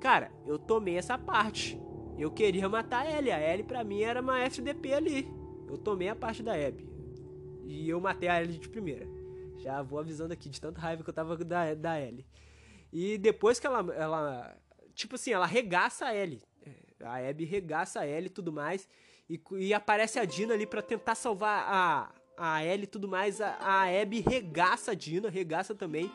Cara, 0.00 0.30
eu 0.44 0.58
tomei 0.58 0.96
essa 0.96 1.16
parte. 1.16 1.80
Eu 2.18 2.30
queria 2.30 2.68
matar 2.68 3.06
a. 3.06 3.08
A 3.08 3.52
Ellie 3.52 3.64
pra 3.64 3.84
mim 3.84 4.02
era 4.02 4.20
uma 4.20 4.40
FDP 4.40 4.94
ali. 4.94 5.28
Eu 5.68 5.76
tomei 5.76 6.08
a 6.08 6.16
parte 6.16 6.42
da 6.42 6.54
Abby. 6.54 6.88
E 7.64 7.88
eu 7.88 8.00
matei 8.00 8.28
a 8.28 8.40
Ellie 8.40 8.58
de 8.58 8.68
primeira. 8.68 9.06
Já 9.58 9.82
vou 9.82 9.98
avisando 9.98 10.32
aqui 10.32 10.48
de 10.48 10.60
tanta 10.60 10.80
raiva 10.80 11.02
que 11.02 11.10
eu 11.10 11.14
tava 11.14 11.36
da, 11.36 11.74
da 11.74 12.00
Ellie. 12.00 12.26
E 12.92 13.18
depois 13.18 13.58
que 13.58 13.66
ela, 13.66 13.94
ela 13.94 14.56
tipo 14.96 15.14
assim, 15.14 15.32
ela 15.32 15.46
regaça 15.46 16.06
a 16.06 16.14
Ellie. 16.14 16.42
A 17.00 17.18
Abby 17.18 17.44
regaça 17.44 18.00
a 18.00 18.06
Ellie 18.06 18.26
e 18.26 18.30
tudo 18.30 18.52
mais. 18.52 18.88
E, 19.28 19.40
e 19.58 19.74
aparece 19.74 20.18
a 20.18 20.24
Dina 20.24 20.54
ali 20.54 20.66
para 20.66 20.82
tentar 20.82 21.14
salvar 21.14 21.64
a, 21.68 22.10
a 22.36 22.64
Ellie 22.64 22.84
e 22.84 22.88
tudo 22.88 23.06
mais. 23.06 23.40
A, 23.40 23.56
a 23.60 24.02
Abby 24.02 24.20
regaça 24.20 24.92
a 24.92 24.94
Dina, 24.94 25.28
regaça 25.28 25.74
também. 25.74 26.10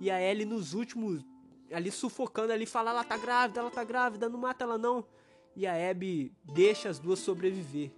E 0.00 0.10
a 0.10 0.20
Ellie 0.20 0.44
nos 0.44 0.74
últimos, 0.74 1.24
ali 1.72 1.90
sufocando 1.90 2.52
ali, 2.52 2.66
fala, 2.66 2.90
ela 2.90 3.04
tá 3.04 3.16
grávida, 3.16 3.60
ela 3.60 3.70
tá 3.70 3.84
grávida, 3.84 4.28
não 4.28 4.38
mata 4.38 4.64
ela 4.64 4.76
não. 4.76 5.06
E 5.54 5.66
a 5.66 5.90
Abby 5.90 6.32
deixa 6.42 6.88
as 6.88 6.98
duas 6.98 7.20
sobreviver. 7.20 7.92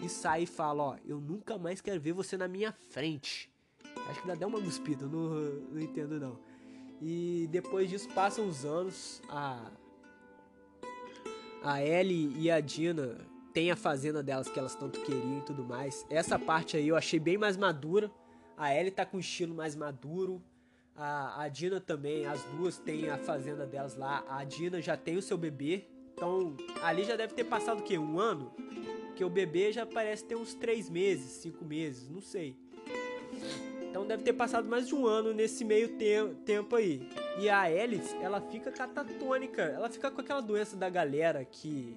E 0.00 0.08
sai 0.08 0.44
e 0.44 0.46
fala, 0.46 0.82
ó, 0.82 0.96
eu 1.04 1.20
nunca 1.20 1.58
mais 1.58 1.80
quero 1.80 2.00
ver 2.00 2.12
você 2.12 2.36
na 2.36 2.46
minha 2.46 2.72
frente. 2.72 3.50
Acho 4.08 4.20
que 4.20 4.26
dá 4.26 4.34
até 4.34 4.46
uma 4.46 4.60
guspida, 4.60 5.06
não, 5.06 5.28
não 5.70 5.80
entendo 5.80 6.18
não. 6.20 6.38
E 7.04 7.48
depois 7.50 7.90
disso 7.90 8.08
passam 8.10 8.48
os 8.48 8.64
anos, 8.64 9.20
a 9.28 9.58
a 11.64 11.82
Ellie 11.82 12.32
e 12.38 12.50
a 12.50 12.60
Dina 12.60 13.18
tem 13.52 13.70
a 13.70 13.76
fazenda 13.76 14.22
delas 14.22 14.48
que 14.48 14.58
elas 14.58 14.74
tanto 14.74 15.00
queriam 15.00 15.38
e 15.38 15.42
tudo 15.42 15.64
mais. 15.64 16.06
Essa 16.08 16.38
parte 16.38 16.76
aí 16.76 16.88
eu 16.88 16.96
achei 16.96 17.18
bem 17.18 17.36
mais 17.36 17.56
madura. 17.56 18.10
A 18.56 18.74
Ellie 18.74 18.90
tá 18.90 19.04
com 19.04 19.16
um 19.16 19.20
estilo 19.20 19.54
mais 19.54 19.74
maduro. 19.74 20.40
A, 20.94 21.42
a 21.42 21.48
Dina 21.48 21.80
também, 21.80 22.24
as 22.26 22.42
duas 22.56 22.78
têm 22.78 23.10
a 23.10 23.18
fazenda 23.18 23.66
delas 23.66 23.96
lá. 23.96 24.24
A 24.28 24.44
Dina 24.44 24.80
já 24.80 24.96
tem 24.96 25.16
o 25.16 25.22
seu 25.22 25.36
bebê. 25.36 25.86
Então, 26.14 26.56
ali 26.82 27.04
já 27.04 27.16
deve 27.16 27.34
ter 27.34 27.44
passado 27.44 27.80
o 27.80 27.82
quê? 27.82 27.98
Um 27.98 28.18
ano? 28.18 28.52
Que 29.16 29.24
o 29.24 29.30
bebê 29.30 29.72
já 29.72 29.84
parece 29.84 30.24
ter 30.24 30.36
uns 30.36 30.54
três 30.54 30.88
meses, 30.88 31.30
cinco 31.32 31.64
meses, 31.64 32.08
não 32.08 32.20
sei. 32.20 32.56
Então 33.92 34.06
deve 34.06 34.22
ter 34.22 34.32
passado 34.32 34.66
mais 34.66 34.88
de 34.88 34.94
um 34.94 35.06
ano 35.06 35.34
nesse 35.34 35.66
meio 35.66 35.98
te 35.98 36.06
tempo 36.46 36.76
aí. 36.76 37.06
E 37.38 37.46
a 37.50 37.60
Alice, 37.60 38.16
ela 38.22 38.40
fica 38.40 38.72
catatônica. 38.72 39.60
Ela 39.60 39.90
fica 39.90 40.10
com 40.10 40.18
aquela 40.18 40.40
doença 40.40 40.74
da 40.74 40.88
galera 40.88 41.44
que 41.44 41.94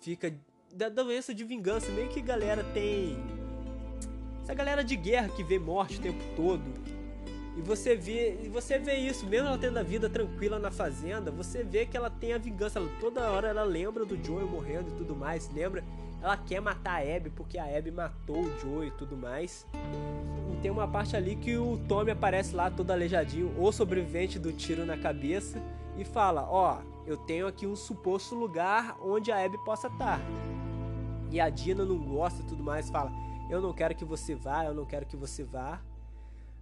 fica. 0.00 0.32
Da 0.72 0.88
doença 0.88 1.34
de 1.34 1.42
vingança. 1.42 1.90
Meio 1.90 2.08
que 2.10 2.20
galera 2.20 2.62
tem. 2.72 3.18
Essa 4.44 4.54
galera 4.54 4.84
de 4.84 4.94
guerra 4.94 5.28
que 5.30 5.42
vê 5.42 5.58
morte 5.58 5.98
o 5.98 6.00
tempo 6.00 6.22
todo. 6.36 6.62
E 7.56 7.60
você 7.60 7.96
vê, 7.96 8.38
e 8.44 8.48
você 8.48 8.78
vê 8.78 8.94
isso, 8.94 9.26
mesmo 9.26 9.48
ela 9.48 9.58
tendo 9.58 9.80
a 9.80 9.82
vida 9.82 10.08
tranquila 10.08 10.60
na 10.60 10.70
fazenda, 10.70 11.32
você 11.32 11.64
vê 11.64 11.86
que 11.86 11.96
ela 11.96 12.08
tem 12.08 12.34
a 12.34 12.38
vingança. 12.38 12.78
Ela, 12.78 12.88
toda 13.00 13.28
hora 13.32 13.48
ela 13.48 13.64
lembra 13.64 14.04
do 14.04 14.16
Joey 14.24 14.44
morrendo 14.44 14.90
e 14.90 14.96
tudo 14.96 15.16
mais. 15.16 15.52
Lembra? 15.52 15.82
Ela 16.22 16.36
quer 16.36 16.60
matar 16.60 17.00
a 17.00 17.16
Abby 17.16 17.30
porque 17.30 17.58
a 17.58 17.64
Abby 17.64 17.90
matou 17.90 18.42
o 18.42 18.58
Joey 18.58 18.88
e 18.88 18.92
tudo 18.92 19.16
mais. 19.16 19.66
E 20.52 20.60
tem 20.60 20.70
uma 20.70 20.86
parte 20.86 21.16
ali 21.16 21.34
que 21.34 21.56
o 21.56 21.78
Tommy 21.88 22.10
aparece 22.10 22.54
lá 22.54 22.70
todo 22.70 22.90
aleijadinho, 22.90 23.54
ou 23.58 23.72
sobrevivente 23.72 24.38
do 24.38 24.52
tiro 24.52 24.84
na 24.84 24.98
cabeça, 24.98 25.62
e 25.96 26.04
fala: 26.04 26.46
Ó, 26.48 26.78
oh, 26.78 27.08
eu 27.08 27.16
tenho 27.16 27.46
aqui 27.46 27.66
um 27.66 27.74
suposto 27.74 28.34
lugar 28.34 28.98
onde 29.00 29.32
a 29.32 29.42
Abby 29.42 29.56
possa 29.64 29.88
estar. 29.88 30.20
E 31.30 31.40
a 31.40 31.48
Dina 31.48 31.84
não 31.84 31.98
gosta 31.98 32.42
e 32.42 32.46
tudo 32.46 32.62
mais, 32.62 32.90
fala: 32.90 33.10
Eu 33.48 33.60
não 33.60 33.72
quero 33.72 33.94
que 33.94 34.04
você 34.04 34.34
vá, 34.34 34.64
eu 34.64 34.74
não 34.74 34.84
quero 34.84 35.06
que 35.06 35.16
você 35.16 35.42
vá. 35.42 35.80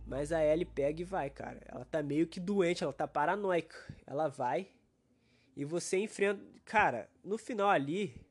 Mas 0.06 0.32
a 0.32 0.42
Ellie 0.42 0.64
pega 0.64 1.02
e 1.02 1.04
vai, 1.04 1.28
cara. 1.28 1.60
Ela 1.66 1.84
tá 1.84 2.02
meio 2.02 2.26
que 2.26 2.40
doente, 2.40 2.82
ela 2.82 2.92
tá 2.94 3.06
paranoica. 3.06 3.76
Ela 4.06 4.28
vai. 4.28 4.68
E 5.54 5.64
você 5.64 5.98
enfrenta. 5.98 6.42
Cara, 6.64 7.10
no 7.22 7.36
final 7.36 7.68
ali. 7.68 8.27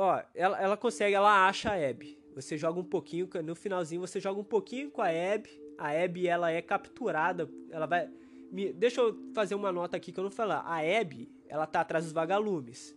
Ó, 0.00 0.22
ela, 0.32 0.60
ela 0.62 0.76
consegue, 0.76 1.12
ela 1.12 1.48
acha 1.48 1.72
a 1.72 1.90
Abby. 1.90 2.16
Você 2.32 2.56
joga 2.56 2.78
um 2.78 2.84
pouquinho, 2.84 3.28
no 3.44 3.56
finalzinho 3.56 4.00
você 4.00 4.20
joga 4.20 4.40
um 4.40 4.44
pouquinho 4.44 4.92
com 4.92 5.02
a 5.02 5.08
Abby. 5.08 5.50
A 5.76 5.88
Abby, 5.90 6.28
ela 6.28 6.52
é 6.52 6.62
capturada. 6.62 7.50
Ela 7.68 7.84
vai. 7.84 8.08
Me, 8.52 8.72
deixa 8.72 9.00
eu 9.00 9.18
fazer 9.34 9.56
uma 9.56 9.72
nota 9.72 9.96
aqui 9.96 10.12
que 10.12 10.20
eu 10.20 10.22
não 10.22 10.30
falar. 10.30 10.60
A 10.60 10.78
Abby, 10.78 11.28
ela 11.48 11.66
tá 11.66 11.80
atrás 11.80 12.04
dos 12.04 12.12
vagalumes. 12.12 12.96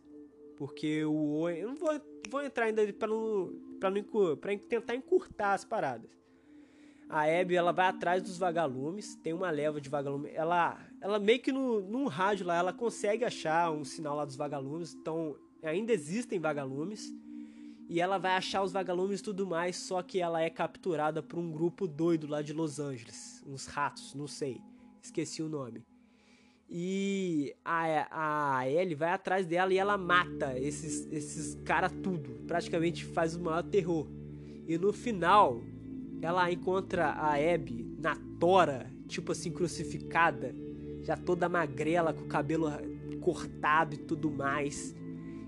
Porque 0.56 1.04
o 1.04 1.40
Owen. 1.40 1.58
Eu 1.58 1.70
não 1.70 1.76
vou, 1.76 1.90
vou 2.30 2.44
entrar 2.44 2.66
ainda 2.66 2.86
pra 2.94 3.08
não. 3.08 3.52
Pra, 3.80 3.90
não, 3.90 4.38
pra 4.38 4.56
tentar 4.60 4.94
encurtar 4.94 5.54
as 5.54 5.66
paradas. 5.66 6.12
A 7.10 7.24
Abby, 7.24 7.56
ela 7.56 7.72
vai 7.72 7.88
atrás 7.88 8.22
dos 8.22 8.38
vagalumes, 8.38 9.16
tem 9.16 9.34
uma 9.34 9.50
leva 9.50 9.82
de 9.82 9.90
vagalumes. 9.90 10.32
Ela, 10.36 10.80
ela 11.02 11.18
meio 11.18 11.42
que 11.42 11.52
no, 11.52 11.82
num 11.82 12.06
rádio 12.06 12.46
lá, 12.46 12.58
ela 12.58 12.72
consegue 12.72 13.26
achar 13.26 13.72
um 13.72 13.84
sinal 13.84 14.16
lá 14.16 14.24
dos 14.24 14.36
vagalumes. 14.36 14.94
Então, 14.94 15.36
ainda 15.64 15.94
existem 15.94 16.40
vagalumes. 16.40 17.14
E 17.90 18.00
ela 18.00 18.18
vai 18.18 18.32
achar 18.38 18.64
os 18.64 18.72
vagalumes 18.72 19.20
e 19.20 19.24
tudo 19.24 19.46
mais, 19.46 19.76
só 19.76 20.02
que 20.02 20.20
ela 20.20 20.42
é 20.42 20.50
capturada 20.50 21.22
por 21.22 21.38
um 21.38 21.52
grupo 21.52 21.86
doido 21.86 22.26
lá 22.26 22.42
de 22.42 22.54
Los 22.54 22.80
Angeles. 22.80 23.44
Uns 23.46 23.66
ratos, 23.66 24.16
não 24.16 24.28
sei. 24.28 24.62
Esqueci 25.02 25.44
o 25.44 25.50
nome. 25.50 25.84
E 26.70 27.54
a, 27.66 28.60
a 28.60 28.70
Ellie 28.70 28.96
vai 28.96 29.10
atrás 29.10 29.46
dela 29.46 29.74
e 29.74 29.78
ela 29.78 29.98
mata 29.98 30.58
esses, 30.58 31.06
esses 31.12 31.56
caras 31.66 31.92
tudo. 32.02 32.46
Praticamente 32.48 33.04
faz 33.04 33.36
o 33.36 33.42
maior 33.42 33.64
terror. 33.64 34.08
E 34.66 34.78
no 34.78 34.94
final, 34.94 35.62
ela 36.22 36.50
encontra 36.50 37.08
a 37.08 37.34
Abby 37.34 37.94
na 38.00 38.16
tora, 38.40 38.90
tipo 39.08 39.34
assim, 39.34 39.52
crucificada, 39.52 40.56
já 41.02 41.18
toda 41.18 41.50
magrela, 41.50 42.14
com 42.14 42.24
o 42.24 42.28
cabelo 42.28 42.70
cortado 43.20 43.96
e 43.96 43.98
tudo 43.98 44.32
mais. 44.32 44.96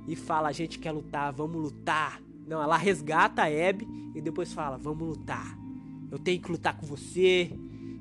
E 0.07 0.15
fala: 0.15 0.49
A 0.49 0.51
gente 0.51 0.79
quer 0.79 0.91
lutar, 0.91 1.31
vamos 1.31 1.61
lutar. 1.61 2.21
Não, 2.47 2.61
ela 2.61 2.77
resgata 2.77 3.43
a 3.43 3.45
Abby 3.45 3.87
e 4.15 4.21
depois 4.21 4.53
fala: 4.53 4.77
Vamos 4.77 5.07
lutar. 5.07 5.57
Eu 6.11 6.19
tenho 6.19 6.41
que 6.41 6.51
lutar 6.51 6.77
com 6.77 6.85
você 6.85 7.51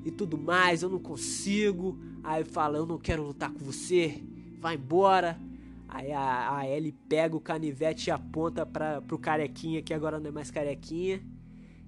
e 0.05 0.11
tudo 0.11 0.37
mais, 0.37 0.83
eu 0.83 0.89
não 0.89 0.99
consigo. 0.99 1.97
Aí 2.23 2.43
fala: 2.43 2.77
Eu 2.77 2.85
não 2.85 2.97
quero 2.97 3.23
lutar 3.23 3.51
com 3.51 3.59
você, 3.59 4.23
vai 4.59 4.75
embora. 4.75 5.39
Aí 5.87 6.11
a, 6.11 6.57
a 6.57 6.67
Ellie 6.67 6.91
pega 7.07 7.35
o 7.35 7.39
canivete 7.39 8.09
e 8.09 8.11
aponta 8.11 8.65
para 8.65 9.01
pro 9.01 9.19
carequinha, 9.19 9.81
que 9.81 9.93
agora 9.93 10.19
não 10.19 10.29
é 10.29 10.31
mais 10.31 10.49
carequinha 10.49 11.21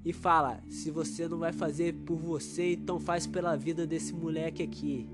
e 0.06 0.14
fala: 0.14 0.62
se 0.70 0.92
você 0.92 1.28
não 1.28 1.40
vai 1.40 1.52
fazer 1.52 1.94
por 2.06 2.16
você, 2.16 2.74
então 2.74 3.00
faz 3.00 3.26
pela 3.26 3.58
vida 3.58 3.88
desse 3.88 4.14
moleque 4.14 4.62
aqui. 4.62 5.10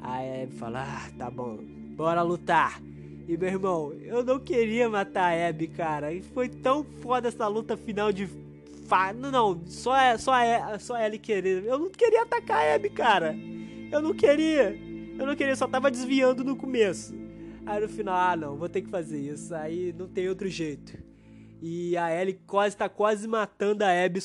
Aí 0.00 0.40
a 0.40 0.44
Abby 0.44 0.54
fala: 0.54 0.84
ah, 0.84 1.10
tá 1.18 1.28
bom, 1.28 1.58
bora 1.96 2.22
lutar. 2.22 2.80
E 3.28 3.36
meu 3.36 3.48
irmão, 3.50 3.92
eu 4.00 4.24
não 4.24 4.40
queria 4.40 4.88
matar 4.88 5.34
a 5.34 5.48
Abby, 5.48 5.68
cara. 5.68 6.10
E 6.14 6.22
foi 6.22 6.48
tão 6.48 6.82
foda 6.82 7.28
essa 7.28 7.46
luta 7.46 7.76
final 7.76 8.10
de. 8.10 8.26
Fa... 8.86 9.12
Não, 9.12 9.30
não, 9.30 9.66
só, 9.66 9.94
é, 9.94 10.16
só, 10.16 10.34
é, 10.34 10.78
só 10.78 10.98
ele 10.98 11.18
querer. 11.18 11.62
Eu 11.62 11.78
não 11.78 11.90
queria 11.90 12.22
atacar 12.22 12.66
a 12.66 12.74
Abby, 12.74 12.88
cara. 12.88 13.36
Eu 13.92 14.00
não 14.00 14.14
queria. 14.14 14.74
Eu 15.18 15.26
não 15.26 15.36
queria, 15.36 15.54
só 15.54 15.68
tava 15.68 15.90
desviando 15.90 16.42
no 16.42 16.56
começo. 16.56 17.14
Aí 17.66 17.78
no 17.82 17.88
final, 17.90 18.14
ah 18.14 18.34
não, 18.34 18.56
vou 18.56 18.66
ter 18.66 18.80
que 18.80 18.88
fazer 18.88 19.18
isso. 19.18 19.54
Aí 19.54 19.92
não 19.92 20.08
tem 20.08 20.26
outro 20.26 20.48
jeito. 20.48 20.96
E 21.60 21.98
a 21.98 22.10
Ellie 22.10 22.40
quase 22.46 22.74
tá 22.78 22.88
quase 22.88 23.28
matando 23.28 23.84
a 23.84 23.90
Abby. 23.90 24.20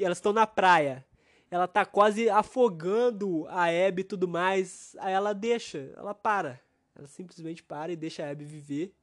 Elas 0.00 0.16
estão 0.16 0.32
na 0.32 0.46
praia. 0.46 1.04
Ela 1.50 1.68
tá 1.68 1.84
quase 1.84 2.30
afogando 2.30 3.46
a 3.48 3.64
Abby 3.64 4.00
e 4.00 4.04
tudo 4.04 4.26
mais. 4.26 4.96
Aí 4.98 5.12
ela 5.12 5.34
deixa, 5.34 5.92
ela 5.94 6.14
para. 6.14 6.58
Ela 7.00 7.08
simplesmente 7.08 7.62
para 7.62 7.90
e 7.90 7.96
deixa 7.96 8.22
a 8.22 8.30
Abby 8.30 8.44
viver. 8.44 8.94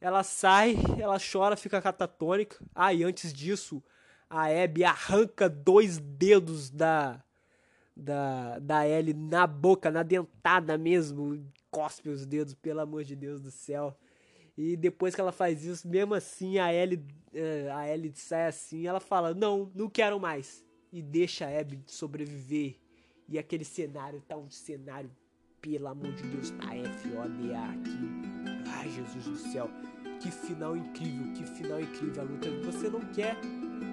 Ela 0.00 0.24
sai, 0.24 0.74
ela 0.98 1.18
chora, 1.20 1.56
fica 1.56 1.80
catatônica. 1.80 2.56
Ah, 2.74 2.92
e 2.92 3.04
antes 3.04 3.32
disso, 3.32 3.80
a 4.28 4.46
Abby 4.46 4.82
arranca 4.82 5.48
dois 5.48 5.98
dedos 5.98 6.70
da 6.70 7.22
da, 7.96 8.58
da 8.58 8.88
Ellie 8.88 9.14
na 9.14 9.46
boca, 9.46 9.88
na 9.88 10.02
dentada 10.02 10.76
mesmo. 10.76 11.46
Cospe 11.70 12.08
os 12.08 12.26
dedos, 12.26 12.54
pelo 12.54 12.80
amor 12.80 13.04
de 13.04 13.14
Deus 13.14 13.40
do 13.40 13.52
céu. 13.52 13.96
E 14.58 14.76
depois 14.76 15.14
que 15.14 15.20
ela 15.20 15.30
faz 15.30 15.64
isso, 15.64 15.86
mesmo 15.86 16.12
assim, 16.12 16.58
a 16.58 16.74
Ellie, 16.74 17.06
eh, 17.32 17.70
a 17.72 17.88
Ellie 17.88 18.12
sai 18.16 18.48
assim, 18.48 18.84
ela 18.84 18.98
fala, 18.98 19.32
não, 19.32 19.70
não 19.76 19.88
quero 19.88 20.18
mais. 20.18 20.64
E 20.92 21.00
deixa 21.00 21.46
a 21.46 21.60
Abby 21.60 21.84
sobreviver. 21.86 22.80
E 23.28 23.38
aquele 23.38 23.64
cenário 23.64 24.20
tá 24.22 24.36
um 24.36 24.50
cenário, 24.50 25.10
pelo 25.64 25.88
amor 25.88 26.12
de 26.12 26.22
Deus, 26.24 26.50
tá 26.50 26.76
F-O-D-A 26.76 27.64
aqui. 27.64 27.98
Ai, 28.76 28.90
Jesus 28.90 29.24
do 29.24 29.36
céu. 29.50 29.70
Que 30.20 30.30
final 30.30 30.76
incrível, 30.76 31.32
que 31.32 31.44
final 31.44 31.80
incrível 31.80 32.22
a 32.22 32.24
luta. 32.24 32.50
Você 32.64 32.88
não 32.88 33.00
quer... 33.00 33.36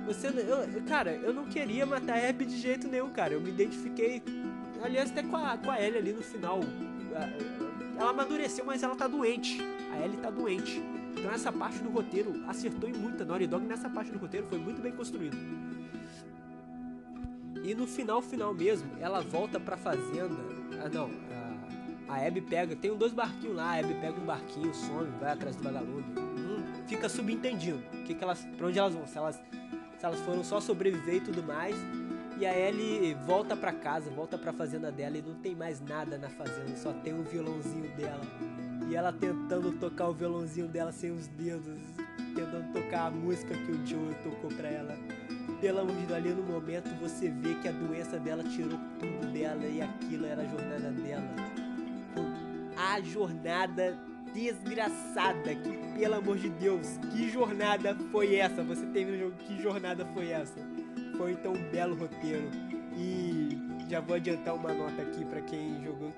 Você 0.06 0.28
eu, 0.28 0.84
cara, 0.88 1.12
eu 1.12 1.34
não 1.34 1.46
queria 1.46 1.86
matar 1.86 2.18
a 2.18 2.30
Abby 2.30 2.46
de 2.46 2.58
jeito 2.58 2.88
nenhum, 2.88 3.10
cara. 3.10 3.34
Eu 3.34 3.42
me 3.42 3.50
identifiquei, 3.50 4.22
aliás, 4.84 5.12
até 5.12 5.24
com 5.24 5.38
a, 5.38 5.58
com 5.58 5.72
a 5.72 5.82
Ellie 5.82 5.98
ali 5.98 6.14
no 6.14 6.22
final. 6.22 6.60
Ela 7.98 8.10
amadureceu, 8.10 8.66
mas 8.66 8.84
ela 8.84 8.96
tá 8.96 9.08
doente 9.08 9.62
a 9.92 10.06
Ellie 10.06 10.18
tá 10.18 10.30
doente. 10.30 10.82
Então 11.18 11.32
essa 11.32 11.52
parte 11.52 11.80
do 11.80 11.90
roteiro 11.90 12.44
acertou 12.48 12.90
em 12.90 12.94
muito. 12.94 13.22
A 13.22 13.26
Naughty 13.26 13.48
Dog 13.48 13.66
nessa 13.66 13.90
parte 13.90 14.12
do 14.12 14.18
roteiro 14.18 14.48
foi 14.48 14.58
muito 14.58 14.82
bem 14.82 14.92
construído. 14.92 15.38
E 17.64 17.76
no 17.76 17.86
final, 17.86 18.22
final 18.22 18.54
mesmo, 18.54 18.90
ela 19.00 19.22
volta 19.22 19.60
pra 19.60 19.78
fazenda. 19.78 20.36
Ah, 20.84 20.90
não. 20.90 21.12
A, 22.12 22.28
Abby 22.28 22.42
pega. 22.42 22.76
Tem 22.76 22.96
dois 22.96 23.14
barquinhos 23.14 23.56
lá. 23.56 23.76
A 23.76 23.80
Abby 23.80 23.94
pega 23.96 24.20
um 24.20 24.26
barquinho, 24.26 24.74
some, 24.74 25.10
vai 25.20 25.32
atrás 25.32 25.56
do 25.56 25.64
vagalume. 25.64 26.04
Hum, 26.18 26.64
fica 26.88 27.08
subentendido. 27.08 27.80
Que 28.06 28.14
que 28.14 28.24
elas, 28.24 28.46
pra 28.58 28.68
onde 28.68 28.78
elas 28.78 28.94
vão? 28.94 29.08
Se 29.08 29.18
elas, 29.18 29.36
se 29.98 30.06
elas 30.06 30.20
foram 30.22 30.44
só 30.44 30.60
sobreviver 30.60 31.16
e 31.16 31.22
tudo 31.22 31.42
mais. 31.42 31.76
E 32.38 32.46
a 32.46 32.58
Ellie 32.58 33.14
volta 33.26 33.56
pra 33.56 33.72
casa, 33.72 34.10
volta 34.10 34.36
pra 34.36 34.52
fazenda 34.52 34.92
dela 34.92 35.16
e 35.16 35.22
não 35.22 35.36
tem 35.36 35.54
mais 35.54 35.80
nada 35.80 36.18
na 36.18 36.28
fazenda, 36.28 36.76
só 36.76 36.92
tem 36.92 37.14
o 37.14 37.22
violãozinho 37.22 37.96
dela. 37.96 38.22
E 38.90 38.96
ela 38.96 39.14
tentando 39.14 39.72
tocar 39.74 40.10
o 40.10 40.14
violãozinho 40.14 40.68
dela 40.68 40.92
sem 40.92 41.12
os 41.12 41.28
dedos, 41.28 41.80
tentando 42.34 42.74
tocar 42.74 43.06
a 43.08 43.12
música 43.12 43.54
que 43.54 43.72
o 43.72 43.86
Joe 43.86 44.16
tocou 44.24 44.50
pra 44.58 44.68
ela. 44.68 44.98
Pelo 45.60 45.82
amor 45.82 45.96
de 45.96 46.02
Deus, 46.08 46.14
ali 46.14 46.30
no 46.30 46.42
momento 46.42 46.90
você 47.00 47.30
vê 47.30 47.54
que 47.62 47.68
a 47.68 47.72
doença 47.72 48.18
dela 48.18 48.44
tirou 48.44 48.80
tudo 49.00 49.32
dela 49.32 49.64
e 49.68 49.80
aquilo 49.80 50.26
era 50.26 50.42
a 50.42 50.46
jornada 50.46 50.90
dela. 50.90 51.51
A 52.92 53.00
jornada 53.00 53.98
desgraçada, 54.34 55.56
que 55.56 55.78
pelo 55.98 56.16
amor 56.16 56.38
de 56.38 56.50
Deus, 56.50 56.98
que 57.14 57.30
jornada 57.30 57.96
foi 58.12 58.36
essa? 58.36 58.62
Você 58.64 58.86
teve 58.88 59.12
no 59.12 59.18
jogo, 59.18 59.36
que 59.48 59.62
jornada 59.62 60.06
foi 60.08 60.28
essa? 60.28 60.60
Foi 61.18 61.32
então 61.32 61.54
um 61.54 61.72
belo 61.72 61.96
roteiro. 61.96 62.52
E 62.98 63.58
já 63.90 64.02
vou 64.02 64.18
adiantar 64.18 64.56
uma 64.56 64.74
nota 64.74 65.04
aqui 65.04 65.24
para 65.24 65.40
quem 65.40 65.82
jogou. 65.82 66.12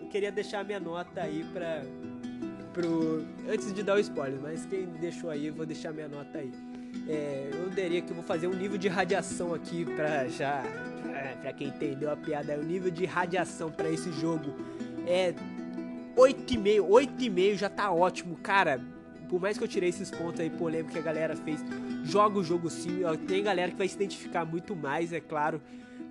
Eu, 0.00 0.06
queria 0.06 0.30
deixar 0.30 0.64
minha 0.64 0.78
nota 0.78 1.20
aí 1.20 1.44
pra 1.52 1.82
pro. 2.72 3.26
Antes 3.48 3.74
de 3.74 3.82
dar 3.82 3.96
o 3.96 3.98
spoiler, 3.98 4.38
mas 4.40 4.64
quem 4.66 4.86
deixou 4.86 5.30
aí, 5.30 5.48
eu 5.48 5.54
vou 5.54 5.66
deixar 5.66 5.92
minha 5.92 6.08
nota 6.08 6.38
aí. 6.38 6.52
É, 7.08 7.50
eu 7.52 7.70
diria 7.70 8.02
que 8.02 8.10
eu 8.10 8.14
vou 8.14 8.24
fazer 8.24 8.46
um 8.46 8.54
nível 8.54 8.78
de 8.78 8.86
radiação 8.86 9.52
aqui 9.52 9.84
pra 9.84 10.28
já. 10.28 10.62
Pra 11.40 11.52
quem 11.52 11.68
entendeu 11.68 12.08
a 12.08 12.16
piada, 12.16 12.56
o 12.56 12.62
nível 12.62 12.90
de 12.90 13.04
radiação 13.04 13.68
para 13.70 13.90
esse 13.90 14.12
jogo 14.12 14.54
é 15.06 15.34
8,5. 16.20 16.86
8,5 16.86 17.56
já 17.56 17.70
tá 17.70 17.90
ótimo, 17.90 18.36
cara. 18.36 18.80
Por 19.28 19.40
mais 19.40 19.56
que 19.56 19.64
eu 19.64 19.68
tirei 19.68 19.88
esses 19.88 20.10
pontos 20.10 20.40
aí 20.40 20.50
polêmicos 20.50 20.92
que 20.92 20.98
a 20.98 21.02
galera 21.02 21.34
fez, 21.36 21.64
joga 22.04 22.38
o 22.38 22.44
jogo 22.44 22.68
sim. 22.68 23.00
Tem 23.26 23.42
galera 23.42 23.70
que 23.70 23.78
vai 23.78 23.88
se 23.88 23.94
identificar 23.94 24.44
muito 24.44 24.76
mais, 24.76 25.12
é 25.12 25.20
claro. 25.20 25.62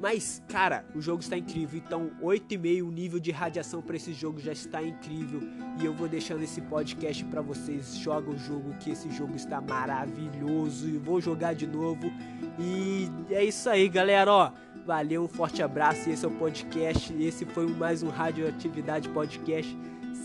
Mas, 0.02 0.42
cara, 0.48 0.86
o 0.96 1.02
jogo 1.02 1.22
está 1.22 1.38
incrível. 1.38 1.82
Então, 1.86 2.10
8,5 2.24 2.84
o 2.84 2.90
nível 2.90 3.20
de 3.20 3.32
radiação 3.32 3.82
para 3.82 3.98
esse 3.98 4.14
jogo 4.14 4.40
já 4.40 4.54
está 4.54 4.82
incrível. 4.82 5.42
E 5.80 5.86
eu 5.86 5.94
vou 5.94 6.08
deixando 6.08 6.42
esse 6.42 6.62
podcast 6.62 7.24
para 7.26 7.42
vocês. 7.42 7.98
Joga 7.98 8.32
o 8.32 8.38
jogo, 8.38 8.74
que 8.80 8.92
esse 8.92 9.12
jogo 9.12 9.36
está 9.36 9.60
maravilhoso. 9.60 10.88
E 10.88 10.98
vou 10.98 11.20
jogar 11.20 11.54
de 11.54 11.68
novo. 11.68 12.10
E 12.58 13.12
é 13.30 13.44
isso 13.44 13.70
aí, 13.70 13.90
galera. 13.90 14.32
Ó, 14.32 14.52
valeu, 14.86 15.26
um 15.26 15.28
forte 15.28 15.62
abraço. 15.62 16.10
Esse 16.10 16.24
é 16.24 16.28
o 16.30 16.32
podcast. 16.32 17.14
Esse 17.22 17.44
foi 17.46 17.68
mais 17.68 18.02
um 18.02 18.08
Radioatividade 18.08 19.10
Podcast. 19.10 19.78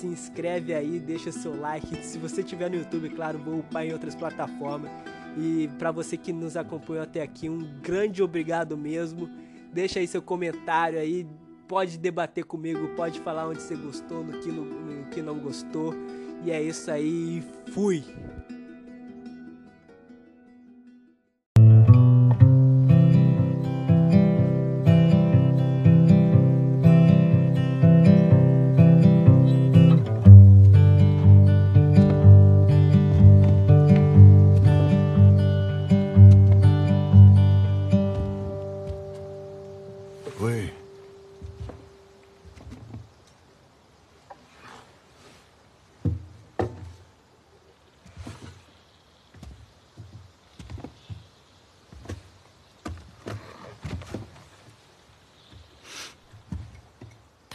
Se 0.04 0.08
inscreve 0.08 0.74
aí, 0.74 1.00
deixa 1.00 1.32
seu 1.32 1.58
like. 1.58 2.04
Se 2.04 2.18
você 2.18 2.42
tiver 2.42 2.68
no 2.68 2.76
YouTube, 2.76 3.08
claro, 3.08 3.38
vou 3.38 3.60
upar 3.60 3.86
em 3.86 3.92
outras 3.94 4.14
plataformas. 4.14 4.90
E 5.34 5.70
para 5.78 5.90
você 5.90 6.14
que 6.14 6.30
nos 6.30 6.58
acompanhou 6.58 7.02
até 7.02 7.22
aqui, 7.22 7.48
um 7.48 7.80
grande 7.80 8.22
obrigado 8.22 8.76
mesmo. 8.76 9.30
Deixa 9.72 10.00
aí 10.00 10.06
seu 10.06 10.20
comentário 10.20 10.98
aí, 10.98 11.26
pode 11.66 11.96
debater 11.96 12.44
comigo, 12.44 12.86
pode 12.94 13.18
falar 13.20 13.48
onde 13.48 13.62
você 13.62 13.74
gostou, 13.74 14.22
no 14.22 14.38
que, 14.40 14.52
no, 14.52 14.64
no 14.66 15.06
que 15.06 15.22
não 15.22 15.38
gostou. 15.38 15.94
E 16.44 16.50
é 16.50 16.62
isso 16.62 16.90
aí, 16.90 17.42
fui! 17.72 18.04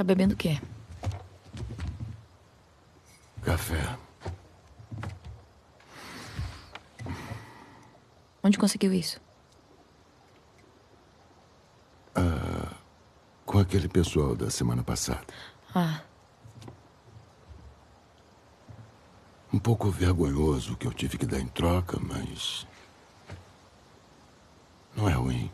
Bebendo 0.10 0.34
o 0.34 0.38
quê? 0.38 0.60
Café. 3.44 3.96
Onde 8.42 8.58
conseguiu 8.58 8.92
isso? 8.92 9.22
Ah, 12.16 12.74
com 13.46 13.60
aquele 13.60 13.88
pessoal 13.88 14.36
da 14.36 14.50
semana 14.50 14.84
passada. 14.84 15.28
Ah. 15.76 16.02
Um 19.54 19.60
pouco 19.60 19.92
vergonhoso 19.92 20.74
o 20.74 20.76
que 20.76 20.88
eu 20.88 20.94
tive 20.94 21.20
que 21.20 21.26
dar 21.28 21.40
em 21.40 21.48
troca, 21.48 22.00
mas. 22.00 22.66
Não 24.96 25.08
é 25.08 25.14
ruim. 25.14 25.52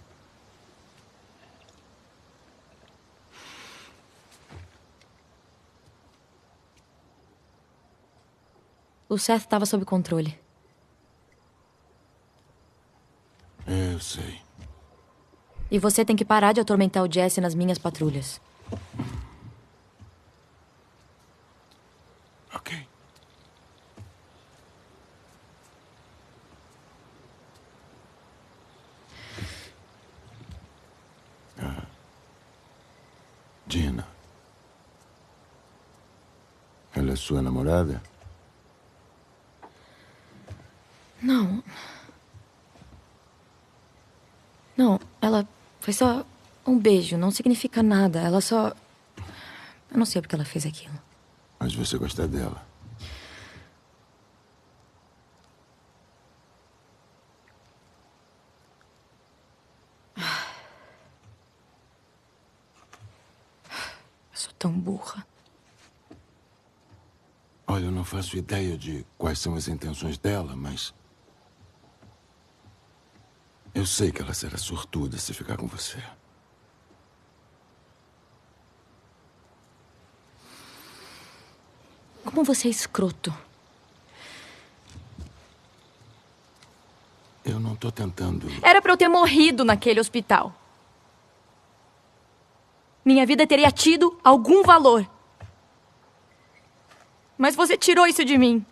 O 9.15 9.17
Seth 9.17 9.43
estava 9.43 9.65
sob 9.65 9.85
controle. 9.85 10.37
Eu 13.65 13.97
sei. 13.97 14.41
E 15.71 15.79
você 15.79 16.03
tem 16.03 16.17
que 16.17 16.25
parar 16.25 16.51
de 16.51 16.59
atormentar 16.59 17.01
o 17.01 17.09
Jesse 17.09 17.39
nas 17.39 17.55
minhas 17.55 17.77
patrulhas. 17.77 18.41
Ok. 22.53 22.87
Ah. 31.57 31.85
Gina. 33.65 34.05
Ela 36.93 37.13
é 37.13 37.15
sua 37.15 37.41
namorada? 37.41 38.03
Não. 41.25 41.63
Não, 44.77 44.99
ela 45.19 45.47
foi 45.79 45.91
só 45.91 46.23
um 46.67 46.77
beijo, 46.77 47.17
não 47.17 47.31
significa 47.31 47.81
nada. 47.81 48.19
Ela 48.19 48.39
só. 48.41 48.75
Eu 49.89 49.97
não 49.97 50.05
sei 50.05 50.21
porque 50.21 50.35
ela 50.35 50.45
fez 50.45 50.67
aquilo. 50.67 50.93
Mas 51.59 51.73
você 51.73 51.97
gosta 51.97 52.27
dela. 52.27 52.63
Eu 60.15 60.23
sou 64.33 64.53
tão 64.59 64.71
burra. 64.71 65.25
Olha, 67.65 67.85
eu 67.85 67.91
não 67.91 68.03
faço 68.05 68.37
ideia 68.37 68.77
de 68.77 69.03
quais 69.17 69.39
são 69.39 69.55
as 69.55 69.67
intenções 69.67 70.19
dela, 70.19 70.55
mas. 70.55 70.93
Eu 73.85 73.87
sei 73.87 74.11
que 74.11 74.19
ela 74.19 74.33
será 74.33 74.57
sortuda 74.57 75.15
se 75.15 75.31
ficar 75.31 75.57
com 75.57 75.67
você. 75.67 76.01
Como 82.23 82.43
você 82.43 82.67
é 82.67 82.71
escroto. 82.71 83.31
Eu 87.45 87.59
não 87.59 87.75
tô 87.75 87.91
tentando. 87.91 88.47
Era 88.63 88.81
pra 88.81 88.91
eu 88.91 88.97
ter 88.97 89.07
morrido 89.07 89.63
naquele 89.63 89.99
hospital. 89.99 90.51
Minha 93.05 93.23
vida 93.23 93.45
teria 93.45 93.69
tido 93.69 94.19
algum 94.23 94.63
valor. 94.63 95.07
Mas 97.37 97.55
você 97.55 97.77
tirou 97.77 98.07
isso 98.07 98.25
de 98.25 98.35
mim. 98.35 98.65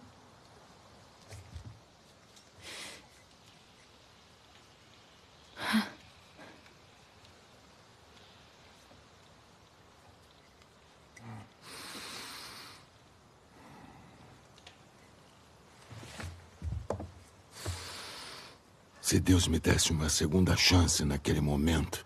Se 19.14 19.20
Deus 19.20 19.48
me 19.48 19.60
desse 19.60 19.92
uma 19.92 20.10
segunda 20.10 20.58
chance 20.58 21.06
naquele 21.06 21.40
momento, 21.40 22.04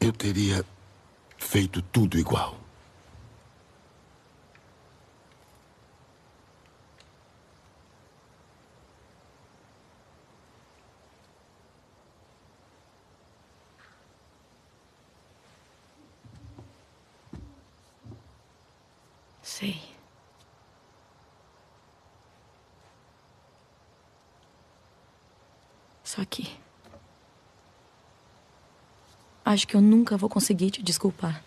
eu 0.00 0.12
teria 0.12 0.64
feito 1.38 1.80
tudo 1.80 2.18
igual. 2.18 2.58
Sei. 19.40 19.94
Só. 26.14 26.22
Acho 29.44 29.66
que 29.66 29.74
eu 29.74 29.80
nunca 29.80 30.16
vou 30.16 30.30
conseguir 30.30 30.70
te 30.70 30.80
desculpar. 30.80 31.42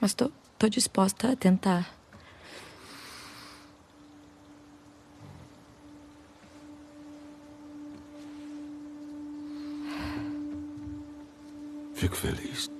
Mas 0.00 0.14
tô, 0.14 0.32
tô 0.58 0.68
disposta 0.68 1.30
a 1.30 1.36
tentar. 1.36 1.88
Fico 11.94 12.16
feliz. 12.16 12.71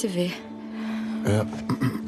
Se 0.00 0.08
vê. 0.08 0.30
É. 1.26 1.99